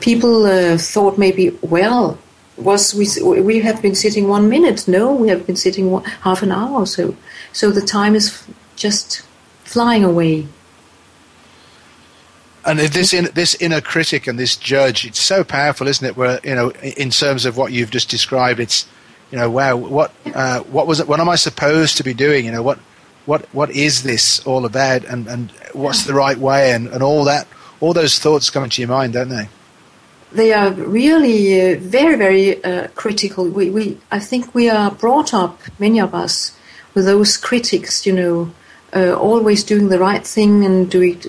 people 0.00 0.46
uh, 0.46 0.78
thought 0.78 1.18
maybe 1.18 1.50
well 1.62 2.18
was 2.56 2.94
we 2.94 3.06
we 3.40 3.60
have 3.60 3.80
been 3.82 3.94
sitting 3.94 4.28
one 4.28 4.48
minute. 4.48 4.88
No 4.88 5.12
we 5.12 5.28
have 5.28 5.46
been 5.46 5.56
sitting 5.56 5.90
one, 5.90 6.04
half 6.04 6.42
an 6.42 6.52
hour 6.52 6.80
or 6.80 6.86
so. 6.86 7.16
So 7.52 7.70
the 7.70 7.80
time 7.80 8.14
is 8.14 8.44
just 8.76 9.22
flying 9.64 10.04
away 10.04 10.48
and 12.64 12.78
this 12.78 13.12
in, 13.12 13.28
this 13.34 13.54
inner 13.56 13.80
critic 13.80 14.26
and 14.26 14.38
this 14.38 14.56
judge, 14.56 15.04
it's 15.04 15.20
so 15.20 15.42
powerful, 15.42 15.88
isn't 15.88 16.06
it? 16.06 16.16
Where 16.16 16.40
you 16.44 16.54
know, 16.54 16.70
in 16.70 17.10
terms 17.10 17.44
of 17.44 17.56
what 17.56 17.72
you've 17.72 17.90
just 17.90 18.08
described, 18.08 18.60
it's 18.60 18.86
you 19.30 19.38
know, 19.38 19.50
wow, 19.50 19.76
what 19.76 20.12
uh, 20.34 20.60
what 20.60 20.86
was 20.86 21.00
it? 21.00 21.08
What 21.08 21.20
am 21.20 21.28
I 21.28 21.36
supposed 21.36 21.96
to 21.96 22.04
be 22.04 22.14
doing? 22.14 22.44
You 22.44 22.52
know, 22.52 22.62
what 22.62 22.78
what 23.26 23.42
what 23.54 23.70
is 23.70 24.02
this 24.02 24.44
all 24.46 24.64
about? 24.64 25.04
And 25.04 25.26
and 25.26 25.50
what's 25.72 26.04
the 26.04 26.14
right 26.14 26.36
way? 26.36 26.72
And 26.72 26.88
and 26.88 27.02
all 27.02 27.24
that, 27.24 27.48
all 27.80 27.92
those 27.92 28.18
thoughts 28.18 28.50
come 28.50 28.64
into 28.64 28.82
your 28.82 28.90
mind, 28.90 29.14
don't 29.14 29.28
they? 29.28 29.48
They 30.32 30.52
are 30.52 30.70
really 30.70 31.74
uh, 31.74 31.78
very 31.78 32.16
very 32.16 32.64
uh, 32.64 32.88
critical. 32.94 33.48
We 33.48 33.70
we 33.70 33.98
I 34.10 34.18
think 34.18 34.54
we 34.54 34.70
are 34.70 34.90
brought 34.90 35.34
up, 35.34 35.60
many 35.78 36.00
of 36.00 36.14
us, 36.14 36.56
with 36.94 37.06
those 37.06 37.36
critics. 37.36 38.06
You 38.06 38.12
know, 38.12 38.52
uh, 38.94 39.14
always 39.14 39.64
doing 39.64 39.88
the 39.88 39.98
right 39.98 40.26
thing 40.26 40.64
and 40.64 40.90
doing 40.90 41.20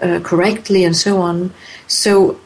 uh, 0.00 0.20
correctly 0.20 0.84
and 0.84 0.96
so 0.96 1.20
on. 1.20 1.52
So 1.86 2.40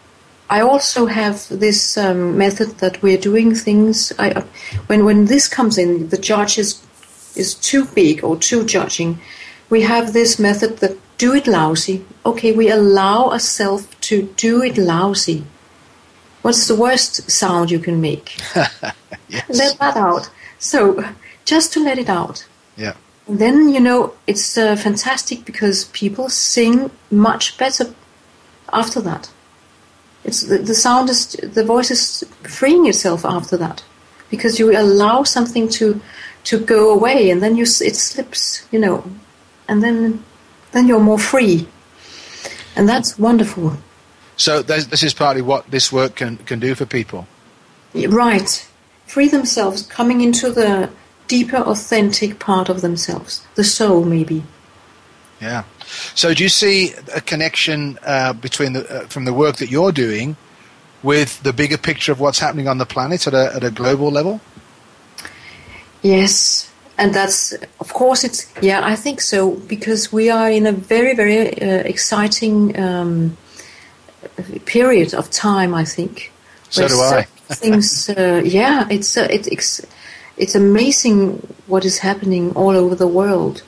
I 0.49 0.61
also 0.61 1.07
have 1.07 1.49
this 1.49 1.97
um, 1.97 2.39
method 2.39 2.79
that 2.79 3.03
we're 3.03 3.19
doing 3.19 3.55
things. 3.55 4.13
I, 4.19 4.31
uh, 4.31 4.45
when 4.87 5.05
when 5.05 5.27
this 5.27 5.49
comes 5.49 5.79
in, 5.79 6.09
the 6.09 6.19
judge 6.19 6.59
is 6.59 6.81
is 7.35 7.55
too 7.55 7.87
big 7.87 8.23
or 8.23 8.37
too 8.37 8.65
judging. 8.65 9.19
We 9.69 9.83
have 9.83 10.13
this 10.13 10.39
method 10.39 10.79
that 10.79 10.97
do 11.19 11.35
it 11.35 11.47
lousy. 11.47 12.05
Okay, 12.25 12.53
we 12.53 12.71
allow 12.71 13.31
ourselves 13.31 13.89
to 14.03 14.23
do 14.37 14.63
it 14.63 14.79
lousy. 14.79 15.45
What's 16.43 16.69
the 16.69 16.77
worst 16.77 17.29
sound 17.29 17.71
you 17.71 17.81
can 17.81 18.01
make? 18.01 18.37
yes. 19.29 19.49
Let 19.49 19.79
that 19.79 19.97
out. 19.97 20.31
So 20.59 21.05
just 21.45 21.73
to 21.73 21.83
let 21.83 21.99
it 21.99 22.09
out. 22.09 22.47
Yeah. 22.77 22.95
Then 23.29 23.71
you 23.71 23.81
know 23.81 24.15
it's 24.27 24.57
uh, 24.57 24.77
fantastic 24.77 25.45
because 25.45 25.87
people 25.87 26.29
sing 26.29 26.91
much 27.11 27.59
better 27.59 27.95
after 28.73 29.01
that. 29.01 29.31
It's 30.25 30.43
the, 30.43 30.59
the 30.59 30.75
sound 30.75 31.11
is 31.11 31.33
the 31.33 31.65
voice 31.65 31.91
is 31.91 32.25
freeing 32.43 32.87
itself 32.87 33.25
after 33.25 33.57
that 33.57 33.85
because 34.31 34.59
you 34.59 34.77
allow 34.77 35.25
something 35.25 35.69
to 35.71 36.01
to 36.45 36.59
go 36.59 36.93
away 36.93 37.31
and 37.31 37.43
then 37.43 37.57
you 37.57 37.63
it 37.63 37.97
slips, 37.97 38.67
you 38.71 38.79
know, 38.79 39.05
and 39.69 39.83
then 39.83 40.23
then 40.73 40.87
you're 40.87 41.01
more 41.01 41.19
free, 41.19 41.69
and 42.77 42.89
that's 42.89 43.19
wonderful. 43.19 43.77
So 44.37 44.63
this 44.63 45.03
is 45.03 45.15
partly 45.15 45.43
what 45.43 45.71
this 45.71 45.93
work 45.93 46.17
can 46.17 46.37
can 46.39 46.61
do 46.61 46.75
for 46.75 46.87
people. 46.87 47.27
Right, 47.95 48.69
free 49.07 49.29
themselves, 49.29 49.83
coming 49.83 50.21
into 50.21 50.53
the 50.53 50.91
deeper, 51.29 51.57
authentic 51.57 52.39
part 52.39 52.69
of 52.69 52.81
themselves, 52.81 53.47
the 53.55 53.65
soul, 53.65 54.05
maybe. 54.05 54.43
Yeah. 55.41 55.65
So, 56.15 56.35
do 56.35 56.43
you 56.43 56.49
see 56.49 56.93
a 57.15 57.21
connection 57.21 57.99
uh, 58.05 58.33
between 58.33 58.73
the 58.73 58.89
uh, 58.89 59.07
from 59.07 59.25
the 59.25 59.33
work 59.33 59.57
that 59.57 59.71
you're 59.71 59.93
doing 59.93 60.37
with 61.03 61.43
the 61.43 61.53
bigger 61.53 61.79
picture 61.79 62.13
of 62.13 62.21
what's 62.21 62.39
happening 62.39 62.69
on 62.69 62.79
the 62.79 62.87
planet 62.87 63.27
at 63.27 63.35
a 63.35 63.55
at 63.55 63.63
a 63.63 63.71
global 63.71 64.11
level? 64.11 64.41
Yes, 66.03 66.73
and 66.99 67.15
that's 67.15 67.53
of 67.81 67.93
course 67.93 68.25
it's 68.25 68.51
yeah 68.63 68.81
I 68.85 68.97
think 68.97 69.21
so 69.21 69.53
because 69.69 70.13
we 70.13 70.31
are 70.31 70.51
in 70.51 70.67
a 70.67 70.73
very 70.73 71.15
very 71.15 71.61
uh, 71.61 71.83
exciting 71.85 72.79
um, 72.79 73.37
period 74.65 75.15
of 75.15 75.31
time. 75.31 75.75
I 75.75 75.85
think. 75.85 76.33
So 76.71 76.89
do 76.89 76.95
I. 76.95 77.27
things, 77.49 78.09
uh, 78.09 78.43
yeah, 78.45 78.89
it's 78.91 79.17
uh, 79.17 79.29
it, 79.31 79.47
it's 79.47 79.81
it's 80.37 80.55
amazing 80.55 81.37
what 81.67 81.85
is 81.85 81.99
happening 81.99 82.53
all 82.53 82.77
over 82.77 82.95
the 82.95 83.09
world. 83.09 83.63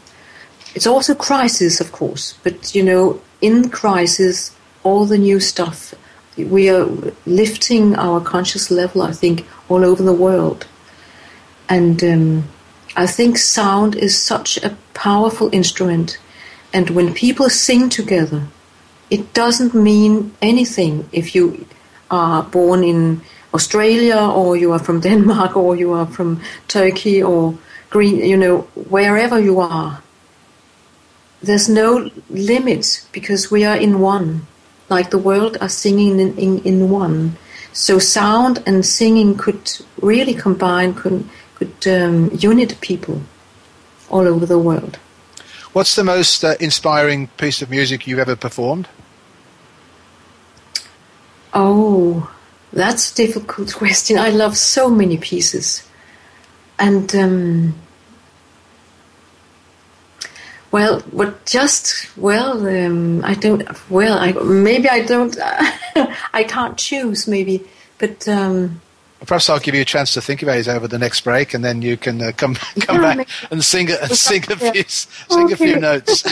It's 0.75 0.87
also 0.87 1.15
crisis, 1.15 1.81
of 1.81 1.93
course, 1.93 2.35
but 2.43 2.75
you 2.75 2.83
know, 2.83 3.21
in 3.41 3.71
crisis, 3.71 4.55
all 4.83 5.07
the 5.07 5.19
new 5.19 5.41
stuff, 5.41 5.95
we 6.37 6.69
are 6.71 6.89
lifting 7.27 7.97
our 7.97 8.21
conscious 8.21 8.71
level, 8.71 9.03
I 9.03 9.13
think, 9.13 9.47
all 9.69 9.85
over 9.85 10.03
the 10.03 10.13
world. 10.13 10.67
And 11.69 12.03
um, 12.05 12.45
I 12.97 13.07
think 13.07 13.39
sound 13.39 13.97
is 13.97 14.21
such 14.21 14.57
a 14.59 14.77
powerful 14.95 15.51
instrument. 15.53 16.19
And 16.73 16.91
when 16.91 17.13
people 17.13 17.51
sing 17.51 17.89
together, 17.89 18.47
it 19.11 19.35
doesn't 19.35 19.75
mean 19.75 20.35
anything 20.41 21.09
if 21.13 21.35
you 21.35 21.67
are 22.11 22.43
born 22.43 22.85
in 22.85 23.23
Australia 23.59 24.21
or 24.41 24.57
you 24.57 24.73
are 24.73 24.85
from 24.87 25.01
Denmark 25.09 25.57
or 25.57 25.77
you 25.77 25.93
are 25.93 26.07
from 26.07 26.41
Turkey 26.69 27.23
or 27.23 27.59
Green, 27.91 28.17
you 28.33 28.37
know, 28.37 28.59
wherever 28.95 29.39
you 29.41 29.61
are. 29.61 30.03
There's 31.43 31.69
no 31.69 32.11
limit 32.29 33.07
because 33.13 33.51
we 33.51 33.65
are 33.65 33.77
in 33.77 34.01
one, 34.01 34.47
like 34.89 35.11
the 35.11 35.25
world 35.31 35.57
are 35.61 35.69
singing 35.69 36.21
in, 36.21 36.37
in, 36.37 36.59
in 36.65 36.91
one. 36.91 37.37
So 37.73 37.99
sound 37.99 38.63
and 38.67 38.85
singing 38.85 39.37
could 39.37 39.71
really 40.03 40.35
combine, 40.35 40.95
could, 40.95 41.25
could 41.55 41.87
um, 41.87 42.31
unite 42.39 42.81
people 42.81 43.23
all 44.11 44.27
over 44.27 44.47
the 44.47 44.59
world. 44.59 44.99
What's 45.73 45.95
the 45.95 46.05
most 46.05 46.45
uh, 46.45 46.57
inspiring 46.61 47.29
piece 47.37 47.63
of 47.63 47.71
music 47.71 48.07
you've 48.07 48.19
ever 48.19 48.37
performed? 48.37 48.89
Oh, 51.55 52.31
that's 52.73 53.13
a 53.13 53.15
difficult 53.15 53.75
question. 53.75 54.19
I 54.19 54.31
love 54.31 54.57
so 54.57 54.91
many 54.91 55.17
pieces. 55.17 55.87
And, 56.79 57.15
um, 57.15 57.75
well, 60.71 61.03
but 61.13 61.47
just, 61.47 62.17
well, 62.17 62.67
um, 62.67 63.25
I 63.25 63.35
don't, 63.35 63.67
well, 63.91 64.19
I, 64.19 64.33
maybe 64.33 64.89
I 64.89 65.05
don't, 65.05 65.37
I 66.33 66.45
can't 66.45 66.77
choose, 66.77 67.27
maybe, 67.27 67.65
but. 67.99 68.29
Um, 68.29 68.81
Perhaps 69.27 69.51
I'll 69.51 69.59
give 69.59 69.75
you 69.75 69.81
a 69.81 69.85
chance 69.85 70.15
to 70.15 70.21
think 70.21 70.45
about 70.45 70.59
it 70.59 70.69
over 70.69 70.87
the 70.87 70.99
next 70.99 71.23
break, 71.23 71.53
and 71.53 71.65
then 71.65 71.83
you 71.83 71.97
can 71.97 72.23
uh, 72.23 72.31
come 72.37 72.55
come 72.81 73.03
yeah, 73.03 73.17
back 73.17 73.29
and 73.51 73.65
sing 73.65 73.91
a, 73.91 74.15
sing 74.15 74.45
a 74.49 74.57
few 74.57 74.85
sing 74.85 75.45
okay. 75.45 75.55
a 75.55 75.57
few 75.57 75.77
notes. 75.81 76.23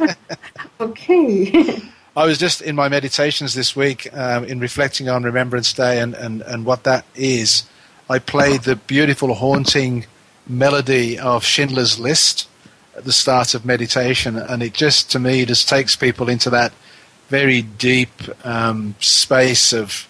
okay. 0.80 1.82
I 2.16 2.26
was 2.26 2.38
just 2.38 2.62
in 2.62 2.76
my 2.76 2.88
meditations 2.88 3.54
this 3.54 3.74
week 3.74 4.08
um, 4.16 4.44
in 4.44 4.60
reflecting 4.60 5.08
on 5.08 5.24
Remembrance 5.24 5.72
Day 5.72 6.00
and, 6.00 6.14
and, 6.14 6.42
and 6.42 6.64
what 6.64 6.84
that 6.84 7.04
is. 7.16 7.64
I 8.08 8.20
played 8.20 8.60
the 8.62 8.76
beautiful, 8.76 9.34
haunting 9.34 10.06
melody 10.46 11.18
of 11.18 11.44
Schindler's 11.44 11.98
List 11.98 12.48
at 12.96 13.04
the 13.04 13.12
start 13.12 13.54
of 13.54 13.64
meditation, 13.64 14.36
and 14.36 14.62
it 14.62 14.74
just, 14.74 15.10
to 15.10 15.18
me, 15.18 15.44
just 15.44 15.68
takes 15.68 15.96
people 15.96 16.28
into 16.28 16.50
that 16.50 16.72
very 17.28 17.62
deep 17.62 18.12
um, 18.44 18.94
space 19.00 19.72
of 19.72 20.06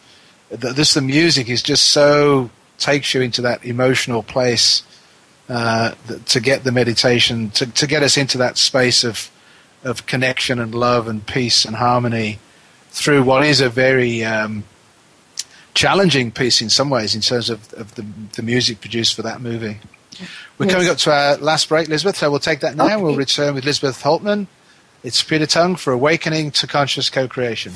this. 0.51 0.93
The 0.93 1.01
music 1.01 1.49
is 1.49 1.63
just 1.63 1.87
so 1.87 2.51
takes 2.77 3.15
you 3.15 3.23
into 3.23 3.41
that 3.41 3.65
emotional 3.65 4.23
place 4.23 4.83
uh, 5.49 5.93
to 6.27 6.41
get 6.41 6.65
the 6.65 6.73
meditation 6.73 7.51
to, 7.51 7.67
to 7.67 7.87
get 7.87 8.03
us 8.03 8.19
into 8.19 8.37
that 8.39 8.59
space 8.59 9.05
of 9.05 9.31
of 9.85 10.07
connection 10.07 10.59
and 10.59 10.75
love 10.75 11.07
and 11.07 11.27
peace 11.27 11.65
and 11.65 11.77
harmony 11.77 12.39
through 12.91 13.23
what 13.23 13.45
is 13.45 13.61
a 13.61 13.69
very 13.69 14.25
um, 14.25 14.65
challenging 15.75 16.31
piece 16.31 16.63
in 16.63 16.71
some 16.71 16.91
ways 16.91 17.15
in 17.15 17.21
terms 17.21 17.51
of, 17.51 17.73
of 17.75 17.95
the, 17.95 18.05
the 18.35 18.43
music 18.43 18.81
produced 18.81 19.15
for 19.15 19.23
that 19.23 19.41
movie. 19.41 19.79
We're 20.59 20.67
yes. 20.67 20.75
coming 20.75 20.89
up 20.89 20.97
to 20.99 21.13
our 21.13 21.37
last 21.39 21.69
break, 21.69 21.89
Elizabeth, 21.89 22.17
so 22.17 22.31
we'll 22.31 22.41
take 22.41 22.61
that 22.61 22.77
now. 22.77 22.87
Okay. 22.87 22.97
We'll 22.97 23.17
return 23.17 23.55
with 23.55 23.65
Elizabeth 23.65 24.01
Hultmann. 24.03 24.47
It's 25.03 25.23
Peter 25.23 25.47
Tongue 25.47 25.77
for 25.77 25.93
Awakening 25.93 26.53
to 26.53 26.67
Conscious 26.67 27.11
Co-Creation. 27.11 27.73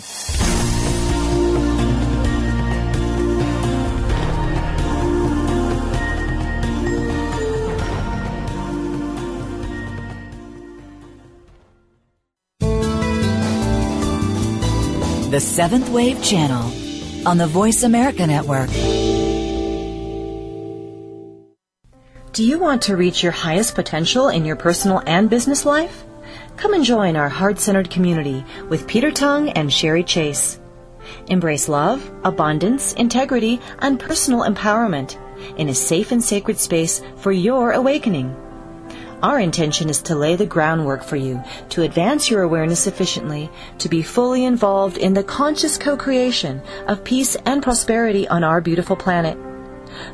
The 15.31 15.41
Seventh 15.41 15.91
Wave 15.91 16.25
Channel 16.25 16.73
on 17.29 17.37
the 17.37 17.47
Voice 17.47 17.83
America 17.83 18.27
Network. 18.27 18.71
Do 22.33 22.43
you 22.43 22.59
want 22.59 22.81
to 22.85 22.97
reach 22.97 23.23
your 23.23 23.33
highest 23.33 23.75
potential 23.75 24.31
in 24.31 24.47
your 24.47 24.57
personal 24.57 25.03
and 25.07 25.29
business 25.29 25.67
life? 25.67 26.03
Come 26.57 26.73
and 26.73 26.83
join 26.83 27.15
our 27.15 27.29
heart 27.29 27.59
centered 27.59 27.91
community 27.91 28.43
with 28.71 28.87
Peter 28.87 29.11
Tongue 29.11 29.51
and 29.51 29.71
Shari 29.71 30.03
Chase. 30.03 30.59
Embrace 31.27 31.69
love, 31.69 32.11
abundance, 32.25 32.95
integrity, 32.95 33.61
and 33.81 34.01
personal 34.01 34.45
empowerment 34.45 35.19
in 35.59 35.69
a 35.69 35.75
safe 35.75 36.11
and 36.11 36.25
sacred 36.25 36.59
space 36.59 37.03
for 37.17 37.33
your 37.33 37.73
awakening. 37.73 38.35
Our 39.23 39.41
intention 39.41 39.91
is 39.91 40.01
to 40.03 40.15
lay 40.15 40.37
the 40.37 40.47
groundwork 40.47 41.03
for 41.03 41.17
you 41.17 41.43
to 41.71 41.83
advance 41.83 42.31
your 42.31 42.43
awareness 42.43 42.79
sufficiently 42.79 43.51
to 43.79 43.89
be 43.89 44.01
fully 44.01 44.45
involved 44.45 44.97
in 44.97 45.13
the 45.13 45.25
conscious 45.25 45.77
co-creation 45.77 46.63
of 46.87 47.03
peace 47.03 47.35
and 47.45 47.61
prosperity 47.61 48.29
on 48.29 48.45
our 48.45 48.61
beautiful 48.61 48.95
planet. 48.95 49.37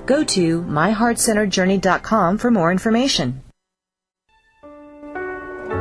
Go 0.06 0.24
to 0.24 0.62
myheartcenteredjourney.com 0.62 2.38
for 2.38 2.50
more 2.50 2.72
information. 2.72 3.42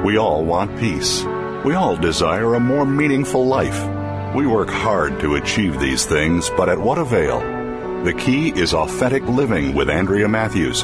We 0.03 0.17
all 0.17 0.43
want 0.43 0.77
peace. 0.77 1.23
We 1.63 1.75
all 1.75 1.95
desire 1.95 2.55
a 2.55 2.59
more 2.59 2.85
meaningful 2.85 3.45
life. 3.45 4.35
We 4.35 4.47
work 4.47 4.69
hard 4.69 5.21
to 5.21 5.35
achieve 5.35 5.79
these 5.79 6.05
things, 6.05 6.49
but 6.57 6.67
at 6.67 6.77
what 6.77 6.97
avail? 6.97 7.39
The 8.03 8.13
key 8.13 8.49
is 8.49 8.73
authentic 8.73 9.23
living 9.23 9.73
with 9.73 9.89
Andrea 9.89 10.27
Matthews. 10.27 10.83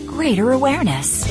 greater 0.11 0.51
awareness. 0.51 1.25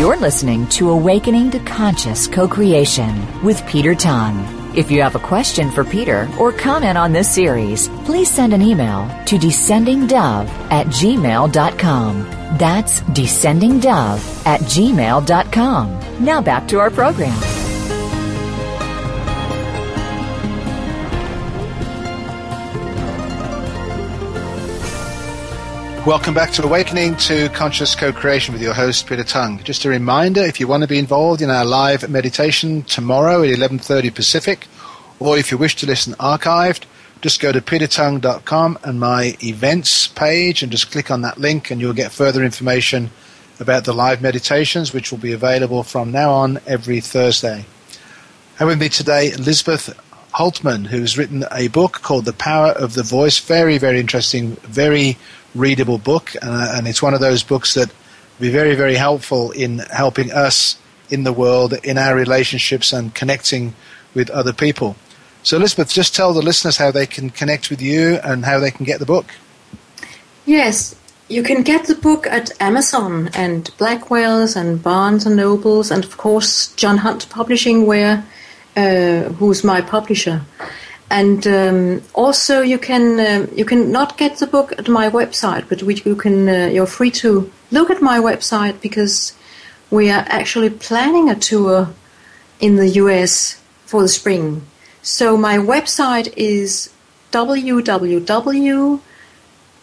You're 0.00 0.16
listening 0.16 0.66
to 0.68 0.90
Awakening 0.90 1.50
to 1.50 1.58
Conscious 1.60 2.26
Co-Creation 2.26 3.42
with 3.42 3.64
Peter 3.66 3.94
Tongue. 3.94 4.61
If 4.74 4.90
you 4.90 5.02
have 5.02 5.14
a 5.14 5.18
question 5.18 5.70
for 5.70 5.84
Peter 5.84 6.28
or 6.38 6.50
comment 6.50 6.96
on 6.96 7.12
this 7.12 7.28
series, 7.28 7.88
please 8.06 8.30
send 8.30 8.54
an 8.54 8.62
email 8.62 9.06
to 9.26 9.36
descendingdove 9.36 10.48
at 10.70 10.86
gmail.com. 10.86 12.22
That's 12.56 13.00
descendingdove 13.02 14.46
at 14.46 14.60
gmail.com. 14.62 16.24
Now 16.24 16.40
back 16.40 16.68
to 16.68 16.80
our 16.80 16.90
program. 16.90 17.38
Welcome 26.04 26.34
back 26.34 26.50
to 26.54 26.64
Awakening 26.64 27.14
to 27.18 27.48
Conscious 27.50 27.94
Co-Creation 27.94 28.52
with 28.52 28.60
your 28.60 28.74
host 28.74 29.06
Peter 29.06 29.22
Tongue. 29.22 29.62
Just 29.62 29.84
a 29.84 29.88
reminder, 29.88 30.40
if 30.40 30.58
you 30.58 30.66
want 30.66 30.82
to 30.82 30.88
be 30.88 30.98
involved 30.98 31.40
in 31.40 31.48
our 31.48 31.64
live 31.64 32.10
meditation 32.10 32.82
tomorrow 32.82 33.44
at 33.44 33.50
11:30 33.50 34.12
Pacific, 34.12 34.66
or 35.20 35.38
if 35.38 35.52
you 35.52 35.58
wish 35.58 35.76
to 35.76 35.86
listen 35.86 36.14
archived, 36.14 36.86
just 37.20 37.38
go 37.38 37.52
to 37.52 37.60
petertongue.com 37.60 38.80
and 38.82 38.98
my 38.98 39.36
events 39.44 40.08
page 40.08 40.60
and 40.60 40.72
just 40.72 40.90
click 40.90 41.08
on 41.08 41.22
that 41.22 41.38
link 41.38 41.70
and 41.70 41.80
you'll 41.80 41.92
get 41.92 42.10
further 42.10 42.42
information 42.42 43.12
about 43.60 43.84
the 43.84 43.94
live 43.94 44.20
meditations 44.20 44.92
which 44.92 45.12
will 45.12 45.20
be 45.20 45.32
available 45.32 45.84
from 45.84 46.10
now 46.10 46.32
on 46.32 46.58
every 46.66 46.98
Thursday. 46.98 47.64
And 48.58 48.68
with 48.68 48.80
me 48.80 48.88
today, 48.88 49.30
Elizabeth 49.30 49.96
Hultmann, 50.34 50.86
who's 50.86 51.16
written 51.16 51.44
a 51.52 51.68
book 51.68 52.00
called 52.02 52.24
The 52.24 52.32
Power 52.32 52.72
of 52.72 52.94
the 52.94 53.02
Voice. 53.02 53.38
Very, 53.38 53.78
very 53.78 54.00
interesting, 54.00 54.56
very 54.62 55.16
readable 55.54 55.98
book, 55.98 56.32
uh, 56.42 56.74
and 56.74 56.88
it's 56.88 57.02
one 57.02 57.14
of 57.14 57.20
those 57.20 57.42
books 57.42 57.74
that 57.74 57.88
will 57.88 58.46
be 58.46 58.50
very, 58.50 58.74
very 58.74 58.94
helpful 58.94 59.50
in 59.50 59.78
helping 59.78 60.32
us 60.32 60.76
in 61.10 61.24
the 61.24 61.32
world, 61.32 61.74
in 61.84 61.98
our 61.98 62.14
relationships, 62.14 62.92
and 62.92 63.14
connecting 63.14 63.74
with 64.14 64.30
other 64.30 64.52
people. 64.52 64.96
So, 65.42 65.56
Elizabeth, 65.56 65.92
just 65.92 66.14
tell 66.14 66.32
the 66.32 66.42
listeners 66.42 66.76
how 66.76 66.90
they 66.90 67.06
can 67.06 67.30
connect 67.30 67.68
with 67.68 67.82
you 67.82 68.20
and 68.22 68.44
how 68.44 68.60
they 68.60 68.70
can 68.70 68.84
get 68.84 69.00
the 69.00 69.06
book. 69.06 69.26
Yes, 70.46 70.94
you 71.28 71.42
can 71.42 71.62
get 71.62 71.86
the 71.86 71.94
book 71.94 72.26
at 72.26 72.50
Amazon 72.60 73.30
and 73.34 73.70
Blackwell's 73.78 74.56
and 74.56 74.82
Barnes 74.82 75.26
and 75.26 75.36
Nobles, 75.36 75.90
and 75.90 76.04
of 76.04 76.16
course 76.16 76.72
John 76.74 76.98
Hunt 76.98 77.28
Publishing, 77.30 77.86
where 77.86 78.24
uh, 78.76 79.22
who's 79.38 79.64
my 79.64 79.80
publisher. 79.80 80.42
And 81.12 81.46
um, 81.46 82.02
also, 82.14 82.62
you 82.62 82.78
can 82.78 83.20
uh, 83.20 83.46
you 83.54 83.66
can 83.66 83.92
not 83.92 84.16
get 84.16 84.38
the 84.38 84.46
book 84.46 84.72
at 84.78 84.88
my 84.88 85.10
website, 85.10 85.68
but 85.68 85.82
we, 85.82 85.96
you 86.06 86.16
can 86.16 86.48
uh, 86.48 86.70
you're 86.72 86.86
free 86.86 87.10
to 87.22 87.52
look 87.70 87.90
at 87.90 88.00
my 88.00 88.18
website 88.18 88.80
because 88.80 89.34
we 89.90 90.10
are 90.10 90.24
actually 90.28 90.70
planning 90.70 91.28
a 91.28 91.34
tour 91.34 91.90
in 92.60 92.76
the 92.76 92.88
U.S. 93.02 93.60
for 93.84 94.00
the 94.00 94.08
spring. 94.08 94.62
So 95.02 95.36
my 95.36 95.58
website 95.58 96.32
is 96.34 96.88
www 97.30 99.00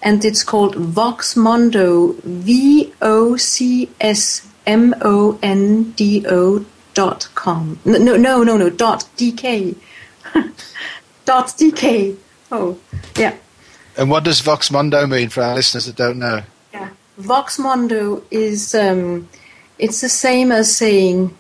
and 0.02 0.26
it's 0.26 0.44
called 0.44 0.76
Vox 0.76 1.36
Vocsmondo 1.36 2.16
V 2.24 2.92
O 3.04 3.38
C 3.38 3.90
S 4.02 4.48
M 4.66 4.96
O 5.02 5.38
N 5.44 5.92
D 5.92 6.26
O 6.28 6.66
dot 6.96 7.30
com. 7.36 7.80
No, 7.86 8.18
no, 8.18 8.44
no, 8.44 8.58
no. 8.58 8.70
Dot 8.72 9.08
dk. 9.16 9.76
dot 10.34 10.46
dk. 11.30 12.18
Oh, 12.52 12.78
yeah. 13.18 13.36
And 13.98 14.10
what 14.10 14.24
does 14.24 14.42
Vocsmondo 14.42 15.10
mean 15.10 15.30
for 15.30 15.44
our 15.44 15.56
listeners 15.56 15.86
that 15.86 15.96
don't 15.96 16.20
know? 16.20 16.42
Yeah, 16.74 16.90
Vocsmondo 17.20 18.24
is 18.32 18.74
um, 18.74 19.28
it's 19.78 20.02
the 20.02 20.10
same 20.10 20.52
as 20.52 20.76
saying 20.76 21.38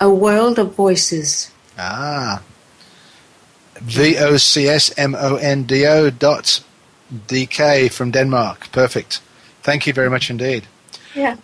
a 0.00 0.10
world 0.10 0.58
of 0.58 0.74
voices. 0.74 1.50
Ah. 1.78 2.42
V 3.80 4.16
O 4.18 4.36
C 4.36 4.68
S 4.68 4.92
M 4.96 5.16
O 5.16 5.36
N 5.36 5.64
D 5.64 5.86
O 5.86 6.10
dot 6.10 6.62
DK 7.26 7.90
from 7.92 8.10
Denmark. 8.10 8.70
Perfect. 8.72 9.20
Thank 9.62 9.86
you 9.86 9.92
very 9.92 10.10
much 10.10 10.30
indeed. 10.30 10.66
Yeah. 11.14 11.36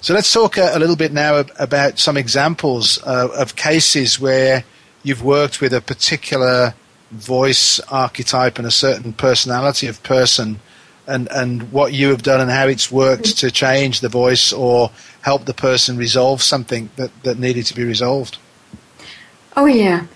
So 0.00 0.14
let's 0.14 0.32
talk 0.32 0.56
a, 0.56 0.70
a 0.74 0.78
little 0.78 0.96
bit 0.96 1.12
now 1.12 1.44
about 1.58 1.98
some 1.98 2.16
examples 2.16 3.02
uh, 3.04 3.28
of 3.36 3.56
cases 3.56 4.18
where 4.18 4.64
you've 5.02 5.22
worked 5.22 5.60
with 5.60 5.72
a 5.72 5.80
particular 5.80 6.74
voice 7.10 7.80
archetype 7.88 8.58
and 8.58 8.66
a 8.66 8.70
certain 8.70 9.12
personality 9.12 9.86
of 9.86 10.02
person 10.02 10.60
and, 11.06 11.28
and 11.32 11.72
what 11.72 11.92
you 11.92 12.10
have 12.10 12.22
done 12.22 12.40
and 12.40 12.50
how 12.50 12.68
it's 12.68 12.90
worked 12.90 13.38
to 13.38 13.50
change 13.50 14.00
the 14.00 14.08
voice 14.08 14.52
or 14.52 14.90
help 15.22 15.44
the 15.44 15.54
person 15.54 15.96
resolve 15.96 16.40
something 16.40 16.88
that, 16.96 17.10
that 17.24 17.38
needed 17.38 17.66
to 17.66 17.74
be 17.74 17.84
resolved. 17.84 18.38
Oh, 19.56 19.66
yeah. 19.66 20.06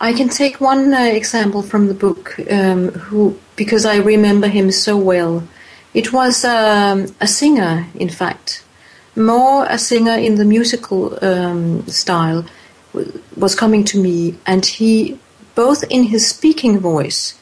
I 0.00 0.12
can 0.12 0.28
take 0.28 0.60
one 0.60 0.92
uh, 0.92 0.98
example 0.98 1.62
from 1.62 1.86
the 1.86 1.94
book 1.94 2.38
um, 2.50 2.88
who, 2.90 3.38
because 3.56 3.86
I 3.86 3.96
remember 3.96 4.48
him 4.48 4.70
so 4.70 4.98
well. 4.98 5.42
It 5.94 6.12
was 6.12 6.44
um, 6.44 7.06
a 7.20 7.26
singer, 7.26 7.86
in 7.94 8.10
fact, 8.10 8.64
more 9.16 9.64
a 9.66 9.78
singer 9.78 10.16
in 10.16 10.34
the 10.34 10.44
musical 10.44 11.24
um, 11.24 11.86
style 11.86 12.44
was 13.36 13.54
coming 13.54 13.84
to 13.84 14.00
me, 14.00 14.36
and 14.46 14.64
he, 14.64 15.18
both 15.54 15.84
in 15.90 16.04
his 16.04 16.28
speaking 16.28 16.78
voice 16.78 17.38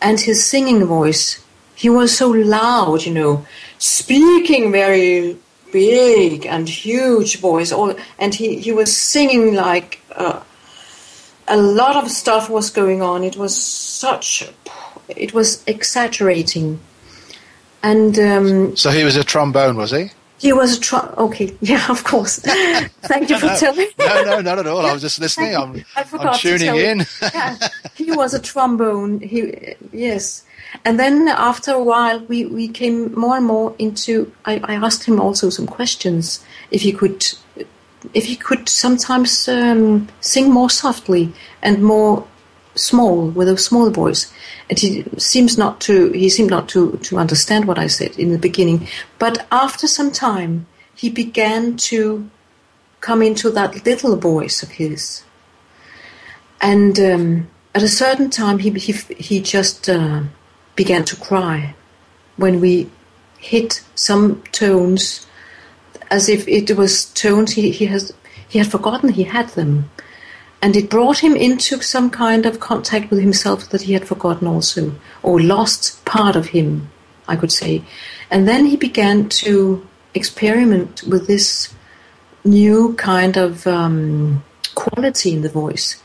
and 0.00 0.20
his 0.20 0.44
singing 0.44 0.84
voice, 0.84 1.44
he 1.74 1.88
was 1.88 2.16
so 2.16 2.28
loud, 2.30 3.04
you 3.04 3.12
know, 3.12 3.46
speaking 3.78 4.72
very 4.72 5.36
big 5.72 6.46
and 6.46 6.68
huge 6.68 7.38
voice, 7.40 7.72
all, 7.72 7.94
and 8.18 8.34
he, 8.34 8.58
he 8.58 8.72
was 8.72 8.96
singing 8.96 9.54
like 9.54 10.00
uh, 10.14 10.40
a 11.48 11.56
lot 11.56 11.96
of 11.96 12.10
stuff 12.10 12.48
was 12.48 12.70
going 12.70 13.02
on. 13.02 13.22
It 13.22 13.36
was 13.36 13.60
such, 13.60 14.48
it 15.08 15.34
was 15.34 15.62
exaggerating. 15.66 16.80
And 17.82 18.18
um, 18.18 18.76
so 18.76 18.90
he 18.90 19.04
was 19.04 19.16
a 19.16 19.24
trombone, 19.24 19.76
was 19.76 19.90
he? 19.90 20.10
He 20.38 20.52
was 20.52 20.76
a 20.76 20.80
tr- 20.80 21.14
okay, 21.16 21.56
yeah, 21.60 21.90
of 21.90 22.04
course. 22.04 22.38
Thank 23.02 23.30
you 23.30 23.38
for 23.38 23.46
no, 23.46 23.56
telling. 23.56 23.88
no, 23.98 24.22
no, 24.24 24.40
not 24.48 24.58
at 24.58 24.66
all. 24.66 24.84
I 24.84 24.92
was 24.92 25.02
just 25.02 25.18
listening. 25.18 25.56
I'm, 25.56 25.84
I'm 25.96 26.38
tuning 26.38 26.76
in. 26.76 27.06
yeah, 27.22 27.56
he 27.94 28.12
was 28.12 28.34
a 28.34 28.38
trombone. 28.38 29.20
He 29.20 29.74
yes, 29.92 30.44
and 30.84 30.98
then 30.98 31.28
after 31.28 31.72
a 31.72 31.82
while, 31.82 32.20
we 32.20 32.44
we 32.46 32.68
came 32.68 33.14
more 33.14 33.36
and 33.36 33.46
more 33.46 33.74
into. 33.78 34.32
I, 34.44 34.60
I 34.64 34.74
asked 34.74 35.04
him 35.04 35.20
also 35.20 35.50
some 35.50 35.66
questions 35.66 36.44
if 36.70 36.82
he 36.82 36.92
could 36.92 37.26
if 38.14 38.26
he 38.26 38.36
could 38.36 38.68
sometimes 38.68 39.48
um, 39.48 40.08
sing 40.20 40.50
more 40.50 40.70
softly 40.70 41.32
and 41.62 41.82
more 41.82 42.26
small 42.76 43.28
with 43.28 43.48
a 43.48 43.56
small 43.58 43.90
voice. 43.90 44.32
And 44.70 44.78
he 44.78 45.04
seems 45.18 45.58
not 45.58 45.80
to 45.82 46.10
he 46.12 46.28
seemed 46.28 46.50
not 46.50 46.68
to, 46.70 46.98
to 47.02 47.18
understand 47.18 47.66
what 47.66 47.78
I 47.78 47.86
said 47.86 48.18
in 48.18 48.30
the 48.30 48.38
beginning. 48.38 48.88
But 49.18 49.46
after 49.50 49.86
some 49.86 50.12
time 50.12 50.66
he 50.94 51.10
began 51.10 51.76
to 51.76 52.30
come 53.00 53.22
into 53.22 53.50
that 53.50 53.84
little 53.84 54.16
voice 54.16 54.62
of 54.62 54.70
his. 54.70 55.24
And 56.60 56.98
um, 56.98 57.48
at 57.74 57.82
a 57.82 57.88
certain 57.88 58.30
time 58.30 58.58
he 58.58 58.70
he, 58.70 58.92
he 59.18 59.40
just 59.40 59.88
uh, 59.88 60.22
began 60.74 61.04
to 61.04 61.16
cry 61.16 61.74
when 62.36 62.60
we 62.60 62.90
hit 63.38 63.82
some 63.94 64.42
tones 64.52 65.26
as 66.10 66.28
if 66.28 66.46
it 66.48 66.76
was 66.76 67.06
tones 67.06 67.52
he, 67.52 67.70
he 67.70 67.86
has 67.86 68.12
he 68.48 68.58
had 68.58 68.70
forgotten 68.70 69.10
he 69.10 69.24
had 69.24 69.48
them 69.50 69.90
and 70.62 70.74
it 70.74 70.90
brought 70.90 71.18
him 71.18 71.36
into 71.36 71.80
some 71.82 72.10
kind 72.10 72.46
of 72.46 72.60
contact 72.60 73.10
with 73.10 73.20
himself 73.20 73.68
that 73.70 73.82
he 73.82 73.92
had 73.92 74.06
forgotten 74.06 74.46
also 74.46 74.92
or 75.22 75.40
lost 75.40 76.04
part 76.04 76.36
of 76.36 76.46
him 76.48 76.90
i 77.28 77.36
could 77.36 77.52
say. 77.52 77.82
And 78.30 78.48
then 78.48 78.66
he 78.66 78.76
began 78.76 79.28
to 79.28 79.86
experiment 80.14 81.02
with 81.04 81.26
this 81.26 81.74
new 82.44 82.94
kind 82.94 83.36
of 83.36 83.66
um, 83.66 84.44
quality 84.74 85.32
in 85.32 85.42
the 85.42 85.48
voice 85.48 86.02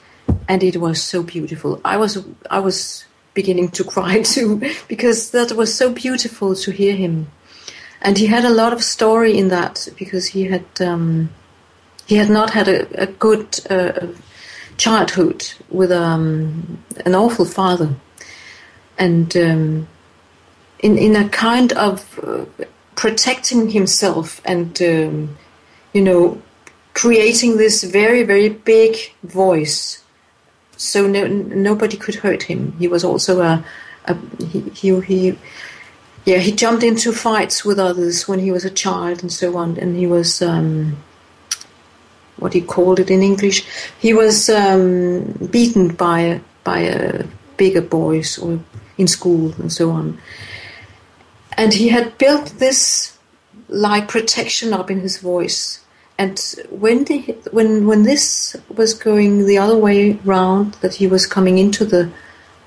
and 0.48 0.64
it 0.64 0.78
was 0.78 1.02
so 1.02 1.24
beautiful. 1.24 1.80
I 1.86 1.98
was 1.98 2.24
i 2.50 2.60
was 2.60 3.06
beginning 3.34 3.70
to 3.70 3.84
cry 3.84 4.22
too 4.36 4.62
because 4.88 5.32
that 5.32 5.52
was 5.54 5.76
so 5.76 5.92
beautiful 5.92 6.56
to 6.56 6.72
hear 6.72 6.96
him. 6.96 7.30
And 8.02 8.18
he 8.18 8.28
had 8.28 8.46
a 8.46 8.50
lot 8.50 8.74
of 8.74 8.84
story 8.84 9.38
in 9.38 9.50
that 9.50 9.88
because 9.98 10.28
he 10.28 10.46
had 10.46 10.66
um, 10.80 11.30
he 12.08 12.16
had 12.16 12.30
not 12.30 12.50
had 12.50 12.68
a, 12.68 13.04
a 13.04 13.08
good 13.08 13.60
uh, 13.70 14.08
childhood 14.82 15.40
with 15.70 15.92
um, 15.92 16.80
an 17.06 17.14
awful 17.14 17.46
father, 17.46 17.90
and 18.98 19.38
um, 19.38 19.88
in 20.80 20.98
in 20.98 21.16
a 21.16 21.30
kind 21.30 21.72
of 21.74 22.20
uh, 22.24 22.46
protecting 22.96 23.70
himself 23.70 24.42
and 24.44 24.82
um, 24.82 25.38
you 25.94 26.02
know 26.02 26.42
creating 26.94 27.58
this 27.58 27.84
very 27.84 28.24
very 28.24 28.50
big 28.50 28.94
voice, 29.24 30.04
so 30.78 31.08
no, 31.08 31.28
nobody 31.28 31.96
could 31.96 32.16
hurt 32.16 32.44
him. 32.44 32.74
He 32.80 32.88
was 32.88 33.04
also 33.04 33.42
a, 33.42 33.64
a 34.06 34.18
he, 34.52 34.60
he 34.82 35.00
he 35.02 35.38
yeah, 36.26 36.40
he 36.40 36.52
jumped 36.52 36.84
into 36.84 37.12
fights 37.12 37.64
with 37.64 37.80
others 37.80 38.28
when 38.28 38.40
he 38.40 38.52
was 38.52 38.66
a 38.66 38.78
child 38.84 39.22
and 39.22 39.32
so 39.32 39.58
on, 39.58 39.78
and 39.78 39.96
he 39.96 40.08
was 40.08 40.42
um, 40.42 40.98
what 42.42 42.54
he 42.54 42.62
called 42.62 43.00
it 43.00 43.10
in 43.10 43.22
English. 43.22 43.64
He 44.00 44.14
was 44.14 44.50
um, 44.50 45.24
beaten 45.52 45.96
by 45.96 46.42
by 46.64 46.90
uh, 46.90 47.24
bigger 47.58 47.82
boys 47.82 48.38
or 48.38 48.60
in 48.98 49.08
school 49.08 49.54
and 49.60 49.72
so 49.72 49.92
on, 49.92 50.18
and 51.58 51.74
he 51.74 51.90
had 51.90 52.18
built 52.18 52.54
this 52.58 53.18
like 53.70 54.08
protection 54.08 54.74
up 54.74 54.92
in 54.92 55.00
his 55.00 55.20
voice. 55.20 55.80
And 56.18 56.38
when 56.70 57.06
the, 57.06 57.20
when 57.52 57.88
when 57.88 58.04
this 58.04 58.56
was 58.70 58.94
going 58.94 59.46
the 59.46 59.58
other 59.58 59.78
way 59.78 60.14
round, 60.24 60.74
that 60.82 60.96
he 60.96 61.08
was 61.08 61.26
coming 61.26 61.58
into 61.58 61.86
the 61.86 62.10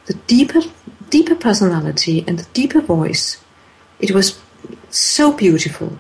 the 0.07 0.15
deeper 0.27 0.63
deeper 1.11 1.35
personality 1.35 2.25
and 2.27 2.39
the 2.39 2.49
deeper 2.53 2.81
voice, 2.81 3.39
it 4.01 4.11
was 4.13 4.41
so 4.91 5.33
beautiful. 5.33 5.99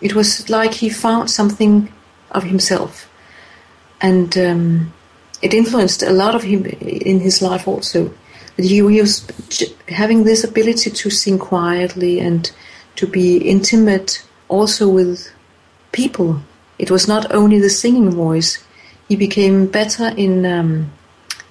It 0.00 0.14
was 0.14 0.48
like 0.50 0.74
he 0.74 0.88
found 0.88 1.30
something 1.30 1.92
of 2.32 2.44
himself. 2.44 3.08
And 4.00 4.36
um, 4.36 4.92
it 5.40 5.54
influenced 5.54 6.02
a 6.02 6.10
lot 6.10 6.34
of 6.34 6.42
him 6.42 6.66
in 6.66 7.20
his 7.20 7.40
life 7.40 7.68
also. 7.68 8.12
He, 8.56 8.76
he 8.76 9.00
was 9.00 9.26
having 9.88 10.24
this 10.24 10.44
ability 10.44 10.90
to 10.90 11.10
sing 11.10 11.38
quietly 11.38 12.20
and 12.20 12.50
to 12.96 13.06
be 13.06 13.38
intimate 13.38 14.24
also 14.48 14.88
with 14.88 15.32
people. 15.92 16.42
It 16.78 16.90
was 16.90 17.08
not 17.08 17.32
only 17.32 17.60
the 17.60 17.70
singing 17.70 18.10
voice. 18.10 18.62
He 19.08 19.16
became 19.16 19.66
better 19.66 20.08
in 20.16 20.44
um, 20.46 20.92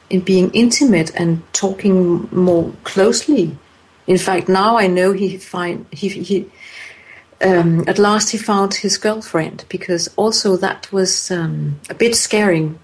in 0.10 0.20
being 0.20 0.52
intimate 0.52 1.10
and 1.16 1.42
talking 1.54 2.28
more 2.32 2.74
closely 2.84 3.58
in 4.08 4.18
fact, 4.18 4.50
now 4.50 4.78
I 4.78 4.88
know 4.88 5.14
he 5.14 5.38
find 5.38 5.86
he 5.92 6.10
he. 6.10 6.50
Um, 7.44 7.84
at 7.88 7.98
last, 7.98 8.30
he 8.30 8.38
found 8.38 8.76
his 8.76 8.98
girlfriend 8.98 9.66
because 9.68 10.10
also 10.16 10.58
that 10.58 10.92
was 10.92 11.32
um, 11.32 11.80
a 11.90 11.94
bit 11.96 12.16
scaring 12.16 12.78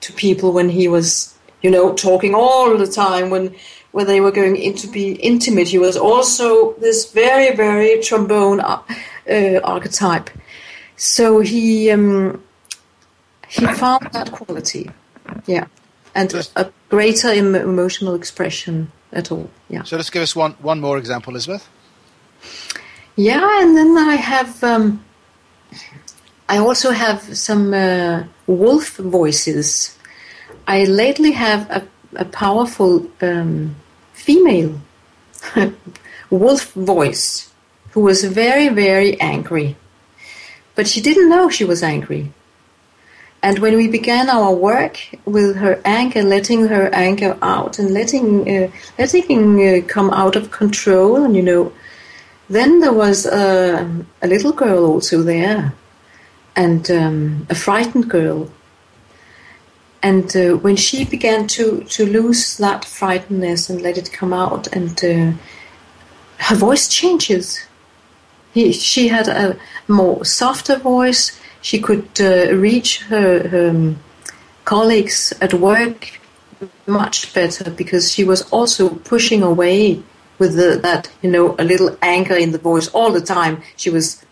to 0.00 0.12
people 0.12 0.52
when 0.52 0.68
he 0.68 0.88
was, 0.88 1.34
you 1.62 1.70
know, 1.70 1.94
talking 1.94 2.34
all 2.34 2.76
the 2.76 2.86
time 2.86 3.30
when 3.30 3.54
when 3.92 4.06
they 4.06 4.20
were 4.20 4.32
going 4.32 4.56
in 4.56 4.74
to 4.74 4.88
be 4.88 5.12
intimate. 5.12 5.68
He 5.68 5.78
was 5.78 5.96
also 5.96 6.72
this 6.80 7.12
very 7.12 7.54
very 7.54 8.00
trombone 8.00 8.60
uh, 8.60 8.82
uh 9.30 9.60
archetype. 9.62 10.30
So 10.96 11.40
he 11.40 11.90
um, 11.90 12.42
he 13.48 13.66
found 13.66 14.08
that 14.12 14.32
quality, 14.32 14.90
yeah, 15.46 15.66
and 16.14 16.32
a 16.56 16.72
greater 16.88 17.32
emotional 17.32 18.14
expression 18.14 18.90
at 19.12 19.30
all. 19.30 19.48
Yeah. 19.68 19.84
So 19.84 19.96
let's 19.96 20.10
give 20.10 20.22
us 20.22 20.34
one 20.34 20.52
one 20.60 20.80
more 20.80 20.98
example, 20.98 21.32
Elizabeth. 21.32 21.68
Yeah, 23.16 23.62
and 23.62 23.76
then 23.76 23.98
I 23.98 24.16
have 24.16 24.64
um, 24.64 25.04
I 26.48 26.58
also 26.58 26.92
have 26.92 27.36
some 27.36 27.74
uh, 27.74 28.24
wolf 28.46 28.96
voices. 28.96 29.98
I 30.66 30.84
lately 30.84 31.32
have 31.32 31.70
a, 31.70 31.86
a 32.16 32.24
powerful 32.24 33.06
um, 33.20 33.76
female 34.14 34.80
wolf 36.30 36.72
voice 36.72 37.50
who 37.90 38.00
was 38.00 38.24
very 38.24 38.68
very 38.68 39.20
angry, 39.20 39.76
but 40.74 40.88
she 40.88 41.02
didn't 41.02 41.28
know 41.28 41.50
she 41.50 41.64
was 41.64 41.82
angry. 41.82 42.32
And 43.42 43.58
when 43.58 43.76
we 43.76 43.88
began 43.88 44.30
our 44.30 44.54
work 44.54 45.00
with 45.24 45.56
her 45.56 45.80
anger, 45.84 46.22
letting 46.22 46.68
her 46.68 46.88
anger 46.94 47.36
out 47.42 47.78
and 47.78 47.90
letting 47.92 48.48
uh, 48.48 48.70
letting 48.98 49.60
uh, 49.60 49.86
come 49.86 50.10
out 50.10 50.36
of 50.36 50.50
control, 50.50 51.24
and 51.24 51.36
you 51.36 51.42
know, 51.42 51.72
then 52.48 52.80
there 52.80 52.92
was 52.92 53.26
a, 53.26 54.04
a 54.20 54.26
little 54.26 54.52
girl 54.52 54.84
also 54.84 55.22
there, 55.22 55.72
and 56.54 56.90
um, 56.90 57.46
a 57.48 57.54
frightened 57.54 58.10
girl. 58.10 58.50
And 60.02 60.34
uh, 60.36 60.56
when 60.56 60.76
she 60.76 61.04
began 61.04 61.46
to 61.48 61.84
to 61.84 62.04
lose 62.04 62.56
that 62.58 62.82
frightenedness 62.82 63.70
and 63.70 63.80
let 63.80 63.98
it 63.98 64.12
come 64.12 64.32
out, 64.32 64.66
and 64.74 65.04
uh, 65.04 65.32
her 66.38 66.56
voice 66.56 66.88
changes. 66.88 67.66
He, 68.52 68.72
she 68.72 69.08
had 69.08 69.28
a 69.28 69.56
more 69.88 70.26
softer 70.26 70.76
voice 70.76 71.40
she 71.62 71.80
could 71.80 72.20
uh, 72.20 72.54
reach 72.54 73.02
her, 73.04 73.48
her 73.48 73.70
um, 73.70 73.98
colleagues 74.64 75.32
at 75.40 75.54
work 75.54 76.20
much 76.86 77.32
better 77.32 77.70
because 77.70 78.12
she 78.12 78.24
was 78.24 78.42
also 78.50 78.88
pushing 78.90 79.42
away 79.42 80.02
with 80.38 80.56
the, 80.56 80.78
that 80.82 81.10
you 81.22 81.30
know 81.30 81.54
a 81.58 81.64
little 81.64 81.96
anger 82.02 82.34
in 82.34 82.52
the 82.52 82.58
voice 82.58 82.88
all 82.88 83.12
the 83.12 83.20
time. 83.20 83.62
She 83.76 83.90
was 83.90 84.24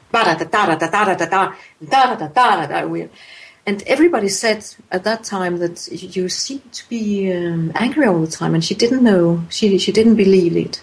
and 3.67 3.83
everybody 3.87 4.29
said 4.29 4.67
at 4.91 5.05
that 5.05 5.23
time 5.23 5.59
that 5.59 5.89
you 5.91 6.29
seem 6.29 6.63
to 6.73 6.89
be 6.89 7.33
um, 7.33 7.71
angry 7.75 8.07
all 8.07 8.21
the 8.21 8.27
time, 8.27 8.55
and 8.55 8.65
she 8.65 8.75
didn't 8.75 9.05
know. 9.05 9.43
She 9.51 9.79
she 9.79 9.93
didn't 9.93 10.17
believe 10.17 10.57
it. 10.57 10.83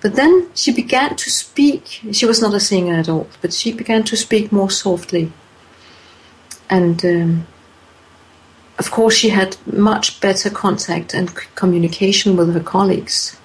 But 0.00 0.16
then 0.16 0.50
she 0.54 0.72
began 0.72 1.16
to 1.16 1.30
speak. 1.30 2.02
She 2.12 2.26
was 2.26 2.40
not 2.40 2.54
a 2.54 2.60
singer 2.60 2.94
at 2.94 3.08
all, 3.08 3.26
but 3.40 3.52
she 3.52 3.72
began 3.72 4.02
to 4.04 4.16
speak 4.16 4.52
more 4.52 4.70
softly 4.70 5.32
and 6.70 7.04
um, 7.04 7.46
of 8.78 8.90
course, 8.90 9.14
she 9.14 9.28
had 9.28 9.56
much 9.66 10.20
better 10.20 10.50
contact 10.50 11.14
and 11.14 11.34
communication 11.54 12.36
with 12.36 12.52
her 12.54 12.60
colleagues 12.60 13.38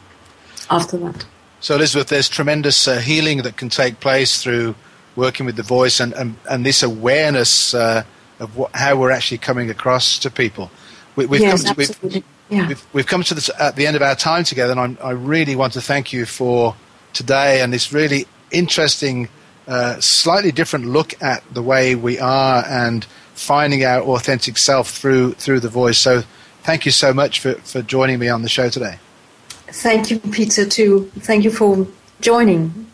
after 0.69 0.97
that. 0.97 1.25
So, 1.61 1.75
Elizabeth, 1.75 2.07
there's 2.07 2.29
tremendous 2.29 2.87
uh, 2.87 2.99
healing 2.99 3.41
that 3.41 3.57
can 3.57 3.69
take 3.69 3.99
place 3.99 4.41
through 4.41 4.75
working 5.15 5.45
with 5.45 5.57
the 5.57 5.63
voice 5.63 5.99
and, 5.99 6.13
and, 6.13 6.35
and 6.49 6.65
this 6.65 6.83
awareness 6.83 7.73
uh, 7.73 8.03
of 8.39 8.55
what, 8.55 8.73
how 8.73 8.95
we're 8.95 9.11
actually 9.11 9.39
coming 9.39 9.69
across 9.69 10.17
to 10.19 10.31
people. 10.31 10.71
We, 11.15 11.25
have 11.25 11.39
yes, 11.41 11.63
come 11.63 11.75
to. 11.75 11.95
We've, 12.01 12.23
yeah. 12.49 12.67
we've, 12.67 12.85
we've, 12.93 13.07
come 13.07 13.23
to 13.23 13.33
this, 13.33 13.49
at 13.59 13.75
the 13.75 13.85
end 13.85 13.97
of 13.97 14.01
our 14.01 14.15
time 14.15 14.45
together, 14.45 14.71
and 14.71 14.79
I'm, 14.79 14.97
i 15.03 15.11
really 15.11 15.55
want 15.55 15.73
to 15.73 15.81
thank 15.81 16.13
you 16.13 16.25
for 16.25 16.75
today 17.11 17.61
and 17.61 17.73
this 17.73 17.91
really 17.91 18.25
interesting 18.51 19.27
uh, 19.67 19.99
slightly 19.99 20.51
different 20.51 20.85
look 20.85 21.21
at 21.21 21.43
the 21.53 21.61
way 21.61 21.95
we 21.95 22.19
are 22.19 22.63
and 22.67 23.03
finding 23.33 23.83
our 23.83 24.01
authentic 24.01 24.57
self 24.57 24.89
through 24.89 25.33
through 25.33 25.59
the 25.59 25.69
voice. 25.69 25.97
So, 25.97 26.23
thank 26.63 26.85
you 26.85 26.91
so 26.91 27.13
much 27.13 27.41
for, 27.41 27.55
for 27.55 27.81
joining 27.81 28.19
me 28.19 28.29
on 28.29 28.43
the 28.43 28.49
show 28.49 28.69
today. 28.69 28.97
Thank 29.71 30.11
you, 30.11 30.19
Peter. 30.19 30.65
Too. 30.65 31.11
Thank 31.19 31.43
you 31.43 31.51
for 31.51 31.87
joining. 32.21 32.87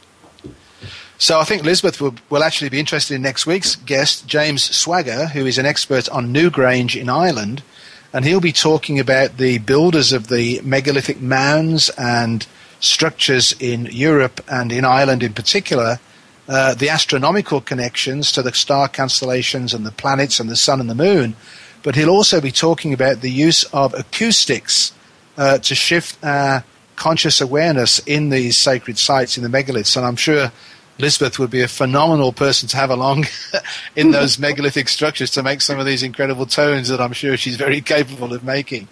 So 1.18 1.40
I 1.40 1.46
think 1.46 1.62
Elizabeth 1.62 2.02
will, 2.02 2.16
will 2.30 2.44
actually 2.44 2.70
be 2.70 2.80
interested 2.80 3.16
in 3.16 3.22
next 3.22 3.46
week's 3.46 3.78
guest, 3.78 4.28
James 4.28 4.64
Swagger, 4.76 5.28
who 5.28 5.46
is 5.46 5.58
an 5.58 5.66
expert 5.66 6.10
on 6.10 6.34
Newgrange 6.34 7.00
in 7.00 7.10
Ireland. 7.10 7.64
And 8.12 8.26
he'll 8.26 8.42
be 8.42 8.52
talking 8.52 9.00
about 9.00 9.38
the 9.38 9.60
builders 9.60 10.12
of 10.12 10.28
the 10.28 10.62
megalithic 10.62 11.22
mounds 11.22 11.90
and 11.98 12.46
structures 12.80 13.56
in 13.60 13.88
Europe 13.88 14.42
and 14.50 14.72
in 14.72 14.86
Ireland 14.86 15.24
in 15.24 15.34
particular, 15.34 16.00
uh, 16.48 16.76
the 16.76 16.90
astronomical 16.90 17.62
connections 17.62 18.32
to 18.34 18.42
the 18.42 18.54
star 18.54 18.88
constellations 18.88 19.74
and 19.74 19.86
the 19.86 19.92
planets 19.92 20.40
and 20.40 20.50
the 20.50 20.56
sun 20.56 20.80
and 20.80 20.90
the 20.90 20.96
moon. 20.96 21.36
But 21.82 21.96
he'll 21.96 22.10
also 22.10 22.42
be 22.42 22.52
talking 22.52 22.94
about 22.94 23.22
the 23.22 23.32
use 23.32 23.64
of 23.66 23.94
acoustics 23.94 24.92
uh, 25.38 25.58
to 25.60 25.76
shift 25.76 26.24
our 26.24 26.64
conscious 26.96 27.42
awareness 27.42 28.00
in 28.00 28.30
these 28.30 28.58
sacred 28.58 28.98
sites 28.98 29.38
in 29.38 29.44
the 29.44 29.50
megaliths. 29.50 29.98
And 29.98 30.06
I'm 30.06 30.16
sure 30.16 30.52
Lisbeth 30.98 31.40
would 31.40 31.50
be 31.50 31.62
a 31.62 31.68
phenomenal 31.68 32.32
person 32.32 32.70
to 32.70 32.78
have 32.78 32.90
along 32.90 33.26
in 33.96 34.12
those 34.12 34.40
megalithic 34.48 34.88
structures 34.88 35.32
to 35.32 35.44
make 35.44 35.62
some 35.62 35.80
of 35.80 35.86
these 35.86 36.04
incredible 36.04 36.46
tones 36.46 36.88
that 36.88 37.02
I'm 37.02 37.14
sure 37.14 37.36
she's 37.36 37.58
very 37.58 37.82
capable 37.82 38.34
of 38.34 38.44
making. 38.44 38.88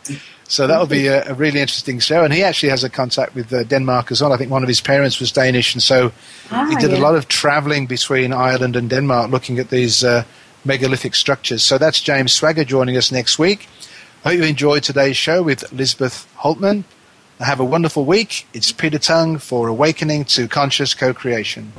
So 0.45 0.67
that 0.67 0.79
would 0.79 0.89
be 0.89 1.07
a, 1.07 1.31
a, 1.31 1.33
really 1.33 1.61
interesting 1.61 1.99
show. 1.99 2.23
And 2.23 2.33
he 2.33 2.43
actually 2.43 2.69
has 2.69 2.83
a 2.83 2.89
contact 2.89 3.33
with 3.33 3.51
uh, 3.53 3.63
Denmark 3.63 4.11
as 4.11 4.21
well. 4.21 4.33
I 4.33 4.37
think 4.37 4.51
one 4.51 4.61
of 4.61 4.67
his 4.67 4.81
parents 4.81 5.19
was 5.19 5.31
Danish, 5.31 5.73
and 5.73 5.81
so 5.81 6.11
ah, 6.51 6.67
he 6.69 6.75
did 6.75 6.91
yeah. 6.91 6.97
a 6.97 6.99
lot 6.99 7.15
of 7.15 7.27
traveling 7.27 7.87
between 7.87 8.33
Ireland 8.33 8.75
and 8.75 8.89
Denmark 8.89 9.31
looking 9.31 9.57
at 9.57 9.69
these 9.69 10.03
uh, 10.03 10.25
megalithic 10.65 11.15
structures. 11.15 11.63
So 11.63 11.77
that's 11.77 12.01
James 12.01 12.33
Swagger 12.33 12.65
joining 12.65 12.97
us 12.97 13.11
next 13.11 13.39
week. 13.39 13.67
Hope 14.23 14.35
you 14.35 14.43
enjoyed 14.43 14.83
today's 14.83 15.17
show 15.17 15.43
with 15.43 15.69
Lisbeth 15.73 16.33
Hultmann. 16.37 16.85
Have 17.41 17.59
a 17.59 17.65
wonderful 17.65 18.05
week. 18.05 18.47
It's 18.53 18.71
Peter 18.71 18.97
Tongue 18.97 19.37
for 19.37 19.67
Awakening 19.67 20.23
to 20.25 20.47
Conscious 20.47 20.93
Co-Creation. 20.93 21.73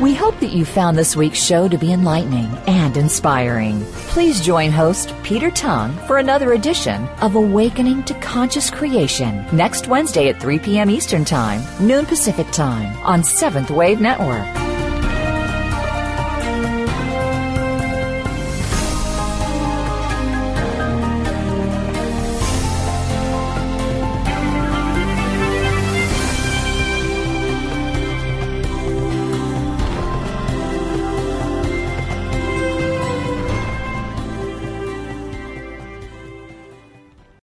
We 0.00 0.14
hope 0.14 0.40
that 0.40 0.50
you 0.50 0.64
found 0.64 0.98
this 0.98 1.14
week's 1.14 1.40
show 1.40 1.68
to 1.68 1.78
be 1.78 1.92
enlightening 1.92 2.50
and 2.66 2.96
inspiring. 2.96 3.84
Please 4.08 4.40
join 4.40 4.72
host 4.72 5.14
Peter 5.22 5.52
Tongue 5.52 5.96
for 6.08 6.18
another 6.18 6.54
edition 6.54 7.06
of 7.20 7.36
Awakening 7.36 8.02
to 8.04 8.14
Conscious 8.14 8.68
Creation 8.68 9.46
next 9.52 9.86
Wednesday 9.86 10.28
at 10.28 10.40
3 10.40 10.58
p.m. 10.58 10.90
Eastern 10.90 11.24
Time, 11.24 11.62
noon 11.86 12.04
Pacific 12.04 12.50
Time 12.50 12.96
on 13.04 13.22
Seventh 13.22 13.70
Wave 13.70 14.00
Network. 14.00 14.73